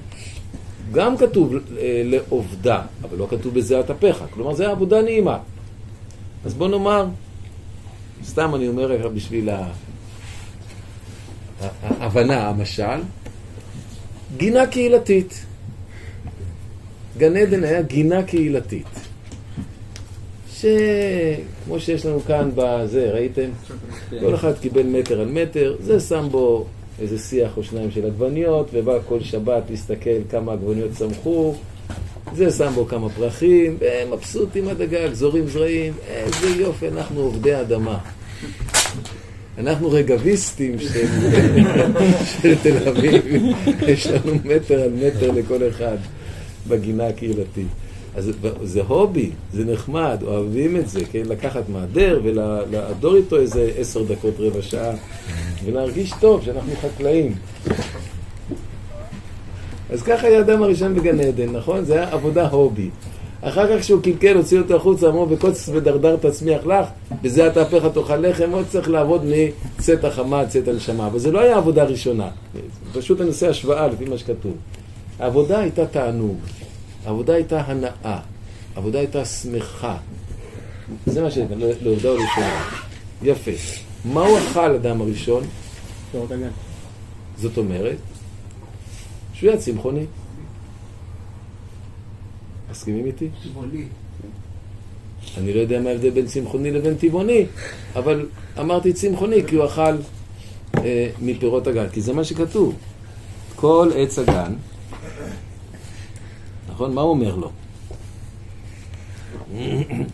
גם 0.92 1.16
כתוב 1.16 1.54
אה, 1.54 2.02
לעובדה, 2.04 2.82
אבל 3.02 3.18
לא 3.18 3.26
כתוב 3.30 3.54
בזיעת 3.54 3.90
אפיך. 3.90 4.24
כלומר, 4.30 4.54
זו 4.54 4.64
עבודה 4.64 5.02
נעימה. 5.02 5.38
אז 6.44 6.54
בוא 6.54 6.68
נאמר, 6.68 7.06
סתם 8.24 8.54
אני 8.54 8.68
אומר 8.68 8.86
לך 8.86 9.06
בשביל 9.06 9.48
ההבנה, 11.82 12.48
המשל, 12.48 13.00
גינה 14.36 14.66
קהילתית. 14.66 15.44
גן 17.18 17.36
עדן 17.36 17.64
היה 17.64 17.82
גינה 17.82 18.22
קהילתית. 18.22 18.95
שכמו 20.60 21.80
שיש 21.80 22.06
לנו 22.06 22.20
כאן 22.20 22.50
בזה, 22.54 23.10
ראיתם? 23.12 23.50
כל 24.20 24.34
אחד 24.34 24.52
קיבל 24.60 24.82
מטר 24.82 25.20
על 25.20 25.28
מטר, 25.28 25.76
זה 25.80 26.00
שם 26.00 26.28
בו 26.30 26.64
איזה 27.00 27.18
שיח 27.18 27.56
או 27.56 27.62
שניים 27.62 27.90
של 27.90 28.06
עגבניות, 28.06 28.68
ובא 28.72 28.98
כל 29.08 29.20
שבת 29.20 29.62
להסתכל 29.70 30.20
כמה 30.30 30.52
עגבניות 30.52 30.90
צמחו, 30.92 31.54
זה 32.34 32.50
שם 32.50 32.72
בו 32.74 32.86
כמה 32.86 33.08
פרחים, 33.08 33.78
מבסוטים 34.10 34.68
עד 34.68 34.80
הגג, 34.80 35.12
זורים 35.12 35.48
זרעים, 35.48 35.92
איזה 36.08 36.48
יופי, 36.62 36.88
אנחנו 36.88 37.20
עובדי 37.20 37.60
אדמה. 37.60 37.98
אנחנו 39.58 39.90
רגביסטים 39.90 40.78
של, 40.78 41.06
של 42.42 42.54
תל 42.62 42.88
אביב, 42.88 43.24
יש 43.88 44.06
לנו 44.06 44.32
מטר 44.44 44.82
על 44.82 44.90
מטר 44.90 45.30
לכל 45.30 45.68
אחד 45.68 45.96
בגינה 46.68 47.06
הקהילתית. 47.06 47.85
אז 48.16 48.30
זה 48.62 48.82
הובי, 48.82 49.30
זה 49.52 49.64
נחמד, 49.64 50.18
אוהבים 50.26 50.76
את 50.76 50.88
זה, 50.88 51.00
כן? 51.12 51.22
לקחת 51.28 51.68
מהדר 51.68 52.20
ולעדור 52.24 53.16
איתו 53.16 53.36
איזה 53.36 53.70
עשר 53.78 54.02
דקות, 54.02 54.34
רבע 54.38 54.62
שעה, 54.62 54.92
ולהרגיש 55.64 56.12
טוב 56.20 56.42
שאנחנו 56.44 56.72
חקלאים. 56.76 57.34
אז 59.90 60.02
ככה 60.02 60.26
היה 60.26 60.38
האדם 60.38 60.62
הראשון 60.62 60.94
בגן 60.94 61.20
עדן, 61.20 61.50
נכון? 61.50 61.84
זה 61.84 61.94
היה 61.94 62.12
עבודה 62.12 62.48
הובי. 62.48 62.90
אחר 63.40 63.76
כך 63.76 63.82
כשהוא 63.82 64.02
קלקל, 64.02 64.36
הוציא 64.36 64.58
אותו 64.58 64.76
החוצה, 64.76 65.08
אמרו, 65.08 65.26
בקוץ 65.26 65.68
ודרדר 65.68 66.16
תצמיח 66.16 66.66
לך, 66.66 66.86
בזה 67.22 67.46
התהפך 67.46 67.84
תאכל 67.94 68.16
לחם, 68.16 68.50
עוד 68.50 68.64
צריך 68.68 68.90
לעבוד 68.90 69.24
מצאת 69.78 70.04
החמה, 70.04 70.46
צאת 70.46 70.68
הנשמה. 70.68 71.06
אבל 71.06 71.18
זה 71.18 71.32
לא 71.32 71.40
היה 71.40 71.56
עבודה 71.56 71.84
ראשונה. 71.84 72.28
פשוט 72.92 73.20
אני 73.20 73.28
עושה 73.28 73.50
השוואה 73.50 73.86
לפי 73.88 74.04
מה 74.04 74.18
שכתוב. 74.18 74.52
העבודה 75.18 75.58
הייתה 75.58 75.86
תענוג, 75.86 76.36
העבודה 77.06 77.34
הייתה 77.34 77.60
הנאה, 77.60 78.20
העבודה 78.74 78.98
הייתה 78.98 79.24
שמחה. 79.24 79.96
זה 81.06 81.22
מה 81.22 81.30
שנקרא, 81.30 81.56
לעובדה 81.56 82.12
ולשונה. 82.12 82.70
יפה. 83.22 83.50
מה 84.04 84.20
הוא 84.20 84.38
אכל 84.38 84.74
אדם 84.74 85.00
הראשון? 85.00 85.44
זאת 87.38 87.58
אומרת, 87.58 87.96
שהוא 89.32 89.50
היה 89.50 89.58
צמחוני. 89.58 90.04
מסכימים 92.70 93.06
איתי? 93.06 93.28
טבעוני. 93.42 93.84
אני 95.38 95.54
לא 95.54 95.60
יודע 95.60 95.80
מה 95.80 95.90
ההבדל 95.90 96.10
בין 96.10 96.26
צמחוני 96.26 96.70
לבין 96.70 96.94
טבעוני, 96.94 97.46
אבל 97.96 98.28
אמרתי 98.60 98.92
צמחוני 98.92 99.46
כי 99.46 99.56
הוא 99.56 99.64
אכל 99.64 99.96
אה, 100.76 101.10
מפירות 101.22 101.66
הגן, 101.66 101.88
כי 101.88 102.00
זה 102.00 102.12
מה 102.12 102.24
שכתוב. 102.24 102.74
כל 103.56 103.90
עץ 103.94 104.18
הגן, 104.18 104.52
נכון? 106.76 106.94
מה 106.94 107.00
הוא 107.00 107.10
אומר 107.10 107.36
לו? 107.36 107.50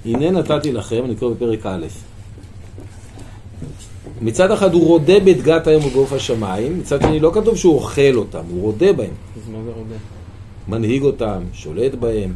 הנה 0.05 0.31
נתתי 0.31 0.73
לכם, 0.73 1.05
אני 1.05 1.17
קורא 1.17 1.35
בפרק 1.35 1.67
א', 1.67 1.87
מצד 4.21 4.51
אחד 4.51 4.75
הוא 4.75 4.87
רודה 4.87 5.21
בדגת 5.21 5.67
היום 5.67 5.85
ובעוף 5.85 6.13
השמיים, 6.13 6.79
מצד 6.79 7.03
שני 7.03 7.21
לא 7.21 7.31
כתוב 7.35 7.57
שהוא 7.57 7.75
אוכל 7.75 8.15
אותם, 8.15 8.43
הוא 8.51 8.63
רודה 8.63 8.93
בהם. 8.93 9.11
אז 9.37 9.49
מה 9.49 9.59
זה 9.65 9.71
רודה? 9.71 9.95
מנהיג 10.69 11.03
אותם, 11.03 11.43
שולט 11.53 11.95
בהם. 11.95 12.33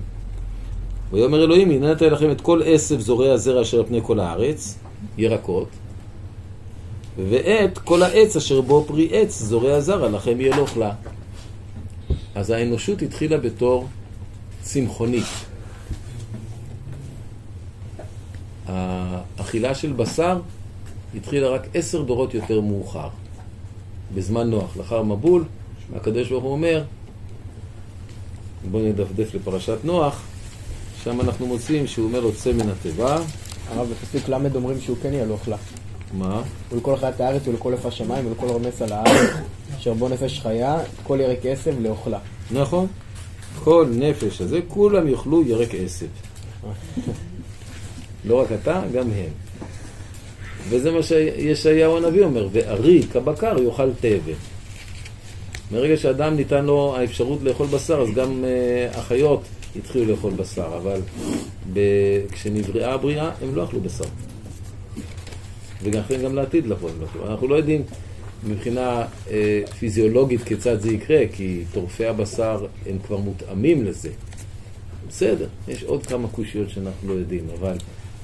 ויאמר 1.13 1.45
אלוהים, 1.45 1.71
הנה 1.71 1.93
נתן 1.93 2.11
לכם 2.11 2.31
את 2.31 2.41
כל 2.41 2.61
עשב 2.65 3.01
זורע 3.01 3.37
זרע 3.37 3.63
אשר 3.63 3.79
על 3.79 3.87
פני 3.87 4.01
כל 4.03 4.21
הארץ, 4.21 4.79
ירקות, 5.19 5.69
ואת 7.29 7.79
כל 7.79 8.03
העץ 8.03 8.37
אשר 8.37 8.61
בו 8.61 8.85
פרי 8.87 9.09
עץ 9.13 9.43
זורע 9.43 9.81
זרע 9.81 10.09
לכם 10.09 10.41
יהיה 10.41 10.57
לאוכלה. 10.57 10.93
אז 12.35 12.51
האנושות 12.51 13.03
התחילה 13.03 13.39
בתור 13.39 13.87
צמחונית. 14.67 15.25
האכילה 18.67 19.75
של 19.75 19.93
בשר 19.93 20.41
התחילה 21.17 21.49
רק 21.49 21.67
עשר 21.75 22.03
דורות 22.03 22.35
יותר 22.35 22.61
מאוחר, 22.61 23.09
בזמן 24.15 24.51
נוח, 24.51 24.77
לאחר 24.77 25.03
מבול, 25.03 25.45
הקדוש 25.97 26.29
ברוך 26.29 26.45
הוא 26.45 26.53
אומר, 26.53 26.85
בואו 28.71 28.83
נדפדף 28.83 29.35
לפרשת 29.35 29.79
נוח, 29.85 30.23
שם 31.05 31.21
אנחנו 31.21 31.47
מוצאים 31.47 31.87
שהוא 31.87 32.07
אומר 32.07 32.21
לו 32.21 32.35
צא 32.35 32.53
מן 32.53 32.69
התיבה, 32.69 33.19
הרב 33.69 33.89
בפסוק 33.91 34.29
ל' 34.29 34.35
אומרים 34.55 34.81
שהוא 34.81 34.97
כן 35.03 35.13
לו 35.13 35.35
אוכלה. 35.35 35.57
מה? 36.19 36.43
ולכל 36.73 36.97
חיית 36.97 37.21
הארץ 37.21 37.43
ולכל 37.49 37.73
עוף 37.73 37.87
השמיים 37.87 38.27
ולכל 38.27 38.47
רמס 38.49 38.83
על 38.83 38.93
הארץ, 38.93 39.31
אשר 39.79 39.95
בו 39.95 40.09
נפש 40.09 40.41
חיה, 40.41 40.79
כל 41.03 41.19
ירק 41.21 41.39
עשב 41.47 41.81
לאוכלה. 41.81 42.19
נכון. 42.51 42.87
כל 43.67 43.87
נפש 43.91 44.41
הזה, 44.41 44.61
כולם 44.69 45.09
יאכלו 45.09 45.43
ירק 45.43 45.69
עשב. 45.85 46.07
לא 48.25 48.41
רק 48.41 48.49
אתה, 48.63 48.83
גם 48.93 49.11
הם. 49.11 49.31
וזה 50.69 50.91
מה 50.91 51.03
שישעיהו 51.03 51.97
הנביא 51.97 52.25
אומר, 52.25 52.49
וארי 52.53 53.03
כבקר 53.13 53.57
יאכל 53.63 53.91
תבן. 54.01 54.33
מרגע 55.73 55.97
שאדם 55.97 56.37
ניתן 56.37 56.65
לו 56.65 56.97
האפשרות 56.97 57.39
לאכול 57.43 57.67
בשר, 57.67 58.01
אז 58.01 58.09
גם 58.15 58.45
uh, 58.45 58.97
החיות 58.97 59.43
התחילו 59.77 60.05
לאכול 60.05 60.33
בשר, 60.33 60.77
אבל 60.77 61.01
ב- 61.73 62.27
כשנבראה 62.33 62.95
הבריאה, 62.95 63.31
הם 63.43 63.55
לא 63.55 63.65
אכלו 63.65 63.81
בשר. 63.81 64.05
וגם 65.83 66.03
גם 66.25 66.35
לעתיד 66.35 66.67
לבוא 66.67 66.91
לא. 67.01 67.31
אנחנו 67.31 67.49
לא 67.49 67.55
יודעים 67.55 67.83
מבחינה 68.45 69.05
אה, 69.31 69.63
פיזיולוגית 69.79 70.43
כיצד 70.43 70.81
זה 70.81 70.93
יקרה, 70.93 71.21
כי 71.33 71.65
טורפי 71.73 72.07
הבשר 72.07 72.67
הם 72.87 72.99
כבר 73.07 73.17
מותאמים 73.17 73.85
לזה. 73.85 74.11
בסדר, 75.09 75.47
יש 75.69 75.83
עוד 75.83 76.07
כמה 76.07 76.29
קושיות 76.29 76.71
שאנחנו 76.71 77.09
לא 77.09 77.15
יודעים, 77.15 77.47
אבל 77.59 77.77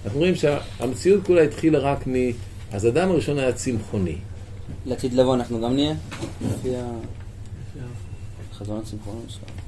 אנחנו 0.05 0.19
רואים 0.19 0.35
שהמציאות 0.35 1.27
כולה 1.27 1.43
התחילה 1.43 1.79
רק 1.79 2.07
מ... 2.07 2.13
אז 2.73 2.87
אדם 2.87 3.11
הראשון 3.11 3.39
היה 3.39 3.53
צמחוני. 3.53 4.17
לעתיד 4.87 5.13
לבוא 5.13 5.35
אנחנו 5.35 5.61
גם 5.61 5.75
נהיה? 5.75 5.95
לפי 6.43 6.69
החזון 8.53 8.81
הצמחוני 8.81 9.21
שלנו. 9.29 9.63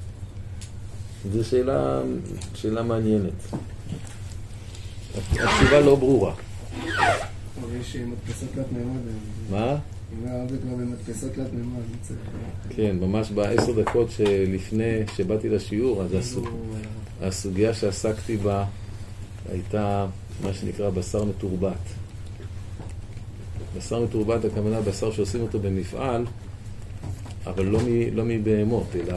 זו 1.33 1.49
שאלה, 1.49 2.01
שאלה 2.53 2.83
מעניינת. 2.83 3.33
התשובה 5.31 5.79
לא 5.79 5.95
ברורה. 5.95 6.33
אבל 7.61 7.75
יש 7.81 7.95
מדפסות 7.95 8.49
תלת 8.53 8.65
מימד. 8.71 9.01
מה? 9.49 9.77
צריך... 12.01 12.19
כן, 12.69 12.97
ממש 12.99 13.31
בעשר 13.31 13.81
דקות 13.81 14.11
שלפני 14.11 15.03
שבאתי 15.15 15.49
לשיעור, 15.49 16.03
אז 16.03 16.13
הסוג, 16.13 16.49
הסוגיה 17.21 17.73
שעסקתי 17.73 18.37
בה 18.37 18.65
הייתה 19.51 20.07
מה 20.43 20.53
שנקרא 20.53 20.89
בשר 20.89 21.23
מתורבת. 21.23 21.77
בשר 23.77 24.03
מתורבת 24.03 24.45
הכוונה 24.45 24.81
בשר 24.81 25.11
שעושים 25.11 25.41
אותו 25.41 25.59
במפעל, 25.59 26.25
אבל 27.45 27.65
לא, 27.65 27.79
מ, 27.79 28.15
לא 28.15 28.23
מבהמות, 28.27 28.87
אלא 28.95 29.13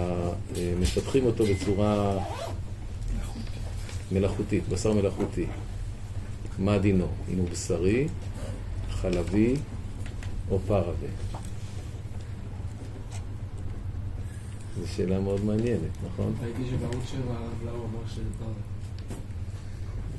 אה, 0.57 0.75
מפתחים 0.81 1.27
אותו 1.27 1.45
בצורה 1.45 2.19
מלאכותית, 4.13 4.69
בשר 4.69 4.93
מלאכותי. 4.93 5.47
מה 6.59 6.79
דינו? 6.79 7.07
אם 7.33 7.39
הוא 7.39 7.49
בשרי, 7.49 8.09
חלבי 8.91 9.55
או 10.51 10.59
פרווה. 10.67 10.93
זו 14.81 14.89
שאלה 14.97 15.21
מאוד 15.21 15.45
מעניינת, 15.45 15.81
נכון? 16.07 16.35
ראיתי 16.43 16.63
שבערוץ 16.71 17.09
7 17.11 17.21
הרב 17.35 17.65
לאו 17.65 17.75
אמר 17.75 18.09
שזה. 18.09 18.23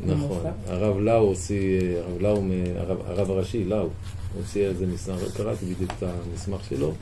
נכון. 0.05 0.45
הרב 0.67 0.97
לאו 0.97 1.13
הוציא, 1.17 1.81
הרב 1.97 2.21
לאו, 2.21 2.41
מ- 2.41 2.77
הרב, 3.05 3.31
הראשי, 3.31 3.63
לאו, 3.65 3.87
הוציא 4.35 4.67
על 4.67 4.75
זה 4.75 4.85
מסמך, 4.87 5.19
קראתי 5.37 5.65
בדיוק 5.73 5.91
את 5.97 6.03
המסמך 6.03 6.63
שלו. 6.69 6.93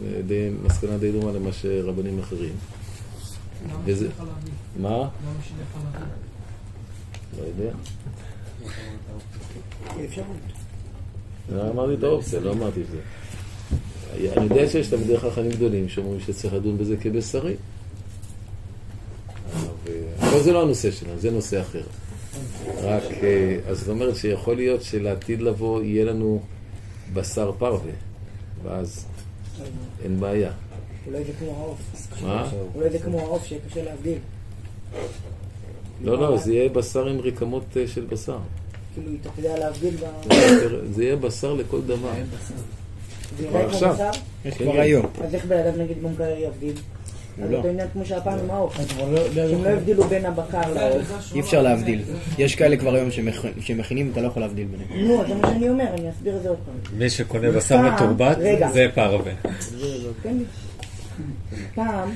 זה 0.00 0.22
די, 0.26 0.50
מסקנה 0.62 0.98
די 0.98 1.12
דומה 1.12 1.32
למה 1.32 1.52
שרבנים 1.52 2.18
אחרים. 2.18 2.52
וזה- 3.84 4.08
מה? 4.80 4.88
למה 4.90 5.08
שילך 5.42 5.76
על 5.96 6.02
לא 7.38 7.46
יודע. 7.46 7.72
אפשרות. 10.04 10.26
אני 11.52 11.70
אמרתי 11.70 11.94
את 11.94 12.02
האופציה, 12.02 12.40
לא 12.40 12.52
אמרתי 12.52 12.80
את 12.80 12.86
זה. 12.86 12.98
אני 14.36 14.44
יודע 14.44 14.70
שיש 14.70 14.86
תלמידי 14.86 15.18
חכמים 15.18 15.50
גדולים 15.50 15.88
שאומרים 15.88 16.20
שצריך 16.20 16.54
לדון 16.54 16.78
בזה 16.78 16.96
כבשרי. 16.96 17.54
אבל 20.20 20.42
זה 20.42 20.52
לא 20.52 20.62
הנושא 20.62 20.90
שלנו, 20.90 21.18
זה 21.18 21.30
נושא 21.30 21.60
אחר. 21.60 21.82
רק, 22.82 23.02
אה, 23.22 23.58
אז 23.68 23.78
זאת 23.78 23.88
אומרת 23.88 24.16
שיכול 24.16 24.56
להיות 24.56 24.82
שלעתיד 24.82 25.42
לבוא 25.42 25.82
יהיה 25.82 26.04
לנו 26.04 26.40
בשר 27.12 27.52
פרווה, 27.58 27.92
ואז 28.62 29.06
אין 30.04 30.20
בעיה. 30.20 30.50
אולי 31.06 31.24
זה 31.24 31.32
כמו 31.38 31.50
העוף. 31.50 31.78
מה? 32.22 32.50
אולי 32.74 32.90
זה 32.90 32.98
כמו 32.98 33.20
העוף 33.20 33.46
שיהיה 33.46 33.60
קשה 33.68 33.84
להבדיל. 33.84 34.18
לא, 36.02 36.18
לא, 36.18 36.36
זה 36.36 36.52
יהיה 36.52 36.68
בשר 36.68 37.06
עם 37.06 37.20
רקמות 37.20 37.64
אה, 37.76 37.86
של 37.86 38.04
בשר. 38.04 38.38
כאילו, 38.94 39.08
אתה 39.22 39.40
יודע 39.40 39.58
להבדיל 39.58 39.94
ב... 39.96 40.32
זה 40.94 41.04
יהיה 41.04 41.16
בשר 41.16 41.52
לכל 41.54 41.80
דבר. 41.82 42.10
זה 43.38 43.46
כבר 43.48 43.66
עכשיו. 43.68 43.94
בשר? 43.94 44.10
יש 44.44 44.54
כן, 44.54 44.64
כבר 44.64 44.72
כן. 44.72 44.80
היום. 44.80 45.06
אז 45.24 45.34
איך 45.34 45.44
בן 45.44 45.58
אדם 45.58 45.80
נגיד 45.80 46.02
במקרר 46.02 46.38
יבדיל? 46.38 46.72
אז 47.42 47.50
לא. 47.50 47.56
אותו 47.56 47.68
עניין 47.68 47.88
כמו 47.92 48.04
שהפעם 48.06 48.38
עם 48.38 48.50
העוף. 48.50 48.78
לא 48.98 49.18
שהם 49.34 49.64
לא 49.64 49.68
הבדילו 49.68 50.04
בין 50.04 50.26
הבקר 50.26 50.74
לעוף. 50.74 51.32
אי 51.34 51.40
אפשר 51.40 51.62
להבדיל. 51.62 52.02
יש 52.38 52.54
כאלה 52.54 52.76
כבר 52.76 52.94
היום 52.94 53.08
שמכ- 53.10 53.60
שמכינים, 53.60 54.10
אתה 54.12 54.20
לא 54.20 54.26
יכול 54.26 54.42
להבדיל 54.42 54.66
ביניהם. 54.66 55.08
נו, 55.08 55.22
אז 55.22 55.28
זה 55.28 55.34
מה 55.34 55.48
שאני 55.50 55.68
אומר, 55.68 55.84
אני 55.94 56.10
אסביר 56.10 56.36
את 56.36 56.42
זה 56.42 56.48
עוד 56.48 56.58
פעם. 56.64 56.98
מי 56.98 57.10
שקונה 57.10 57.50
בשר 57.50 57.78
מתורבת. 57.80 58.36
זה 58.72 58.86
פרווה. 58.94 59.32
לי. 60.24 60.44
פעם 61.74 62.10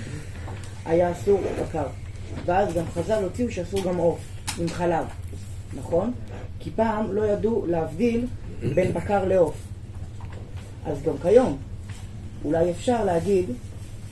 היה 0.87 1.13
אסור 1.13 1.41
בקר, 1.69 1.87
ואז 2.47 2.75
גם 2.75 2.85
חז"ל 2.95 3.23
הוציאו 3.23 3.51
שאסור 3.51 3.83
גם 3.85 3.97
עוף, 3.97 4.19
עם 4.61 4.69
חלב, 4.69 5.05
נכון? 5.77 6.13
כי 6.61 6.71
פעם 6.77 7.13
לא 7.13 7.27
ידעו 7.27 7.67
להבדיל 7.67 8.27
בין 8.75 8.93
בקר 8.93 9.25
לעוף. 9.25 9.55
אז 10.87 11.03
גם 11.03 11.15
כיום, 11.23 11.57
אולי 12.45 12.71
אפשר 12.71 13.05
להגיד 13.05 13.45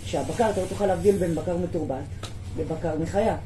שהבקר, 0.04 0.50
אתה 0.50 0.60
לא 0.60 0.66
תוכל 0.66 0.86
להבדיל 0.86 1.16
בין 1.16 1.34
בקר 1.34 1.56
מתורבת 1.56 2.04
לבקר 2.58 2.98
מחיה. 3.02 3.36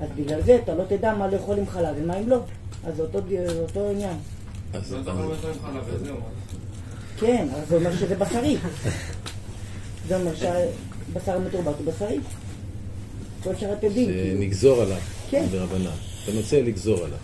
אז 0.00 0.08
בגלל 0.16 0.42
זה 0.42 0.58
אתה 0.64 0.74
לא 0.74 0.84
תדע 0.88 1.14
מה 1.14 1.28
לאכול 1.28 1.58
עם 1.58 1.66
חלב 1.66 1.96
ומה 2.02 2.18
אם 2.18 2.28
לא. 2.28 2.40
אז 2.86 2.96
זה 2.96 3.02
אותו, 3.02 3.18
אותו 3.60 3.90
עניין. 3.90 4.16
אז 4.72 4.92
לא 4.92 5.02
תאכל 5.02 5.12
לאכול 5.12 5.50
עם 5.50 5.72
חלב, 5.72 5.84
וזהו. 5.86 6.16
כן, 7.20 7.46
אבל 7.52 7.64
זה 7.68 7.76
אומר 7.76 7.96
שזה 7.96 8.14
בשרי. 8.14 8.56
זה 10.08 10.16
אומר 10.16 10.34
שהבשר 10.34 11.36
המתורבת 11.36 11.74
הוא 11.78 11.92
בשרי. 11.92 12.18
כל 13.42 13.54
שאר 13.56 13.72
הטדים. 13.72 14.10
שנגזור 14.10 14.82
עליו, 14.82 14.98
כן. 15.30 15.46
ברבנן. 15.52 15.90
אתה 16.28 16.36
מציע 16.38 16.62
לגזור 16.62 17.04
עליו. 17.04 17.18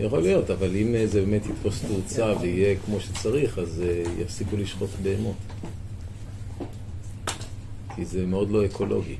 יכול 0.00 0.20
להיות, 0.20 0.50
אבל 0.50 0.76
אם 0.76 1.06
זה 1.06 1.20
באמת 1.20 1.46
יתפוס 1.46 1.82
תאוצה 1.82 2.32
ויהיה 2.40 2.76
כמו 2.84 3.00
שצריך, 3.00 3.58
אז 3.58 3.82
אה, 3.86 4.02
יפסיקו 4.18 4.56
לשחוט 4.56 4.90
בהמות. 5.02 5.36
כי 7.94 8.04
זה 8.04 8.26
מאוד 8.26 8.50
לא 8.50 8.66
אקולוגי. 8.66 9.16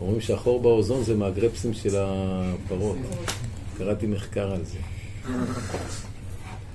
אומרים 0.00 0.20
שהחור 0.20 0.62
באוזון 0.62 1.04
זה 1.04 1.14
מהגרפסים 1.14 1.74
של 1.74 1.96
הפרות. 1.96 2.96
קראתי 3.78 4.06
מחקר 4.06 4.52
על 4.52 4.64
זה. 4.64 4.78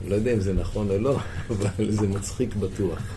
לא 0.07 0.15
יודע 0.15 0.33
אם 0.33 0.39
זה 0.39 0.53
נכון 0.53 0.89
או 0.89 0.97
לא, 0.97 1.17
אבל 1.49 1.91
זה 1.91 2.07
מצחיק 2.07 2.55
בטוח. 2.55 2.99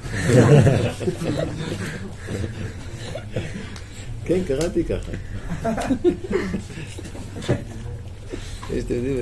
כן, 4.27 4.41
קראתי 4.47 4.85
ככה. 4.85 5.13
יש, 8.73 8.85
אתם 8.85 8.95
יודעים, 8.95 9.19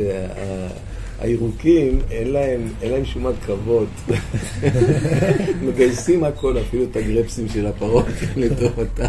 הירוקים, 1.22 2.00
אין 2.10 2.28
להם, 2.28 2.72
אין 2.82 2.92
להם 2.92 3.04
שום 3.04 3.26
עכבות. 3.26 3.88
מגייסים 5.66 6.24
הכל, 6.24 6.58
אפילו 6.58 6.84
את 6.84 6.96
הגרפסים 6.96 7.48
של 7.48 7.66
הפרות 7.66 8.06
לטובתם, 8.36 9.06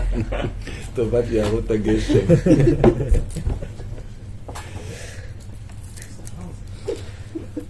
לטובת 0.93 1.23
יערות 1.31 1.71
הגשם. 1.71 2.25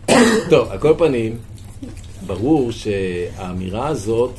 טוב, 0.49 0.69
על 0.71 0.77
כל 0.77 0.93
פנים, 0.97 1.37
ברור 2.25 2.71
שהאמירה 2.71 3.87
הזאת 3.87 4.33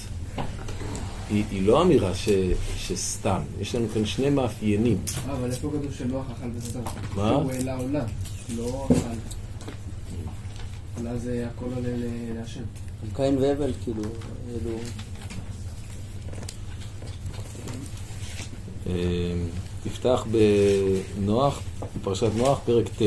היא, 1.34 1.44
היא 1.50 1.66
לא 1.66 1.82
אמירה 1.82 2.14
ש, 2.14 2.28
שסתם, 2.76 3.40
יש 3.60 3.74
לנו 3.74 3.88
כאן 3.94 4.06
שני 4.06 4.30
מאפיינים. 4.30 4.98
אה, 5.28 5.32
אבל 5.32 5.50
איפה 5.50 5.70
כתוב 5.70 5.92
שנוח 5.92 6.26
אכל 6.30 6.48
בשר? 6.48 6.80
מה? 7.16 7.30
הוא 7.30 7.52
העלה 7.52 7.76
עולה, 7.76 8.04
לא 8.56 8.86
אכל. 8.92 9.16
עולה 10.96 11.18
זה 11.18 11.46
הכל 11.50 11.66
עולה 11.74 11.88
להשם. 12.34 12.62
קין 13.14 13.38
והבל, 13.38 13.72
כאילו, 13.84 14.02
אלו... 14.48 14.78
אה, 18.86 18.92
תפתח 19.84 20.26
בנוח, 20.30 21.60
פרשת 22.02 22.30
נוח, 22.36 22.58
פרק 22.64 22.88
ט'. 22.88 23.02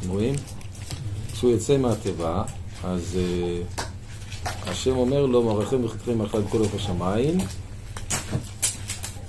אתם 0.00 0.08
רואים? 0.08 0.34
כשהוא 1.32 1.50
יוצא 1.50 1.76
מהתיבה, 1.76 2.42
אז 2.86 3.18
אה, 3.18 3.60
השם 4.66 4.96
אומר 4.96 5.26
לו, 5.26 5.42
מערכם 5.42 5.84
וחקרים 5.84 6.20
אחד 6.20 6.38
כל 6.48 6.58
עוף 6.58 6.74
השמיים. 6.74 7.38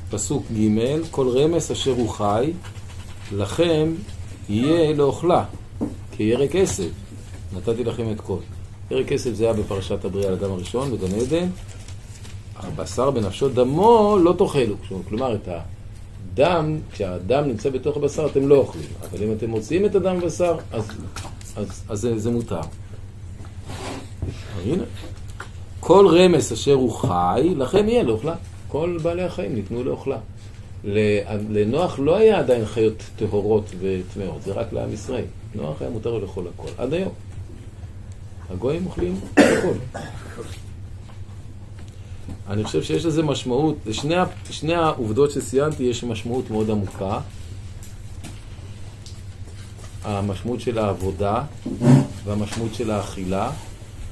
פסוק 0.10 0.44
ג' 0.52 1.02
כל 1.12 1.30
רמס 1.30 1.72
אשר 1.72 1.92
הוא 1.92 2.10
חי, 2.10 2.52
לכם 3.32 3.94
יהיה 4.50 4.94
לאוכלה, 4.94 5.44
כירק 6.12 6.56
עשב. 6.56 6.90
נתתי 7.54 7.84
לכם 7.84 8.12
את 8.12 8.22
כל. 8.22 8.38
ירק 8.92 9.08
כסף 9.08 9.34
זה 9.34 9.44
היה 9.44 9.54
בפרשת 9.54 10.06
הבריאה 10.06 10.32
לאדם 10.32 10.52
הראשון, 10.52 10.92
בגן 10.92 11.16
עדן. 11.20 11.50
אך 12.56 12.66
בשר 12.76 13.12
בנפשו 13.12 13.50
דמו 13.50 14.18
לא 14.24 14.36
תאכלו. 14.38 14.76
כלומר, 15.10 15.36
את 15.36 15.48
הדם, 15.48 16.78
כשהדם 16.92 17.44
נמצא 17.48 17.70
בתוך 17.70 17.98
הבשר 17.98 18.26
אתם 18.26 18.48
לא 18.48 18.56
אוכלים. 18.56 18.90
אבל 19.02 19.24
אם 19.24 19.32
אתם 19.32 19.50
מוציאים 19.50 19.86
את 19.86 19.96
הדם 19.96 20.20
בבשר, 20.20 20.58
אז, 20.72 20.86
אז, 21.56 21.84
אז 21.90 22.00
זה, 22.00 22.20
זה 22.20 22.32
מותר. 22.32 22.62
הנה. 24.74 24.84
כל 25.80 26.08
רמס 26.08 26.52
אשר 26.52 26.74
הוא 26.74 26.92
חי, 26.92 27.54
לכם 27.58 27.90
יהיה 27.90 28.04
לאוכלה. 28.04 28.36
כל 28.68 28.98
בעלי 29.02 29.24
החיים 29.24 29.56
ניתנו 29.56 29.84
לאוכלה. 29.84 30.18
לנוח 31.50 32.00
לא 32.00 32.16
היה 32.16 32.40
עדיין 32.40 32.66
חיות 32.66 33.04
טהורות 33.16 33.72
וטמאות, 33.80 34.42
זה 34.44 34.54
רק 34.54 34.74
לעם 34.74 34.94
ישראל. 34.94 35.26
נוח 35.56 35.82
היה 35.82 35.90
מותר 35.90 36.12
לו 36.12 36.20
לאכול 36.20 36.48
הכל, 36.54 36.68
עד 36.78 36.94
היום. 36.94 37.12
הגויים 38.50 38.86
אוכלים 38.86 39.20
הכל. 39.38 40.00
אני 42.50 42.64
חושב 42.64 42.84
שיש 42.84 43.06
לזה 43.06 43.24
משמעות, 43.24 43.76
לשני 43.86 44.16
שני 44.50 44.76
העובדות 44.76 45.32
שציינתי 45.32 45.84
יש 45.84 46.04
משמעות 46.04 46.52
מאוד 46.52 46.70
עמוקה. 46.70 47.20
המשמעות 50.04 50.62
של 50.62 50.78
העבודה 50.78 51.44
והמשמעות 52.26 52.74
של 52.74 52.92
האכילה. 52.92 53.52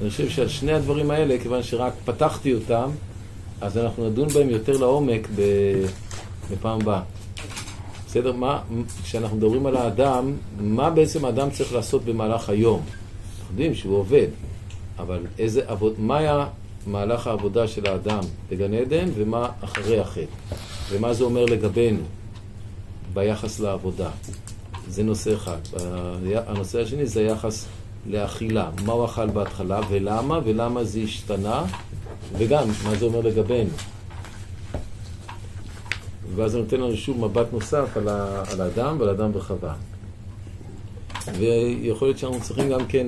אני 0.02 0.10
חושב 0.10 0.30
שעל 0.30 0.48
שני 0.48 0.74
הדברים 0.74 1.12
האלה, 1.12 1.38
כיוון 1.40 1.64
שרק 1.64 1.94
פתחתי 2.06 2.54
אותם, 2.54 2.90
אז 3.62 3.78
אנחנו 3.78 4.10
נדון 4.10 4.28
בהם 4.28 4.50
יותר 4.50 4.78
לעומק 4.78 5.28
בפעם 6.52 6.82
הבאה. 6.82 7.02
בסדר? 8.08 8.34
מה, 8.34 8.62
כשאנחנו 9.04 9.38
מדברים 9.38 9.66
על 9.66 9.78
האדם, 9.78 10.34
מה 10.60 10.90
בעצם 10.90 11.26
האדם 11.26 11.50
צריך 11.50 11.74
לעשות 11.74 12.06
במהלך 12.06 12.50
היום? 12.50 12.82
אנחנו 13.40 13.54
יודעים 13.54 13.76
שהוא 13.76 13.98
עובד, 13.98 14.28
אבל 15.00 15.20
איזה 15.40 15.62
עבוד, 15.68 15.94
מה 15.98 16.18
היה 16.18 16.48
מהלך 16.88 17.28
העבודה 17.28 17.68
של 17.68 17.90
האדם 17.90 18.20
בגן 18.50 18.74
עדן 18.74 19.10
ומה 19.16 19.50
אחרי 19.62 20.00
החטא? 20.00 20.56
ומה 20.90 21.14
זה 21.14 21.24
אומר 21.24 21.46
לגבינו 21.46 22.02
ביחס 23.14 23.60
לעבודה? 23.60 24.10
זה 24.90 25.04
נושא 25.04 25.34
אחד. 25.34 25.58
הנושא 26.48 26.82
השני 26.82 27.06
זה 27.06 27.20
היחס 27.20 27.66
לאכילה. 28.06 28.70
מה 28.86 28.94
הוא 28.94 29.06
אכל 29.06 29.28
בהתחלה 29.28 29.82
ולמה, 29.90 30.40
ולמה 30.44 30.84
זה 30.84 31.00
השתנה, 31.00 31.64
וגם 32.38 32.68
מה 32.84 32.96
זה 32.96 33.06
אומר 33.06 33.22
לגבינו. 33.22 33.70
ואז 36.36 36.52
זה 36.52 36.58
נותן 36.58 36.78
לנו 36.82 36.98
שוב 36.98 37.26
מבט 37.26 37.54
נוסף 37.54 37.98
על, 37.98 38.08
האדם 38.62 38.96
ועל 39.00 39.10
האדם 39.10 39.32
וחווה. 39.34 39.74
ויכול 41.40 42.08
להיות 42.08 42.18
שאנחנו 42.18 42.42
צריכים 42.42 42.70
גם 42.70 42.86
כן 42.88 43.08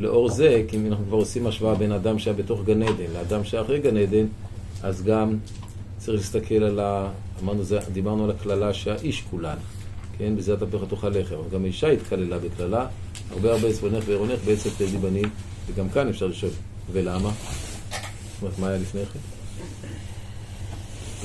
לאור 0.00 0.28
זה, 0.28 0.64
כי 0.68 0.76
אם 0.76 0.86
אנחנו 0.86 1.04
כבר 1.04 1.16
עושים 1.16 1.46
השוואה 1.46 1.74
בין 1.74 1.92
אדם 1.92 2.18
שהיה 2.18 2.36
בתוך 2.36 2.64
גן 2.64 2.82
עדן 2.82 3.12
לאדם 3.14 3.44
שהיה 3.44 3.62
אחרי 3.62 3.80
גן 3.80 3.96
עדן, 3.96 4.26
אז 4.82 5.02
גם 5.02 5.36
צריך 5.98 6.18
להסתכל 6.18 6.54
על 6.54 6.80
ה... 6.80 7.10
אמרנו, 7.42 7.62
זה, 7.62 7.78
דיברנו 7.92 8.24
על 8.24 8.30
הקללה 8.30 8.74
שהאיש 8.74 9.24
כולן, 9.30 9.56
כן? 10.18 10.36
בזה 10.36 10.56
תפך 10.56 10.78
תאכל 10.88 11.08
לחם. 11.08 11.34
גם 11.52 11.64
האישה 11.64 11.88
התקללה 11.88 12.38
בקללה, 12.38 12.86
הרבה 13.34 13.52
הרבה 13.52 13.68
עשבונך 13.68 14.04
ועירונך 14.06 14.40
בעצם 14.44 14.70
תלדי 14.78 14.96
בנים, 14.96 15.30
וגם 15.66 15.88
כאן 15.88 16.08
אפשר 16.08 16.26
לשאול, 16.26 16.52
ולמה? 16.92 17.30
זאת 17.30 18.42
אומרת, 18.42 18.58
מה 18.58 18.68
היה 18.68 18.78
לפני 18.78 19.06
כן? 19.06 19.18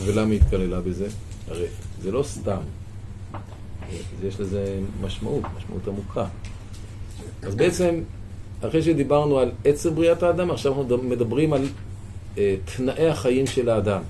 ולמה 0.06 0.32
היא 0.32 0.42
התקללה 0.42 0.82
בזה? 0.82 1.08
הרי 1.48 1.66
זה 2.02 2.12
לא 2.12 2.24
סתם, 2.24 2.60
יש 4.24 4.40
לזה 4.40 4.80
משמעות, 5.02 5.44
משמעות 5.58 5.88
עמוקה. 5.88 6.26
אז 7.44 7.56
בעצם, 7.56 8.02
אחרי 8.62 8.82
שדיברנו 8.82 9.40
על 9.40 9.52
עצם 9.66 9.96
בריאת 9.96 10.24
האדם, 10.24 10.52
עכשיו 10.52 10.82
אנחנו 10.82 10.98
מדברים 10.98 11.54
על 11.54 11.66
אה, 12.38 12.56
תנאי 12.76 13.08
החיים 13.08 13.48
של 13.48 13.70
האדם. 13.70 14.02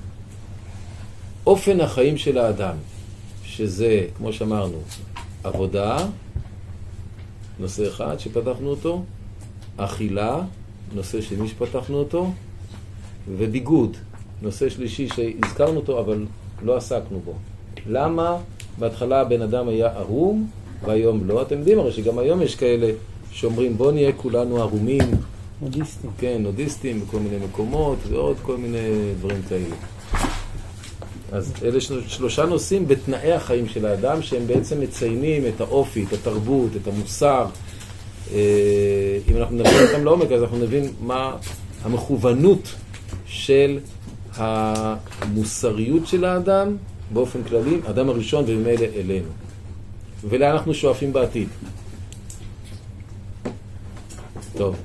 אופן 1.48 1.82
החיים 1.82 2.18
של 2.18 2.38
האדם, 2.38 2.76
שזה, 3.44 4.06
כמו 4.18 4.34
שאמרנו, 4.34 4.82
עבודה, 5.44 6.06
נושא 7.60 7.88
אחד 7.88 8.20
שפתחנו 8.20 8.70
אותו, 8.70 9.04
אכילה, 9.78 10.42
נושא 10.96 11.22
שני 11.22 11.48
שפתחנו 11.48 11.98
אותו, 11.98 12.32
וביגוד, 13.38 13.98
נושא 14.42 14.70
שלישי 14.70 15.08
שהזכרנו 15.08 15.76
אותו 15.76 16.00
אבל 16.00 16.26
לא 16.62 16.78
עסקנו 16.78 17.20
בו. 17.26 17.34
למה 17.88 18.38
בהתחלה 18.80 19.22
הבן 19.22 19.42
אדם 19.42 19.68
היה 19.68 19.88
ערום 19.88 20.50
והיום 20.86 21.28
לא? 21.28 21.42
אתם 21.42 21.58
יודעים 21.58 21.80
הרי 21.80 21.92
שגם 21.92 22.20
היום 22.20 22.42
יש 22.42 22.56
כאלה 22.56 22.92
שאומרים 23.32 23.78
בוא 23.78 23.92
נהיה 23.92 24.12
כולנו 24.14 24.62
ערומים. 24.62 25.12
נודיסטים. 25.62 26.12
כן, 26.18 26.38
נודיסטים 26.44 27.02
בכל 27.02 27.20
מיני 27.20 27.46
מקומות 27.46 27.98
ועוד 28.10 28.38
כל 28.42 28.58
מיני 28.58 29.14
דברים 29.20 29.42
כאלה. 29.50 29.76
אז 31.32 31.54
אלה 31.64 31.82
של- 31.82 32.08
שלושה 32.08 32.46
נושאים 32.46 32.88
בתנאי 32.88 33.32
החיים 33.34 33.68
של 33.68 33.86
האדם 33.86 34.22
שהם 34.22 34.48
בעצם 34.48 34.82
מציינים 34.82 35.44
את 35.56 35.62
האופי, 35.62 36.06
את 36.08 36.14
התרבות, 36.14 36.70
את 36.82 36.88
המוסר. 36.88 37.46
אה, 38.34 38.38
אם 39.32 39.38
אנחנו 39.38 39.56
נבין 39.58 39.88
אותם 39.90 40.06
לעומק 40.06 40.32
אז 40.32 40.42
אנחנו 40.44 40.58
נבין 40.58 40.92
מה 41.02 41.36
המכוונות 41.84 42.76
של 43.26 43.80
המוסריות 44.36 46.08
של 46.08 46.26
האדם 46.26 46.76
באופן 47.14 47.44
כללי, 47.44 47.78
האדם 47.88 48.10
הראשון 48.10 48.44
וממילא 48.48 48.86
אלינו. 48.96 49.28
ולאן 50.30 50.52
אנחנו 50.52 50.74
שואפים 50.74 51.14
בעתיד. 51.14 51.48
טוב. 54.58 54.76